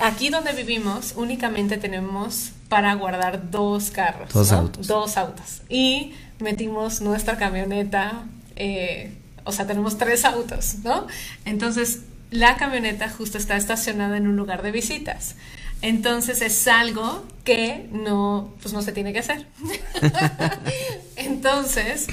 aquí 0.00 0.28
donde 0.30 0.52
vivimos 0.52 1.14
únicamente 1.16 1.76
tenemos 1.78 2.50
para 2.68 2.94
guardar 2.94 3.50
dos 3.50 3.90
carros. 3.90 4.32
Dos 4.32 4.52
¿no? 4.52 4.58
autos. 4.58 4.86
Dos 4.86 5.16
autos. 5.16 5.62
Y 5.68 6.12
metimos 6.38 7.00
nuestra 7.00 7.36
camioneta, 7.36 8.24
eh, 8.56 9.12
o 9.44 9.52
sea, 9.52 9.66
tenemos 9.66 9.98
tres 9.98 10.24
autos, 10.24 10.76
¿no? 10.84 11.06
Entonces, 11.44 12.00
la 12.30 12.56
camioneta 12.56 13.08
justo 13.08 13.38
está 13.38 13.56
estacionada 13.56 14.16
en 14.16 14.26
un 14.28 14.36
lugar 14.36 14.62
de 14.62 14.70
visitas. 14.70 15.34
Entonces 15.80 16.42
es 16.42 16.66
algo 16.66 17.24
que 17.44 17.88
no, 17.92 18.52
pues 18.60 18.74
no 18.74 18.82
se 18.82 18.92
tiene 18.92 19.12
que 19.12 19.20
hacer. 19.20 19.46
Entonces, 21.16 22.06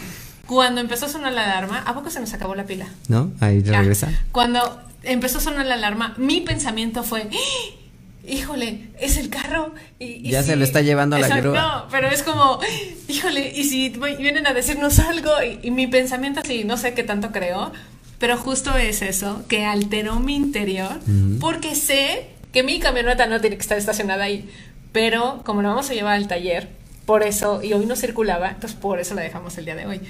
cuando 0.45 0.81
empezó 0.81 1.07
a 1.07 1.09
sonar 1.09 1.33
la 1.33 1.43
alarma, 1.43 1.79
¿a 1.79 1.93
poco 1.93 2.09
se 2.09 2.19
nos 2.19 2.33
acabó 2.33 2.55
la 2.55 2.65
pila? 2.65 2.87
¿No? 3.07 3.31
Ahí 3.39 3.63
Ah, 3.73 3.79
regresa. 3.79 4.09
Cuando 4.31 4.81
empezó 5.05 5.37
a 5.37 5.41
sonar 5.41 5.65
la 5.65 5.75
alarma, 5.75 6.13
mi 6.17 6.41
pensamiento 6.41 7.03
fue, 7.03 7.27
¡Ah! 7.31 7.75
híjole, 8.27 8.89
es 8.99 9.17
el 9.17 9.29
carro. 9.29 9.73
Y, 9.99 10.27
y 10.27 10.31
Ya 10.31 10.43
se 10.43 10.55
lo 10.55 10.63
está 10.63 10.81
llevando 10.81 11.15
a 11.15 11.19
la 11.19 11.37
grúa. 11.37 11.61
No, 11.61 11.87
pero 11.89 12.07
es 12.09 12.23
como, 12.23 12.59
híjole, 13.07 13.51
y 13.55 13.63
si 13.63 13.89
vienen 13.89 14.47
a 14.47 14.53
decirnos 14.53 14.99
algo, 14.99 15.31
y, 15.43 15.59
y 15.67 15.71
mi 15.71 15.87
pensamiento 15.87 16.41
así, 16.41 16.63
no 16.63 16.77
sé 16.77 16.93
qué 16.93 17.03
tanto 17.03 17.31
creo, 17.31 17.71
pero 18.19 18.37
justo 18.37 18.75
es 18.75 19.01
eso, 19.01 19.43
que 19.47 19.65
alteró 19.65 20.19
mi 20.19 20.35
interior, 20.35 20.99
porque 21.39 21.75
sé 21.75 22.27
que 22.53 22.63
mi 22.63 22.79
camioneta 22.79 23.27
no 23.27 23.41
tiene 23.41 23.57
que 23.57 23.61
estar 23.61 23.77
estacionada 23.77 24.23
ahí, 24.23 24.49
pero 24.91 25.41
como 25.45 25.61
la 25.61 25.69
vamos 25.69 25.89
a 25.89 25.93
llevar 25.93 26.15
al 26.15 26.27
taller, 26.27 26.69
por 27.05 27.21
eso, 27.23 27.61
y 27.61 27.73
hoy 27.73 27.85
no 27.85 27.95
circulaba, 27.95 28.49
entonces 28.49 28.79
por 28.79 28.99
eso 28.99 29.13
la 29.13 29.21
dejamos 29.21 29.57
el 29.57 29.65
día 29.65 29.75
de 29.75 29.85
hoy. 29.85 30.01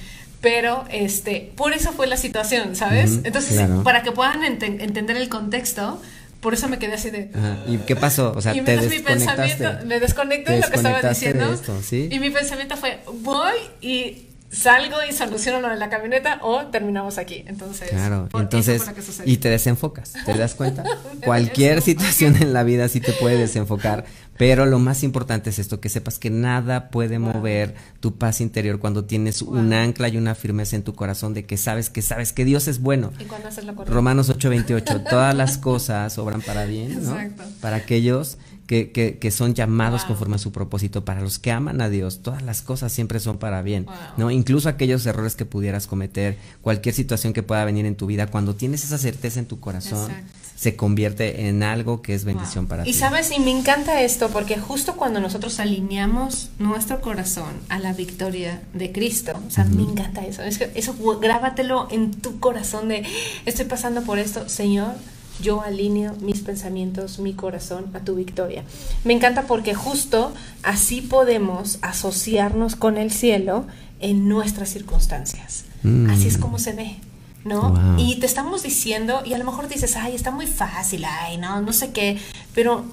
Pero, 0.41 0.85
este, 0.91 1.51
por 1.55 1.73
eso 1.73 1.91
fue 1.91 2.07
la 2.07 2.17
situación, 2.17 2.75
¿sabes? 2.75 3.19
Entonces, 3.23 3.53
claro. 3.57 3.83
para 3.83 4.03
que 4.03 4.11
puedan 4.11 4.41
enten- 4.41 4.79
entender 4.81 5.17
el 5.17 5.27
contexto, 5.29 5.99
por 6.39 6.53
eso 6.53 6.67
me 6.67 6.77
quedé 6.77 6.93
así 6.93 7.09
de... 7.09 7.31
Ajá. 7.33 7.57
¿Y 7.67 7.77
qué 7.79 7.95
pasó? 7.95 8.31
O 8.35 8.41
sea, 8.41 8.53
y 8.55 8.61
te 8.61 8.73
entonces 8.73 8.99
mi 8.99 9.03
pensamiento, 9.03 9.41
desconectaste. 9.41 9.85
me 9.87 9.99
desconecté 9.99 10.51
de 10.53 10.59
lo 10.61 10.67
que 10.69 10.75
estaba 10.75 11.01
diciendo. 11.01 11.53
esto, 11.53 11.81
¿sí? 11.81 12.09
Y 12.11 12.19
mi 12.19 12.29
pensamiento 12.29 12.77
fue, 12.77 12.99
voy 13.21 13.53
y 13.81 14.27
salgo 14.51 14.97
y 15.09 15.11
soluciono 15.11 15.59
lo 15.59 15.69
de 15.69 15.75
la 15.77 15.89
camioneta 15.89 16.37
o 16.43 16.67
terminamos 16.67 17.17
aquí. 17.17 17.43
Entonces, 17.47 17.89
Claro, 17.89 18.29
entonces, 18.35 18.83
y 19.25 19.37
te 19.37 19.49
desenfocas, 19.49 20.13
¿te 20.25 20.33
das 20.37 20.53
cuenta? 20.53 20.83
Cualquier 21.25 21.81
situación 21.81 22.35
en 22.41 22.53
la 22.53 22.63
vida 22.63 22.87
sí 22.87 23.01
te 23.01 23.11
puede 23.13 23.37
desenfocar, 23.37 24.05
pero 24.37 24.65
lo 24.65 24.79
más 24.79 25.03
importante 25.03 25.49
es 25.49 25.59
esto, 25.59 25.79
que 25.79 25.89
sepas 25.89 26.19
que 26.19 26.29
nada 26.29 26.89
puede 26.89 27.17
Wow. 27.17 27.33
mover 27.33 27.75
tu 27.99 28.15
paz 28.15 28.41
interior 28.41 28.79
cuando 28.79 29.05
tienes 29.05 29.41
Wow. 29.41 29.57
un 29.59 29.73
ancla 29.73 30.09
y 30.09 30.17
una 30.17 30.35
firmeza 30.35 30.75
en 30.75 30.83
tu 30.83 30.93
corazón 30.93 31.33
de 31.33 31.45
que 31.45 31.57
sabes 31.57 31.89
que 31.89 32.01
sabes 32.01 32.33
que 32.33 32.43
Dios 32.45 32.67
es 32.67 32.79
bueno. 32.81 33.11
¿Y 33.19 33.25
cuándo 33.25 33.47
haces 33.47 33.65
lo 33.65 33.73
correcto? 33.75 33.93
Romanos 33.93 34.29
8:28, 34.29 35.03
todas 35.09 35.35
las 35.35 35.57
cosas 35.57 36.17
obran 36.17 36.41
para 36.41 36.65
bien, 36.65 37.03
¿no? 37.03 37.19
Exacto. 37.19 37.43
Para 37.61 37.77
aquellos 37.77 38.37
que, 38.67 38.91
que, 38.91 39.19
que 39.19 39.29
son 39.31 39.53
llamados 39.53 40.01
Wow. 40.01 40.07
conforme 40.09 40.35
a 40.35 40.39
su 40.39 40.51
propósito, 40.51 41.05
para 41.05 41.21
los 41.21 41.37
que 41.39 41.51
aman 41.51 41.81
a 41.81 41.89
Dios, 41.89 42.21
todas 42.23 42.41
las 42.41 42.61
cosas 42.63 42.91
siempre 42.91 43.19
son 43.19 43.37
para 43.37 43.61
bien, 43.61 43.85
Wow. 43.85 43.93
¿no? 44.17 44.31
Incluso 44.31 44.67
aquellos 44.69 45.05
errores 45.05 45.35
que 45.35 45.45
pudieras 45.45 45.85
cometer, 45.87 46.37
cualquier 46.61 46.95
situación 46.95 47.31
que 47.31 47.43
pueda 47.43 47.63
venir 47.63 47.85
en 47.85 47.95
tu 47.95 48.07
vida, 48.07 48.27
cuando 48.27 48.55
tienes 48.55 48.83
esa 48.83 48.97
certeza 48.97 49.39
en 49.39 49.45
tu 49.45 49.59
corazón, 49.59 50.09
Exacto. 50.11 50.31
Se 50.55 50.75
convierte 50.75 51.47
en 51.47 51.63
algo 51.63 52.01
que 52.01 52.13
es 52.13 52.23
bendición 52.23 52.67
para 52.67 52.83
ti. 52.83 52.89
Y 52.89 52.93
sabes, 52.93 53.31
y 53.31 53.39
me 53.39 53.51
encanta 53.51 54.01
esto 54.01 54.29
porque 54.29 54.57
justo 54.57 54.95
cuando 54.95 55.19
nosotros 55.19 55.59
alineamos 55.59 56.49
nuestro 56.59 57.01
corazón 57.01 57.53
a 57.67 57.79
la 57.79 57.91
victoria 57.93 58.61
de 58.73 58.91
Cristo, 58.91 59.33
o 59.45 59.51
sea, 59.51 59.65
me 59.65 59.83
encanta 59.83 60.25
eso. 60.25 60.43
Es 60.43 60.57
que 60.57 60.71
eso 60.75 60.95
grábatelo 61.19 61.87
en 61.91 62.11
tu 62.11 62.39
corazón 62.39 62.87
de 62.87 63.03
estoy 63.45 63.65
pasando 63.65 64.03
por 64.03 64.17
esto, 64.17 64.47
Señor, 64.47 64.93
yo 65.41 65.61
alineo 65.61 66.13
mis 66.21 66.39
pensamientos, 66.39 67.19
mi 67.19 67.33
corazón 67.33 67.87
a 67.93 67.99
tu 67.99 68.15
victoria. 68.15 68.63
Me 69.03 69.13
encanta 69.13 69.43
porque 69.43 69.73
justo 69.73 70.33
así 70.63 71.01
podemos 71.01 71.79
asociarnos 71.81 72.77
con 72.77 72.97
el 72.97 73.11
cielo 73.11 73.65
en 73.99 74.29
nuestras 74.29 74.69
circunstancias. 74.69 75.65
Mm. 75.83 76.09
Así 76.09 76.29
es 76.29 76.37
como 76.37 76.59
se 76.59 76.71
ve. 76.71 76.95
¿No? 77.45 77.95
Y 77.97 78.19
te 78.19 78.25
estamos 78.25 78.63
diciendo, 78.63 79.21
y 79.23 79.33
a 79.33 79.37
lo 79.37 79.45
mejor 79.45 79.69
dices, 79.69 79.95
ay, 79.95 80.15
está 80.15 80.31
muy 80.31 80.47
fácil, 80.47 81.05
ay, 81.05 81.37
no, 81.37 81.61
no 81.61 81.71
sé 81.71 81.91
qué, 81.91 82.19
pero 82.53 82.83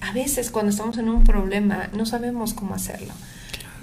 a 0.00 0.12
veces 0.12 0.50
cuando 0.50 0.70
estamos 0.70 0.98
en 0.98 1.08
un 1.08 1.24
problema 1.24 1.88
no 1.94 2.04
sabemos 2.06 2.54
cómo 2.54 2.74
hacerlo 2.74 3.12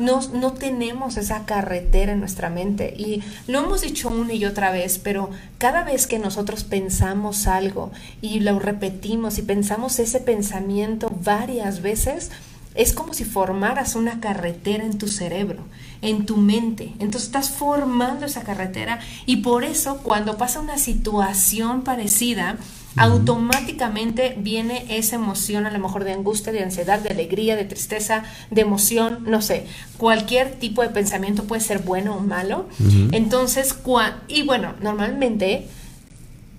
no, 0.01 0.19
no 0.33 0.53
tenemos 0.53 1.17
esa 1.17 1.45
carretera 1.45 2.13
en 2.13 2.19
nuestra 2.19 2.49
mente. 2.49 2.93
Y 2.97 3.23
lo 3.47 3.59
hemos 3.59 3.81
dicho 3.81 4.09
una 4.09 4.33
y 4.33 4.45
otra 4.45 4.71
vez, 4.71 4.99
pero 4.99 5.29
cada 5.57 5.83
vez 5.83 6.07
que 6.07 6.19
nosotros 6.19 6.63
pensamos 6.63 7.47
algo 7.47 7.91
y 8.21 8.39
lo 8.39 8.59
repetimos 8.59 9.37
y 9.37 9.43
pensamos 9.43 9.99
ese 9.99 10.19
pensamiento 10.19 11.11
varias 11.23 11.81
veces, 11.81 12.31
es 12.73 12.93
como 12.93 13.13
si 13.13 13.25
formaras 13.25 13.95
una 13.95 14.19
carretera 14.19 14.85
en 14.85 14.97
tu 14.97 15.07
cerebro, 15.07 15.63
en 16.01 16.25
tu 16.25 16.37
mente. 16.37 16.93
Entonces 16.99 17.23
estás 17.23 17.49
formando 17.49 18.25
esa 18.25 18.43
carretera 18.43 18.99
y 19.25 19.37
por 19.37 19.63
eso 19.63 19.97
cuando 19.97 20.37
pasa 20.37 20.59
una 20.59 20.77
situación 20.77 21.83
parecida, 21.83 22.57
automáticamente 22.97 24.35
viene 24.37 24.85
esa 24.89 25.15
emoción 25.15 25.65
a 25.65 25.71
lo 25.71 25.79
mejor 25.79 26.03
de 26.03 26.13
angustia, 26.13 26.51
de 26.51 26.63
ansiedad, 26.63 26.99
de 26.99 27.09
alegría, 27.09 27.55
de 27.55 27.65
tristeza, 27.65 28.23
de 28.49 28.61
emoción, 28.61 29.23
no 29.27 29.41
sé, 29.41 29.65
cualquier 29.97 30.59
tipo 30.59 30.81
de 30.81 30.89
pensamiento 30.89 31.45
puede 31.45 31.61
ser 31.61 31.79
bueno 31.79 32.15
o 32.15 32.19
malo. 32.19 32.67
Entonces, 33.11 33.75
y 34.27 34.43
bueno, 34.43 34.73
normalmente 34.81 35.67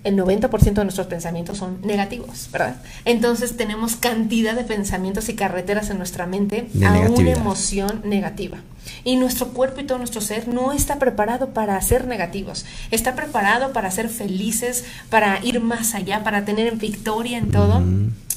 el 0.03 0.17
90% 0.17 0.73
de 0.73 0.83
nuestros 0.83 1.07
pensamientos 1.07 1.57
son 1.57 1.79
negativos, 1.81 2.49
¿verdad? 2.51 2.77
Entonces 3.05 3.55
tenemos 3.55 3.95
cantidad 3.95 4.55
de 4.55 4.63
pensamientos 4.63 5.29
y 5.29 5.35
carreteras 5.35 5.89
en 5.89 5.97
nuestra 5.97 6.25
mente 6.25 6.67
a 6.85 6.93
una 7.09 7.31
emoción 7.31 8.01
negativa. 8.03 8.57
Y 9.05 9.15
nuestro 9.15 9.49
cuerpo 9.49 9.79
y 9.79 9.85
todo 9.85 9.97
nuestro 9.97 10.19
ser 10.19 10.47
no 10.49 10.73
está 10.73 10.99
preparado 10.99 11.49
para 11.51 11.79
ser 11.81 12.05
negativos, 12.05 12.65
está 12.91 13.15
preparado 13.15 13.71
para 13.71 13.91
ser 13.91 14.09
felices, 14.09 14.83
para 15.09 15.43
ir 15.43 15.61
más 15.61 15.95
allá, 15.95 16.23
para 16.23 16.43
tener 16.43 16.75
victoria 16.75 17.37
en 17.37 17.51
todo. 17.51 17.81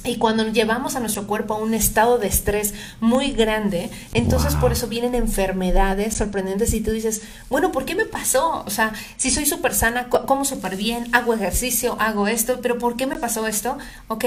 Y 0.07 0.17
cuando 0.17 0.47
llevamos 0.49 0.95
a 0.95 1.01
nuestro 1.01 1.27
cuerpo 1.27 1.55
a 1.55 1.59
un 1.59 1.75
estado 1.75 2.19
de 2.19 2.29
estrés 2.29 2.75
muy 3.01 3.33
grande, 3.33 3.91
entonces 4.15 4.55
por 4.55 4.73
eso 4.73 4.87
vienen 4.87 5.15
enfermedades 5.15 6.15
sorprendentes 6.15 6.73
y 6.75 6.81
tú 6.81 6.93
dices, 6.93 7.23
bueno, 7.51 7.73
¿por 7.73 7.85
qué 7.85 7.95
me 7.95 8.05
pasó? 8.05 8.63
O 8.65 8.71
sea, 8.71 8.93
si 9.17 9.31
soy 9.31 9.47
súper 9.47 9.75
sana, 9.75 10.09
como 10.09 10.45
súper 10.45 10.77
bien, 10.77 11.09
hago 11.13 11.35
ejercicio, 11.35 11.97
hago 12.01 12.29
esto, 12.29 12.61
pero 12.63 12.79
¿por 12.79 12.97
qué 12.97 13.07
me 13.07 13.17
pasó 13.17 13.47
esto? 13.47 13.79
Ok, 14.09 14.25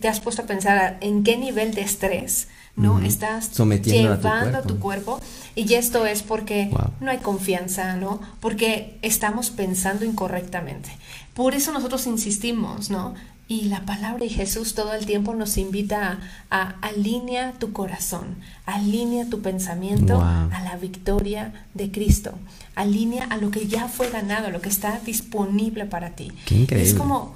te 0.00 0.08
has 0.08 0.20
puesto 0.20 0.42
a 0.42 0.46
pensar 0.46 0.96
en 1.00 1.24
qué 1.24 1.36
nivel 1.36 1.74
de 1.74 1.82
estrés, 1.82 2.48
¿no? 2.76 3.00
Estás 3.00 3.50
Sometiendo 3.52 4.16
llevando 4.16 4.58
a 4.58 4.62
tu, 4.62 4.78
cuerpo. 4.78 5.20
Y 5.54 5.74
esto 5.74 6.06
es 6.06 6.22
porque 6.22 6.70
no 7.00 7.10
hay 7.10 7.18
confianza, 7.18 7.96
¿no? 7.96 8.20
Porque 8.40 8.98
estamos 9.02 9.50
pensando 9.50 10.04
incorrectamente. 10.04 10.90
Por 11.34 11.54
eso 11.54 11.72
nosotros 11.72 12.06
insistimos, 12.06 12.90
¿no? 12.90 13.14
Y 13.52 13.64
la 13.64 13.82
palabra 13.82 14.20
de 14.20 14.30
Jesús 14.30 14.72
todo 14.72 14.94
el 14.94 15.04
tiempo 15.04 15.34
nos 15.34 15.58
invita 15.58 16.20
a, 16.48 16.70
alinea 16.80 17.52
tu 17.52 17.74
corazón, 17.74 18.36
alinea 18.64 19.28
tu 19.28 19.42
pensamiento 19.42 20.22
a 20.22 20.62
la 20.64 20.78
victoria 20.80 21.52
de 21.74 21.90
Cristo, 21.90 22.32
alinea 22.76 23.24
a 23.24 23.36
lo 23.36 23.50
que 23.50 23.66
ya 23.66 23.88
fue 23.88 24.08
ganado, 24.08 24.46
a 24.46 24.50
lo 24.50 24.62
que 24.62 24.70
está 24.70 25.00
disponible 25.04 25.84
para 25.84 26.12
ti. 26.12 26.32
Qué 26.46 26.54
increíble. 26.54 26.88
Es 26.88 26.96
como, 26.96 27.34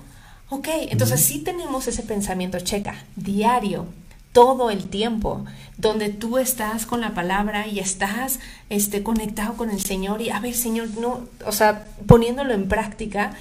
ok, 0.49 0.69
entonces 0.89 1.21
sí 1.21 1.41
tenemos 1.41 1.87
ese 1.87 2.03
pensamiento, 2.03 2.59
checa, 2.61 2.95
diario, 3.17 3.85
todo 4.33 4.71
el 4.71 4.87
tiempo, 4.87 5.45
donde 5.77 6.09
tú 6.09 6.39
estás 6.39 6.87
con 6.87 7.03
la 7.03 7.13
palabra 7.13 7.67
y 7.67 7.79
estás 7.79 8.41
este, 8.71 9.03
conectado 9.03 9.53
con 9.59 9.69
el 9.69 9.83
Señor 9.83 10.23
y 10.23 10.31
a 10.31 10.41
ver, 10.41 10.55
Señor, 10.55 10.89
no, 10.99 11.29
o 11.45 11.53
sea, 11.53 11.85
poniéndolo 12.07 12.55
en 12.55 12.69
práctica, 12.69 13.35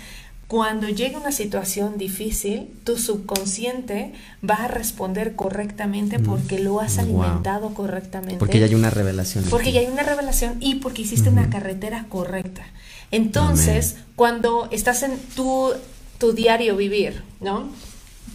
cuando 0.48 0.88
llegue 0.90 1.18
una 1.18 1.32
situación 1.32 1.98
difícil, 1.98 2.70
tu 2.84 2.98
subconsciente 2.98 4.14
va 4.48 4.56
a 4.56 4.68
responder 4.68 5.36
correctamente 5.36 6.20
porque 6.20 6.60
lo 6.60 6.80
has 6.80 7.00
alimentado 7.00 7.74
correctamente. 7.74 8.38
Porque 8.38 8.60
ya 8.60 8.68
hay 8.68 8.76
una 8.76 8.92
revelación. 8.92 9.46
Porque 9.50 9.72
ya 9.72 9.80
hay 9.80 9.88
una 9.88 10.04
revelación 10.04 10.58
y 10.60 10.76
porque 10.76 11.02
hiciste 11.02 11.30
una 11.30 11.50
carretera 11.50 12.06
correcta. 12.10 12.64
Entonces, 13.10 13.96
cuando 14.16 14.68
estás 14.72 15.02
en 15.02 15.18
tu, 15.36 15.72
tu 16.20 16.34
diario 16.34 16.76
vivir, 16.76 17.24
¿no? 17.42 17.70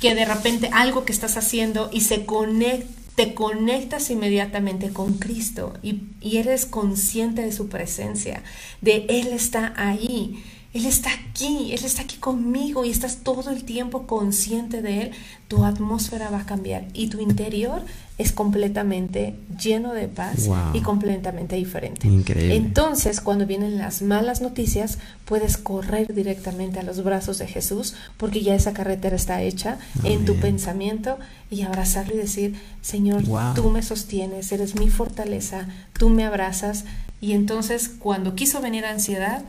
Que 0.00 0.16
de 0.16 0.24
repente 0.24 0.68
algo 0.72 1.04
que 1.04 1.12
estás 1.12 1.36
haciendo 1.36 1.90
y 1.92 2.00
se 2.00 2.24
conecta 2.24 2.86
te 3.16 3.34
conectas 3.34 4.08
inmediatamente 4.08 4.90
con 4.90 5.14
Cristo 5.14 5.74
y, 5.82 6.04
y, 6.22 6.38
eres 6.38 6.64
consciente 6.64 7.42
de 7.42 7.52
su 7.52 7.68
presencia, 7.68 8.42
de 8.80 9.04
Él 9.10 9.26
está 9.32 9.74
ahí. 9.76 10.42
Él 10.72 10.86
está 10.86 11.10
aquí, 11.12 11.72
Él 11.72 11.84
está 11.84 12.02
aquí 12.02 12.16
conmigo 12.16 12.84
y 12.84 12.90
estás 12.90 13.18
todo 13.18 13.50
el 13.50 13.64
tiempo 13.64 14.06
consciente 14.06 14.82
de 14.82 15.02
Él, 15.02 15.10
tu 15.48 15.64
atmósfera 15.64 16.30
va 16.30 16.40
a 16.40 16.46
cambiar 16.46 16.86
y 16.94 17.08
tu 17.08 17.20
interior 17.20 17.82
es 18.18 18.30
completamente 18.30 19.34
lleno 19.60 19.92
de 19.94 20.06
paz 20.06 20.48
y 20.72 20.80
completamente 20.80 21.56
diferente. 21.56 22.06
Increíble. 22.06 22.54
Entonces, 22.54 23.20
cuando 23.20 23.46
vienen 23.46 23.78
las 23.78 24.02
malas 24.02 24.42
noticias, 24.42 24.98
puedes 25.24 25.56
correr 25.56 26.14
directamente 26.14 26.78
a 26.78 26.84
los 26.84 27.02
brazos 27.02 27.38
de 27.38 27.48
Jesús 27.48 27.94
porque 28.16 28.42
ya 28.42 28.54
esa 28.54 28.72
carretera 28.72 29.16
está 29.16 29.42
hecha 29.42 29.78
en 30.04 30.24
tu 30.24 30.36
pensamiento 30.36 31.18
y 31.50 31.62
abrazarlo 31.62 32.14
y 32.14 32.18
decir, 32.18 32.54
Señor, 32.80 33.24
tú 33.56 33.70
me 33.70 33.82
sostienes, 33.82 34.52
eres 34.52 34.76
mi 34.76 34.88
fortaleza, 34.88 35.66
tú 35.98 36.10
me 36.10 36.24
abrazas. 36.24 36.84
Y 37.20 37.32
entonces, 37.32 37.88
cuando 37.88 38.36
quiso 38.36 38.60
venir 38.60 38.84
ansiedad, 38.84 39.42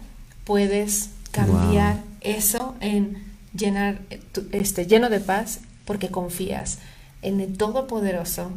puedes 0.52 1.12
cambiar 1.32 2.04
eso 2.20 2.76
en 2.82 3.24
llenar 3.58 4.02
este 4.52 4.86
lleno 4.86 5.10
de 5.10 5.22
paz 5.22 5.62
porque 5.86 6.10
confías 6.10 6.80
en 7.22 7.40
el 7.40 7.56
Todopoderoso, 7.56 8.52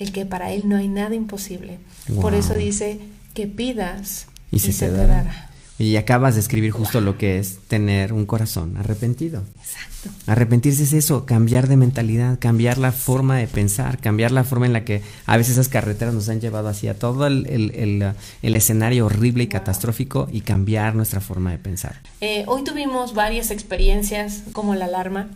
el 0.00 0.10
que 0.10 0.26
para 0.26 0.50
él 0.50 0.62
no 0.64 0.76
hay 0.76 0.88
nada 0.88 1.14
imposible. 1.14 1.78
Por 2.20 2.34
eso 2.34 2.54
dice 2.54 2.98
que 3.32 3.46
pidas 3.46 4.26
y, 4.50 4.58
se, 4.58 4.72
te 4.72 4.90
dará. 4.90 5.48
Y 5.78 5.96
acabas 5.96 6.34
de 6.34 6.40
escribir 6.40 6.70
justo 6.70 7.02
lo 7.02 7.18
que 7.18 7.38
es 7.38 7.58
tener 7.68 8.14
un 8.14 8.24
corazón 8.24 8.78
arrepentido. 8.78 9.42
Exacto. 9.60 10.08
Arrepentirse 10.26 10.84
es 10.84 10.92
eso, 10.94 11.26
cambiar 11.26 11.68
de 11.68 11.76
mentalidad, 11.76 12.38
cambiar 12.38 12.78
la 12.78 12.92
forma 12.92 13.36
de 13.36 13.46
pensar, 13.46 13.98
cambiar 13.98 14.30
la 14.30 14.44
forma 14.44 14.66
en 14.66 14.72
la 14.72 14.84
que 14.84 15.02
a 15.26 15.36
veces 15.36 15.54
esas 15.54 15.68
carreteras 15.68 16.14
nos 16.14 16.28
han 16.28 16.40
llevado 16.40 16.68
hacia 16.68 16.98
todo 16.98 17.26
el, 17.26 17.46
el, 17.46 18.54
escenario 18.56 19.06
horrible 19.06 19.44
y 19.44 19.46
catastrófico 19.48 20.28
y 20.32 20.40
cambiar 20.40 20.94
nuestra 20.94 21.20
forma 21.20 21.50
de 21.50 21.58
pensar. 21.58 22.00
Eh, 22.20 22.44
hoy 22.46 22.64
tuvimos 22.64 23.12
varias 23.14 23.50
experiencias 23.50 24.44
como 24.52 24.74
la 24.74 24.86
alarma, 24.86 25.28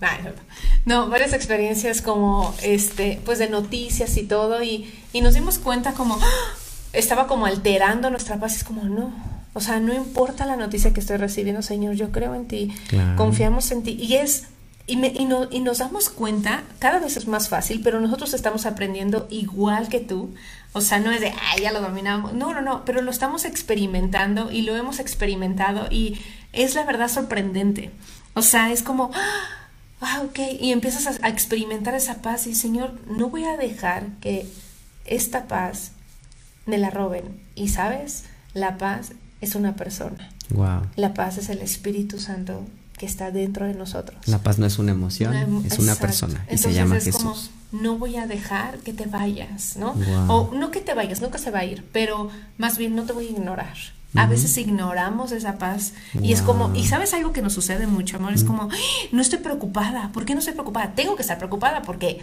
no, 0.86 1.08
varias 1.08 1.34
experiencias 1.34 2.00
como 2.00 2.54
este, 2.62 3.20
pues 3.24 3.38
de 3.38 3.50
noticias 3.50 4.16
y 4.16 4.22
todo 4.22 4.62
y, 4.62 4.90
y 5.12 5.20
nos 5.20 5.34
dimos 5.34 5.58
cuenta 5.58 5.92
como 5.92 6.16
¡ah! 6.16 6.54
estaba 6.92 7.26
como 7.26 7.46
alterando 7.46 8.08
nuestra 8.10 8.38
paz, 8.38 8.56
es 8.56 8.64
como 8.64 8.84
no 8.84 9.39
o 9.52 9.60
sea, 9.60 9.80
no 9.80 9.92
importa 9.92 10.46
la 10.46 10.56
noticia 10.56 10.92
que 10.92 11.00
estoy 11.00 11.16
recibiendo, 11.16 11.62
Señor, 11.62 11.94
yo 11.94 12.12
creo 12.12 12.34
en 12.34 12.46
ti, 12.46 12.72
confiamos 13.16 13.70
en 13.72 13.82
ti. 13.82 13.96
Y 14.00 14.14
es, 14.14 14.44
y, 14.86 14.96
me, 14.96 15.08
y, 15.08 15.24
no, 15.24 15.48
y 15.50 15.60
nos 15.60 15.78
damos 15.78 16.08
cuenta, 16.08 16.62
cada 16.78 17.00
vez 17.00 17.16
es 17.16 17.26
más 17.26 17.48
fácil, 17.48 17.80
pero 17.82 18.00
nosotros 18.00 18.32
estamos 18.32 18.64
aprendiendo 18.64 19.26
igual 19.28 19.88
que 19.88 19.98
tú. 19.98 20.32
O 20.72 20.80
sea, 20.80 21.00
no 21.00 21.10
es 21.10 21.20
de, 21.20 21.32
ay, 21.50 21.62
ya 21.62 21.72
lo 21.72 21.80
dominamos. 21.80 22.32
No, 22.32 22.54
no, 22.54 22.60
no, 22.60 22.84
pero 22.84 23.02
lo 23.02 23.10
estamos 23.10 23.44
experimentando 23.44 24.52
y 24.52 24.62
lo 24.62 24.76
hemos 24.76 25.00
experimentado 25.00 25.88
y 25.90 26.20
es 26.52 26.76
la 26.76 26.84
verdad 26.84 27.08
sorprendente. 27.08 27.90
O 28.34 28.42
sea, 28.42 28.70
es 28.70 28.84
como, 28.84 29.10
ah, 30.00 30.22
ok, 30.24 30.38
y 30.60 30.70
empiezas 30.70 31.08
a, 31.08 31.26
a 31.26 31.28
experimentar 31.28 31.94
esa 31.94 32.22
paz 32.22 32.46
y, 32.46 32.54
Señor, 32.54 32.94
no 33.08 33.30
voy 33.30 33.44
a 33.44 33.56
dejar 33.56 34.06
que 34.20 34.46
esta 35.06 35.48
paz 35.48 35.90
me 36.66 36.78
la 36.78 36.90
roben. 36.90 37.40
Y 37.56 37.68
sabes, 37.68 38.26
la 38.54 38.78
paz 38.78 39.12
es 39.40 39.54
una 39.54 39.76
persona. 39.76 40.30
Wow. 40.50 40.82
La 40.96 41.14
paz 41.14 41.38
es 41.38 41.48
el 41.48 41.58
Espíritu 41.58 42.18
Santo 42.18 42.64
que 42.98 43.06
está 43.06 43.30
dentro 43.30 43.66
de 43.66 43.74
nosotros. 43.74 44.28
La 44.28 44.38
paz 44.42 44.58
no 44.58 44.66
es 44.66 44.78
una 44.78 44.92
emoción, 44.92 45.64
es 45.64 45.78
una 45.78 45.94
persona 45.94 46.44
y 46.50 46.58
se 46.58 46.74
llama 46.74 46.96
Jesús. 46.96 47.22
Como, 47.22 47.34
no 47.72 47.96
voy 47.96 48.16
a 48.16 48.26
dejar 48.26 48.78
que 48.80 48.92
te 48.92 49.06
vayas, 49.06 49.76
¿no? 49.76 49.94
O 50.28 50.50
no 50.52 50.70
que 50.70 50.80
te 50.80 50.92
vayas, 50.92 51.22
nunca 51.22 51.38
se 51.38 51.50
va 51.50 51.60
a 51.60 51.64
ir, 51.64 51.82
pero 51.92 52.28
más 52.58 52.76
bien 52.76 52.94
no 52.94 53.04
te 53.04 53.12
voy 53.12 53.28
a 53.28 53.30
ignorar. 53.30 53.76
A 54.16 54.26
veces 54.26 54.58
ignoramos 54.58 55.30
esa 55.30 55.56
paz 55.56 55.92
y 56.20 56.32
es 56.32 56.42
como, 56.42 56.74
y 56.74 56.86
sabes 56.88 57.14
algo 57.14 57.32
que 57.32 57.42
nos 57.42 57.52
sucede 57.52 57.86
mucho, 57.86 58.16
amor, 58.16 58.32
es 58.32 58.44
como, 58.44 58.68
no 59.12 59.22
estoy 59.22 59.38
preocupada, 59.38 60.10
¿por 60.12 60.24
qué 60.24 60.34
no 60.34 60.40
estoy 60.40 60.54
preocupada? 60.54 60.94
Tengo 60.94 61.14
que 61.14 61.22
estar 61.22 61.38
preocupada 61.38 61.82
porque 61.82 62.20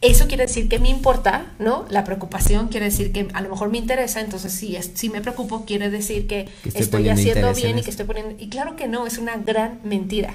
eso 0.00 0.28
quiere 0.28 0.46
decir 0.46 0.68
que 0.68 0.78
me 0.78 0.88
importa, 0.88 1.46
¿no? 1.58 1.84
La 1.90 2.04
preocupación 2.04 2.68
quiere 2.68 2.86
decir 2.86 3.10
que 3.10 3.26
a 3.32 3.40
lo 3.40 3.50
mejor 3.50 3.70
me 3.70 3.78
interesa, 3.78 4.20
entonces 4.20 4.52
si, 4.52 4.78
si 4.94 5.08
me 5.08 5.20
preocupo 5.20 5.64
quiere 5.64 5.90
decir 5.90 6.28
que, 6.28 6.48
estoy, 6.72 7.08
haciendo 7.08 7.52
bien 7.52 7.78
y 7.78 7.82
que 7.82 7.90
estoy 7.90 8.06
poniendo... 8.06 8.36
Y 8.38 8.48
claro 8.48 8.76
que 8.76 8.86
no, 8.86 9.06
es 9.06 9.18
una 9.18 9.36
gran 9.36 9.80
mentira. 9.82 10.34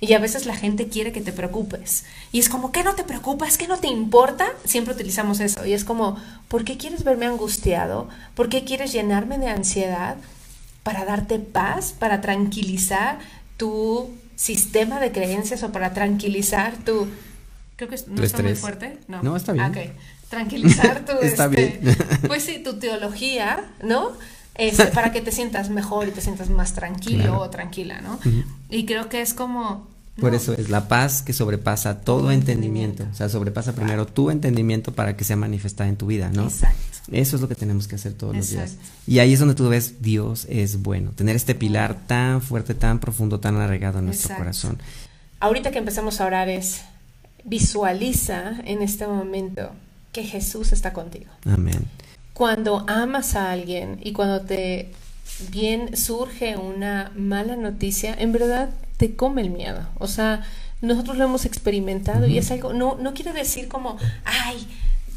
Y 0.00 0.12
a 0.12 0.18
veces 0.18 0.44
la 0.44 0.54
gente 0.54 0.88
quiere 0.88 1.10
que 1.10 1.22
te 1.22 1.32
preocupes. 1.32 2.04
Y 2.32 2.38
es 2.38 2.50
como, 2.50 2.70
¿qué 2.70 2.84
no 2.84 2.94
te 2.94 3.02
preocupas? 3.02 3.56
¿Qué 3.56 3.66
no 3.66 3.78
te 3.78 3.88
importa? 3.88 4.52
Siempre 4.64 4.92
utilizamos 4.92 5.40
eso. 5.40 5.64
Y 5.64 5.72
es 5.72 5.84
como, 5.84 6.18
¿por 6.48 6.64
qué 6.64 6.76
quieres 6.76 7.02
verme 7.02 7.26
angustiado? 7.26 8.08
¿Por 8.34 8.48
qué 8.48 8.64
quieres 8.64 8.92
llenarme 8.92 9.38
de 9.38 9.48
ansiedad? 9.48 10.16
Para 10.82 11.04
darte 11.04 11.38
paz, 11.38 11.94
para 11.98 12.20
tranquilizar 12.20 13.18
tu 13.56 14.10
sistema 14.36 15.00
de 15.00 15.10
creencias 15.12 15.64
o 15.64 15.72
para 15.72 15.94
tranquilizar 15.94 16.76
tu 16.84 17.08
Creo 17.78 17.88
que 17.88 17.96
no 18.08 18.24
está 18.24 18.42
muy 18.42 18.56
fuerte. 18.56 18.98
No. 19.06 19.22
no, 19.22 19.36
está 19.36 19.52
bien. 19.52 19.66
Okay. 19.66 19.92
Tranquilizar 20.28 21.04
tu, 21.06 21.12
está 21.22 21.44
este, 21.44 21.78
bien. 21.80 21.96
pues 22.26 22.42
sí, 22.42 22.58
tu 22.58 22.80
teología, 22.80 23.70
¿no? 23.84 24.12
Este, 24.56 24.86
para 24.94 25.12
que 25.12 25.20
te 25.20 25.30
sientas 25.30 25.70
mejor 25.70 26.08
y 26.08 26.10
te 26.10 26.20
sientas 26.20 26.50
más 26.50 26.74
tranquilo 26.74 27.38
o 27.38 27.50
tranquila, 27.50 28.00
¿no? 28.00 28.18
Y 28.68 28.84
creo 28.84 29.08
que 29.08 29.22
es 29.22 29.32
como... 29.32 29.86
Por 30.20 30.34
eso 30.34 30.54
es 30.54 30.70
la 30.70 30.88
paz 30.88 31.22
que 31.22 31.32
sobrepasa 31.32 32.00
todo 32.00 32.32
entendimiento. 32.32 33.06
O 33.12 33.14
sea, 33.14 33.28
sobrepasa 33.28 33.72
primero 33.74 34.04
tu 34.04 34.32
entendimiento 34.32 34.92
para 34.92 35.16
que 35.16 35.22
sea 35.22 35.36
manifestada 35.36 35.88
en 35.88 35.96
tu 35.96 36.06
vida, 36.06 36.30
¿no? 36.34 36.42
Exacto. 36.42 36.98
Eso 37.12 37.36
es 37.36 37.42
lo 37.42 37.48
que 37.48 37.54
tenemos 37.54 37.86
que 37.86 37.94
hacer 37.94 38.14
todos 38.14 38.34
los 38.34 38.50
días. 38.50 38.74
Y 39.06 39.20
ahí 39.20 39.32
es 39.32 39.38
donde 39.38 39.54
tú 39.54 39.68
ves 39.68 40.02
Dios 40.02 40.46
es 40.50 40.82
bueno. 40.82 41.12
Tener 41.12 41.36
este 41.36 41.54
pilar 41.54 41.96
tan 42.08 42.42
fuerte, 42.42 42.74
tan 42.74 42.98
profundo, 42.98 43.38
tan 43.38 43.56
arraigado 43.56 44.00
en 44.00 44.06
nuestro 44.06 44.36
corazón. 44.36 44.78
Ahorita 45.38 45.70
que 45.70 45.78
empezamos 45.78 46.20
a 46.20 46.26
orar 46.26 46.48
es 46.48 46.82
visualiza 47.44 48.54
en 48.64 48.82
este 48.82 49.06
momento 49.06 49.70
que 50.12 50.24
Jesús 50.24 50.72
está 50.72 50.92
contigo. 50.92 51.30
Amén. 51.44 51.86
Cuando 52.32 52.84
amas 52.88 53.34
a 53.34 53.50
alguien 53.50 54.00
y 54.02 54.12
cuando 54.12 54.42
te 54.42 54.92
bien 55.50 55.96
surge 55.96 56.56
una 56.56 57.12
mala 57.14 57.56
noticia, 57.56 58.14
en 58.18 58.32
verdad 58.32 58.70
te 58.96 59.14
come 59.16 59.42
el 59.42 59.50
miedo. 59.50 59.86
O 59.98 60.06
sea, 60.06 60.44
nosotros 60.80 61.16
lo 61.16 61.24
hemos 61.24 61.44
experimentado 61.44 62.26
y 62.26 62.38
es 62.38 62.50
algo, 62.50 62.72
no, 62.72 62.96
no 63.00 63.14
quiere 63.14 63.32
decir 63.32 63.68
como, 63.68 63.96
ay, 64.24 64.66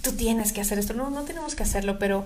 tú 0.01 0.13
tienes 0.13 0.51
que 0.51 0.61
hacer 0.61 0.79
esto. 0.79 0.93
No, 0.93 1.09
no 1.09 1.23
tenemos 1.23 1.55
que 1.55 1.63
hacerlo, 1.63 1.99
pero 1.99 2.25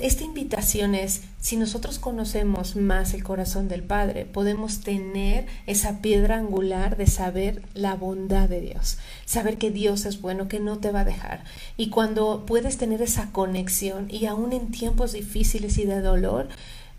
esta 0.00 0.24
invitación 0.24 0.94
es, 0.94 1.22
si 1.40 1.56
nosotros 1.56 1.98
conocemos 1.98 2.76
más 2.76 3.14
el 3.14 3.24
corazón 3.24 3.68
del 3.68 3.82
Padre, 3.82 4.24
podemos 4.24 4.80
tener 4.80 5.46
esa 5.66 6.00
piedra 6.00 6.36
angular 6.36 6.96
de 6.96 7.06
saber 7.06 7.62
la 7.74 7.94
bondad 7.94 8.48
de 8.48 8.60
Dios, 8.60 8.98
saber 9.24 9.58
que 9.58 9.70
Dios 9.70 10.04
es 10.06 10.20
bueno, 10.20 10.48
que 10.48 10.60
no 10.60 10.78
te 10.78 10.90
va 10.90 11.00
a 11.00 11.04
dejar. 11.04 11.44
Y 11.76 11.90
cuando 11.90 12.44
puedes 12.46 12.78
tener 12.78 13.02
esa 13.02 13.30
conexión 13.32 14.06
y 14.10 14.26
aún 14.26 14.52
en 14.52 14.70
tiempos 14.70 15.12
difíciles 15.12 15.78
y 15.78 15.84
de 15.84 16.00
dolor, 16.00 16.48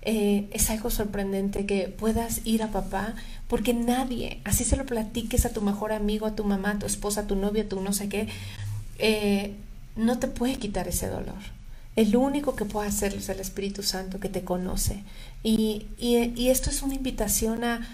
eh, 0.02 0.48
es 0.52 0.70
algo 0.70 0.90
sorprendente 0.90 1.66
que 1.66 1.88
puedas 1.88 2.42
ir 2.46 2.64
a 2.64 2.72
papá, 2.72 3.16
porque 3.48 3.74
nadie, 3.74 4.42
así 4.44 4.64
se 4.64 4.78
lo 4.78 4.86
platiques 4.86 5.46
a 5.46 5.52
tu 5.52 5.62
mejor 5.62 5.92
amigo, 5.92 6.26
a 6.26 6.36
tu 6.36 6.44
mamá, 6.44 6.72
a 6.72 6.80
tu 6.80 6.86
esposa, 6.86 7.22
a 7.22 7.28
tu 7.28 7.36
novio, 7.36 7.64
a 7.64 7.68
tu 7.68 7.82
no 7.82 7.94
sé 7.94 8.08
qué, 8.08 8.28
eh, 9.00 9.56
no 10.00 10.18
te 10.18 10.28
puede 10.28 10.56
quitar 10.56 10.88
ese 10.88 11.08
dolor. 11.08 11.38
El 11.96 12.16
único 12.16 12.56
que 12.56 12.66
puede 12.66 12.88
hacerlo 12.88 13.20
es 13.20 13.30
el 13.30 13.40
Espíritu 13.40 13.84
Santo 13.84 14.20
que 14.20 14.30
te 14.30 14.44
conoce. 14.44 15.04
Y, 15.44 15.88
y, 15.98 16.48
esto 16.50 16.70
es 16.70 16.82
una 16.82 16.96
invitación 16.96 17.64
a, 17.64 17.88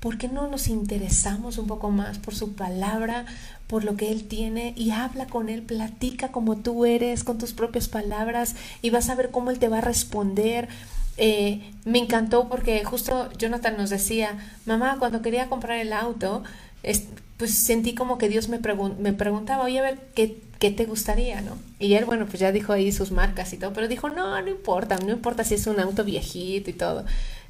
¿por 0.00 0.16
qué 0.16 0.28
no 0.28 0.48
nos 0.48 0.68
interesamos 0.68 1.58
un 1.58 1.66
poco 1.66 1.90
más 1.90 2.18
por 2.18 2.34
su 2.34 2.54
palabra, 2.54 3.26
por 3.66 3.84
lo 3.84 3.96
que 3.96 4.10
Él 4.10 4.24
tiene 4.24 4.72
y 4.76 4.90
habla 4.90 5.26
con 5.26 5.48
Él, 5.48 5.62
platica 5.62 6.32
como 6.32 6.56
tú 6.56 6.86
eres, 6.86 7.24
con 7.24 7.38
tus 7.38 7.52
propias 7.52 7.88
palabras 7.88 8.56
y 8.80 8.90
vas 8.90 9.10
a 9.10 9.14
ver 9.14 9.30
cómo 9.30 9.50
Él 9.50 9.58
te 9.58 9.68
va 9.68 9.78
a 9.78 9.82
responder. 9.82 10.68
Eh, 11.18 11.70
me 11.84 11.98
encantó 11.98 12.48
porque 12.48 12.82
justo 12.84 13.30
Jonathan 13.36 13.76
nos 13.76 13.90
decía, 13.90 14.38
mamá, 14.64 14.96
cuando 14.98 15.20
quería 15.20 15.50
comprar 15.50 15.78
el 15.78 15.92
auto, 15.92 16.42
pues 17.36 17.54
sentí 17.54 17.94
como 17.94 18.16
que 18.16 18.30
Dios 18.30 18.48
me, 18.48 18.60
me 18.98 19.12
preguntaba, 19.12 19.64
oye, 19.64 19.78
a 19.78 19.82
ver, 19.82 19.98
¿qué, 20.14 20.40
¿qué 20.62 20.70
te 20.70 20.84
gustaría, 20.84 21.40
no? 21.40 21.58
Y 21.80 21.94
él, 21.94 22.04
bueno, 22.04 22.26
pues 22.26 22.38
ya 22.38 22.52
dijo 22.52 22.72
ahí 22.72 22.92
sus 22.92 23.10
marcas 23.10 23.52
y 23.52 23.56
todo, 23.56 23.72
pero 23.72 23.88
dijo, 23.88 24.10
no, 24.10 24.40
no 24.40 24.48
importa, 24.48 24.96
no 24.96 25.10
importa 25.10 25.42
si 25.42 25.54
es 25.54 25.66
un 25.66 25.80
auto 25.80 26.04
viejito 26.04 26.70
y 26.70 26.72
todo. 26.72 27.04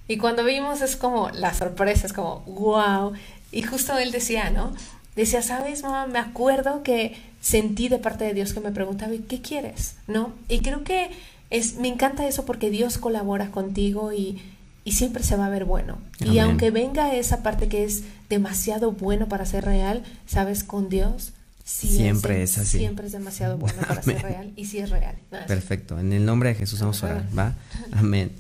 Y 0.08 0.16
cuando 0.16 0.42
vimos 0.44 0.80
es 0.80 0.96
como 0.96 1.28
la 1.28 1.52
sorpresa, 1.52 2.06
es 2.06 2.14
como, 2.14 2.40
wow. 2.46 3.12
Y 3.50 3.64
justo 3.64 3.98
él 3.98 4.12
decía, 4.12 4.48
¿no? 4.48 4.72
Decía, 5.14 5.42
¿sabes, 5.42 5.82
mamá? 5.82 6.06
Me 6.06 6.20
acuerdo 6.20 6.82
que 6.82 7.14
sentí 7.42 7.90
de 7.90 7.98
parte 7.98 8.24
de 8.24 8.32
Dios 8.32 8.54
que 8.54 8.60
me 8.60 8.72
preguntaba, 8.72 9.12
¿qué 9.28 9.42
quieres? 9.42 9.96
¿No? 10.06 10.32
Y 10.48 10.60
creo 10.60 10.82
que 10.82 11.10
es, 11.50 11.76
me 11.76 11.88
encanta 11.88 12.26
eso 12.26 12.46
porque 12.46 12.70
Dios 12.70 12.96
colabora 12.96 13.50
contigo 13.50 14.14
y, 14.14 14.40
y 14.84 14.92
siempre 14.92 15.22
se 15.22 15.36
va 15.36 15.44
a 15.44 15.50
ver 15.50 15.66
bueno. 15.66 15.98
Y 16.18 16.38
aunque 16.38 16.70
venga 16.70 17.14
esa 17.14 17.42
parte 17.42 17.68
que 17.68 17.84
es 17.84 18.04
demasiado 18.30 18.92
bueno 18.92 19.28
para 19.28 19.44
ser 19.44 19.66
real, 19.66 20.02
¿sabes? 20.24 20.64
Con 20.64 20.88
Dios 20.88 21.34
siempre 21.64 22.42
es, 22.42 22.58
así. 22.58 22.78
Siempre 22.78 23.06
es 23.06 23.12
demasiado 23.12 23.58
bueno 23.58 23.80
para 23.86 24.02
ser 24.02 24.22
real 24.22 24.52
y 24.56 24.66
si 24.66 24.78
es 24.78 24.90
real. 24.90 25.16
Perfecto. 25.46 25.98
En 25.98 26.12
el 26.12 26.24
nombre 26.24 26.50
de 26.50 26.54
Jesús 26.56 26.80
vamos 26.80 27.02
a 27.02 27.06
orar, 27.06 27.28
¿va? 27.36 27.54
Amén. 27.92 28.32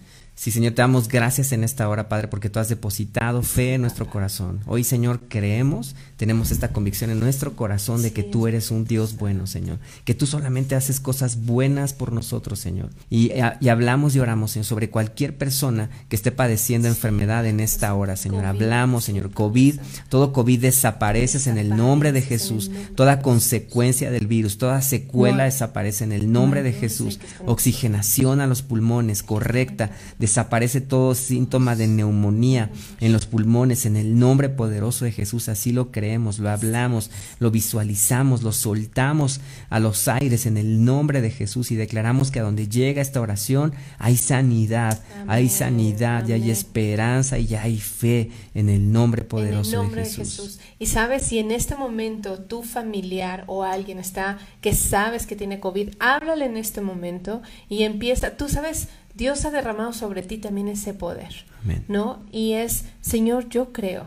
Sí, 0.42 0.50
Señor, 0.50 0.72
te 0.72 0.82
damos 0.82 1.06
gracias 1.06 1.52
en 1.52 1.62
esta 1.62 1.88
hora, 1.88 2.08
Padre, 2.08 2.26
porque 2.26 2.50
tú 2.50 2.58
has 2.58 2.68
depositado 2.68 3.44
fe 3.44 3.74
en 3.74 3.80
nuestro 3.80 4.10
corazón. 4.10 4.58
Hoy, 4.66 4.82
Señor, 4.82 5.20
creemos, 5.28 5.94
tenemos 6.16 6.50
esta 6.50 6.72
convicción 6.72 7.10
en 7.10 7.20
nuestro 7.20 7.54
corazón 7.54 8.02
de 8.02 8.12
que 8.12 8.24
tú 8.24 8.48
eres 8.48 8.72
un 8.72 8.84
Dios 8.84 9.16
bueno, 9.16 9.46
Señor. 9.46 9.78
Que 10.04 10.16
tú 10.16 10.26
solamente 10.26 10.74
haces 10.74 10.98
cosas 10.98 11.44
buenas 11.44 11.92
por 11.92 12.10
nosotros, 12.10 12.58
Señor. 12.58 12.90
Y, 13.08 13.30
y 13.60 13.68
hablamos 13.68 14.16
y 14.16 14.18
oramos, 14.18 14.50
Señor, 14.50 14.66
sobre 14.66 14.90
cualquier 14.90 15.38
persona 15.38 15.90
que 16.08 16.16
esté 16.16 16.32
padeciendo 16.32 16.88
enfermedad 16.88 17.46
en 17.46 17.60
esta 17.60 17.94
hora, 17.94 18.16
Señor. 18.16 18.44
Hablamos, 18.44 19.04
Señor, 19.04 19.30
COVID, 19.30 19.78
todo 20.08 20.32
COVID 20.32 20.60
desaparece 20.60 21.48
en 21.48 21.56
el 21.56 21.68
nombre 21.68 22.10
de 22.10 22.20
Jesús. 22.20 22.68
Toda 22.96 23.22
consecuencia 23.22 24.10
del 24.10 24.26
virus, 24.26 24.58
toda 24.58 24.82
secuela 24.82 25.44
desaparece 25.44 26.02
en 26.02 26.10
el 26.10 26.32
nombre 26.32 26.64
de 26.64 26.72
Jesús. 26.72 27.20
Oxigenación 27.46 28.40
a 28.40 28.48
los 28.48 28.62
pulmones, 28.62 29.22
correcta 29.22 29.92
desaparece 30.32 30.80
todo 30.80 31.14
síntoma 31.14 31.76
de 31.76 31.86
neumonía 31.86 32.70
en 33.00 33.12
los 33.12 33.26
pulmones, 33.26 33.84
en 33.84 33.96
el 33.96 34.18
nombre 34.18 34.48
poderoso 34.48 35.04
de 35.04 35.12
Jesús, 35.12 35.50
así 35.50 35.72
lo 35.72 35.92
creemos, 35.92 36.38
lo 36.38 36.48
hablamos, 36.48 37.10
lo 37.38 37.50
visualizamos, 37.50 38.42
lo 38.42 38.52
soltamos 38.52 39.40
a 39.68 39.78
los 39.78 40.08
aires 40.08 40.46
en 40.46 40.56
el 40.56 40.86
nombre 40.86 41.20
de 41.20 41.30
Jesús 41.30 41.70
y 41.70 41.76
declaramos 41.76 42.30
que 42.30 42.40
a 42.40 42.44
donde 42.44 42.66
llega 42.66 43.02
esta 43.02 43.20
oración 43.20 43.74
hay 43.98 44.16
sanidad, 44.16 45.02
hay 45.26 45.50
sanidad 45.50 46.26
y 46.26 46.32
hay 46.32 46.50
esperanza 46.50 47.38
y 47.38 47.54
hay 47.54 47.78
fe 47.78 48.30
en 48.54 48.70
el 48.70 48.90
nombre 48.90 49.24
poderoso 49.24 49.82
de, 49.82 50.06
Jesús. 50.06 50.60
Y 50.78 50.86
sabes, 50.86 51.24
si 51.24 51.40
en 51.40 51.50
este 51.50 51.76
momento 51.76 52.38
tu 52.38 52.62
familiar 52.62 53.44
o 53.48 53.64
alguien 53.64 53.98
está 53.98 54.38
que 54.62 54.72
sabes 54.72 55.26
que 55.26 55.36
tiene 55.36 55.60
COVID, 55.60 55.90
háblale 55.98 56.46
en 56.46 56.56
este 56.56 56.80
momento 56.80 57.42
y 57.68 57.82
empieza, 57.82 58.30
tú 58.30 58.48
sabes, 58.48 58.88
Dios 59.14 59.44
ha 59.44 59.50
derramado 59.50 59.92
sobre 59.92 60.22
ti 60.22 60.38
también 60.38 60.68
ese 60.68 60.94
poder, 60.94 61.44
¿no? 61.88 62.20
Y 62.32 62.54
es, 62.54 62.84
Señor, 63.02 63.48
yo 63.48 63.72
creo, 63.72 64.06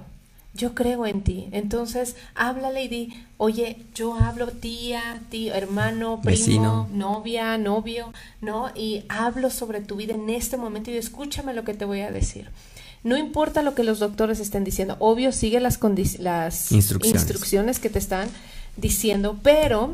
yo 0.54 0.74
creo 0.74 1.06
en 1.06 1.22
ti. 1.22 1.48
Entonces, 1.52 2.16
háblale 2.34 2.86
y 2.86 2.88
di, 2.88 3.14
oye, 3.38 3.78
yo 3.94 4.16
hablo 4.16 4.48
tía, 4.48 5.22
tío, 5.30 5.54
hermano, 5.54 6.22
primo, 6.24 6.90
novia, 6.92 7.58
novio, 7.58 8.14
¿no? 8.42 8.72
Y 8.76 9.04
hablo 9.10 9.50
sobre 9.52 9.82
tu 9.82 9.98
vida 9.98 10.16
en 10.16 10.30
este 10.30 10.58
momento 10.58 10.90
y 10.90 10.98
escúchame 10.98 11.54
lo 11.54 11.64
que 11.64 11.74
te 11.74 11.86
voy 11.86 12.02
a 12.02 12.12
decir. 12.12 12.50
No 13.04 13.16
importa 13.16 13.62
lo 13.62 13.76
que 13.76 13.84
los 13.84 14.00
doctores 14.00 14.40
estén 14.40 14.64
diciendo, 14.64 14.96
obvio, 14.98 15.32
sigue 15.32 15.60
las, 15.60 15.80
las 16.20 16.72
instrucciones 16.72 17.80
que 17.80 17.92
te 17.92 18.00
están 18.00 18.28
diciendo, 18.78 19.40
pero 19.44 19.94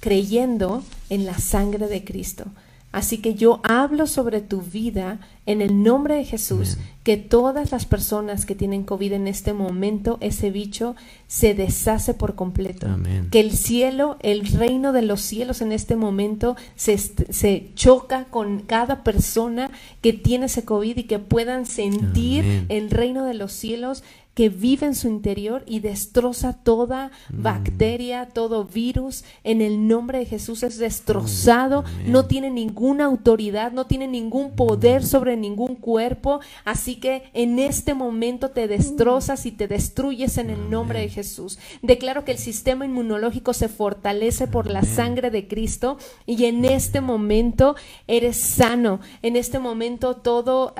creyendo 0.00 0.82
en 1.08 1.24
la 1.24 1.38
sangre 1.38 1.88
de 1.88 2.04
Cristo 2.04 2.44
Así 2.92 3.18
que 3.18 3.34
yo 3.34 3.60
hablo 3.62 4.06
sobre 4.06 4.40
tu 4.40 4.60
vida 4.62 5.20
en 5.50 5.62
el 5.62 5.82
nombre 5.82 6.14
de 6.16 6.24
Jesús, 6.24 6.76
que 6.76 6.90
que 7.10 7.16
todas 7.16 7.72
las 7.72 7.86
personas 7.86 8.44
que 8.44 8.54
tienen 8.54 8.84
COVID 8.84 9.14
en 9.14 9.26
este 9.26 9.54
momento, 9.54 10.18
ese 10.20 10.50
bicho 10.50 10.94
se 11.28 11.54
deshace 11.54 12.12
por 12.12 12.34
completo. 12.34 12.86
Amén. 12.88 13.28
Que 13.30 13.40
el 13.40 13.52
cielo, 13.52 14.18
el 14.20 14.46
reino 14.46 14.92
de 14.92 15.00
los 15.02 15.22
cielos 15.22 15.62
en 15.62 15.72
este 15.72 15.96
momento 15.96 16.56
se, 16.76 16.98
se 16.98 17.70
choca 17.74 18.26
con 18.26 18.60
cada 18.60 19.02
persona 19.02 19.70
que 20.02 20.12
tiene 20.12 20.46
ese 20.46 20.64
COVID 20.66 20.98
y 20.98 21.04
que 21.04 21.18
puedan 21.18 21.64
sentir 21.64 22.44
Amén. 22.44 22.66
el 22.68 22.90
reino 22.90 23.24
de 23.24 23.32
los 23.34 23.52
cielos 23.52 24.04
que 24.34 24.48
vive 24.48 24.86
en 24.86 24.94
su 24.94 25.08
interior 25.08 25.64
y 25.66 25.80
destroza 25.80 26.52
toda 26.52 27.10
Mm. 27.30 27.42
bacteria, 27.42 28.28
todo 28.32 28.64
virus. 28.64 29.24
En 29.42 29.60
el 29.60 29.88
nombre 29.88 30.20
de 30.20 30.24
Jesús 30.24 30.62
es 30.62 30.78
destrozado, 30.78 31.80
Amén. 31.84 32.12
no 32.12 32.24
tiene 32.26 32.48
ninguna 32.48 33.06
autoridad, 33.06 33.72
no 33.72 33.86
tiene 33.86 34.06
ningún 34.06 34.52
poder 34.52 35.04
sobre 35.04 35.36
ningún 35.40 35.76
cuerpo. 35.76 36.40
Así 36.64 36.96
que 36.96 37.30
en 37.34 37.58
este 37.58 37.94
momento 37.94 38.50
te 38.50 38.68
destrozas 38.68 39.46
y 39.46 39.52
te 39.52 39.68
destruyes 39.68 40.38
en 40.38 40.50
el 40.50 40.70
nombre 40.70 41.00
de 41.00 41.08
Jesús. 41.08 41.58
Declaro 41.82 42.24
que 42.24 42.32
el 42.32 42.38
sistema 42.38 42.84
inmunológico 42.84 43.52
se 43.52 43.68
fortalece 43.68 44.46
por 44.46 44.70
la 44.70 44.82
sangre 44.82 45.30
de 45.30 45.48
Cristo 45.48 45.98
y 46.26 46.44
en 46.44 46.64
este 46.64 47.00
momento 47.00 47.76
eres 48.06 48.36
sano. 48.36 49.00
En 49.22 49.36
este 49.36 49.58
momento 49.58 50.16
todo... 50.16 50.74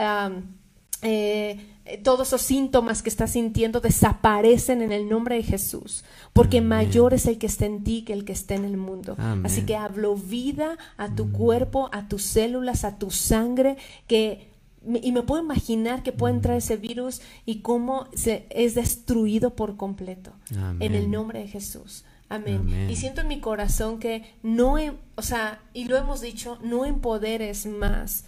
eh, 1.02 1.66
todos 2.04 2.28
esos 2.28 2.42
síntomas 2.42 3.02
que 3.02 3.08
estás 3.08 3.32
sintiendo 3.32 3.80
desaparecen 3.80 4.80
en 4.82 4.92
el 4.92 5.08
nombre 5.08 5.36
de 5.36 5.42
Jesús, 5.42 6.04
porque 6.32 6.58
Amén. 6.58 6.68
mayor 6.68 7.14
es 7.14 7.26
el 7.26 7.38
que 7.38 7.46
está 7.46 7.66
en 7.66 7.82
ti 7.82 8.02
que 8.02 8.12
el 8.12 8.24
que 8.24 8.32
está 8.32 8.54
en 8.54 8.64
el 8.64 8.76
mundo. 8.76 9.16
Amén. 9.18 9.44
Así 9.44 9.62
que 9.62 9.76
hablo 9.76 10.14
vida 10.14 10.78
a 10.96 11.14
tu 11.14 11.32
cuerpo, 11.32 11.88
a 11.92 12.06
tus 12.08 12.22
células, 12.22 12.84
a 12.84 12.98
tu 12.98 13.10
sangre, 13.10 13.76
que 14.06 14.49
y 14.86 15.12
me 15.12 15.22
puedo 15.22 15.42
imaginar 15.42 16.02
que 16.02 16.12
puede 16.12 16.34
entrar 16.34 16.56
ese 16.56 16.76
virus 16.76 17.20
y 17.44 17.60
cómo 17.60 18.08
se, 18.14 18.46
es 18.50 18.74
destruido 18.74 19.54
por 19.54 19.76
completo. 19.76 20.32
En 20.78 20.94
el 20.94 21.10
nombre 21.10 21.40
de 21.40 21.48
Jesús. 21.48 22.04
Amén. 22.28 22.60
Amén. 22.60 22.88
Y 22.88 22.96
siento 22.96 23.20
en 23.20 23.28
mi 23.28 23.40
corazón 23.40 23.98
que 23.98 24.34
no, 24.42 24.76
o 25.16 25.22
sea, 25.22 25.60
y 25.74 25.84
lo 25.84 25.96
hemos 25.96 26.20
dicho, 26.20 26.58
no 26.62 26.84
empoderes 26.84 27.66
más 27.66 28.24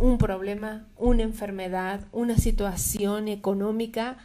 un 0.00 0.18
problema, 0.18 0.86
una 0.96 1.22
enfermedad, 1.22 2.06
una 2.12 2.38
situación 2.38 3.28
económica 3.28 4.16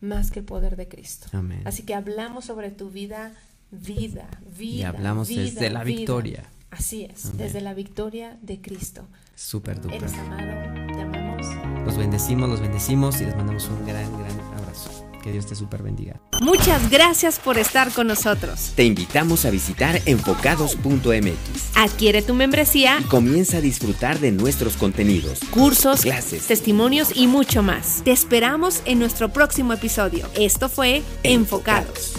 más 0.00 0.30
que 0.30 0.40
el 0.40 0.44
poder 0.44 0.76
de 0.76 0.88
Cristo. 0.88 1.26
Amén. 1.32 1.62
Así 1.64 1.82
que 1.82 1.94
hablamos 1.94 2.44
sobre 2.44 2.70
tu 2.70 2.90
vida, 2.90 3.34
vida, 3.70 4.28
vida. 4.56 4.90
hablamos 4.90 5.28
vida, 5.28 5.42
desde 5.42 5.70
la 5.70 5.82
vida. 5.82 5.96
victoria. 5.96 6.44
Así 6.70 7.04
es, 7.04 7.26
Amén. 7.26 7.38
desde 7.38 7.60
la 7.60 7.74
victoria 7.74 8.38
de 8.42 8.60
Cristo. 8.60 9.06
Súper 9.36 9.80
duper. 9.80 9.96
Eres 10.02 10.14
amado, 10.14 10.86
te 10.94 11.00
amamos. 11.02 11.46
Los 11.86 11.96
bendecimos, 11.96 12.48
los 12.48 12.60
bendecimos 12.60 13.20
y 13.20 13.24
les 13.24 13.36
mandamos 13.36 13.68
un 13.68 13.84
gran, 13.86 14.10
gran 14.18 14.40
abrazo. 14.58 14.90
Que 15.22 15.32
Dios 15.32 15.46
te 15.46 15.54
súper 15.54 15.82
bendiga. 15.82 16.20
Muchas 16.42 16.90
gracias 16.90 17.38
por 17.38 17.56
estar 17.56 17.90
con 17.92 18.06
nosotros. 18.06 18.72
Te 18.76 18.84
invitamos 18.84 19.46
a 19.46 19.50
visitar 19.50 19.98
enfocados.mx 20.04 21.76
Adquiere 21.76 22.20
tu 22.20 22.34
membresía, 22.34 22.98
y 23.00 23.04
comienza 23.04 23.56
a 23.56 23.60
disfrutar 23.62 24.18
de 24.20 24.32
nuestros 24.32 24.76
contenidos. 24.76 25.40
cursos, 25.50 26.02
Clases. 26.02 26.46
testimonios 26.46 27.16
y 27.16 27.26
mucho 27.26 27.62
más. 27.62 28.02
Te 28.04 28.12
esperamos 28.12 28.82
en 28.84 28.98
nuestro 28.98 29.32
próximo 29.32 29.72
episodio. 29.72 30.28
Esto 30.34 30.68
fue 30.68 31.02
Enfocados. 31.22 32.12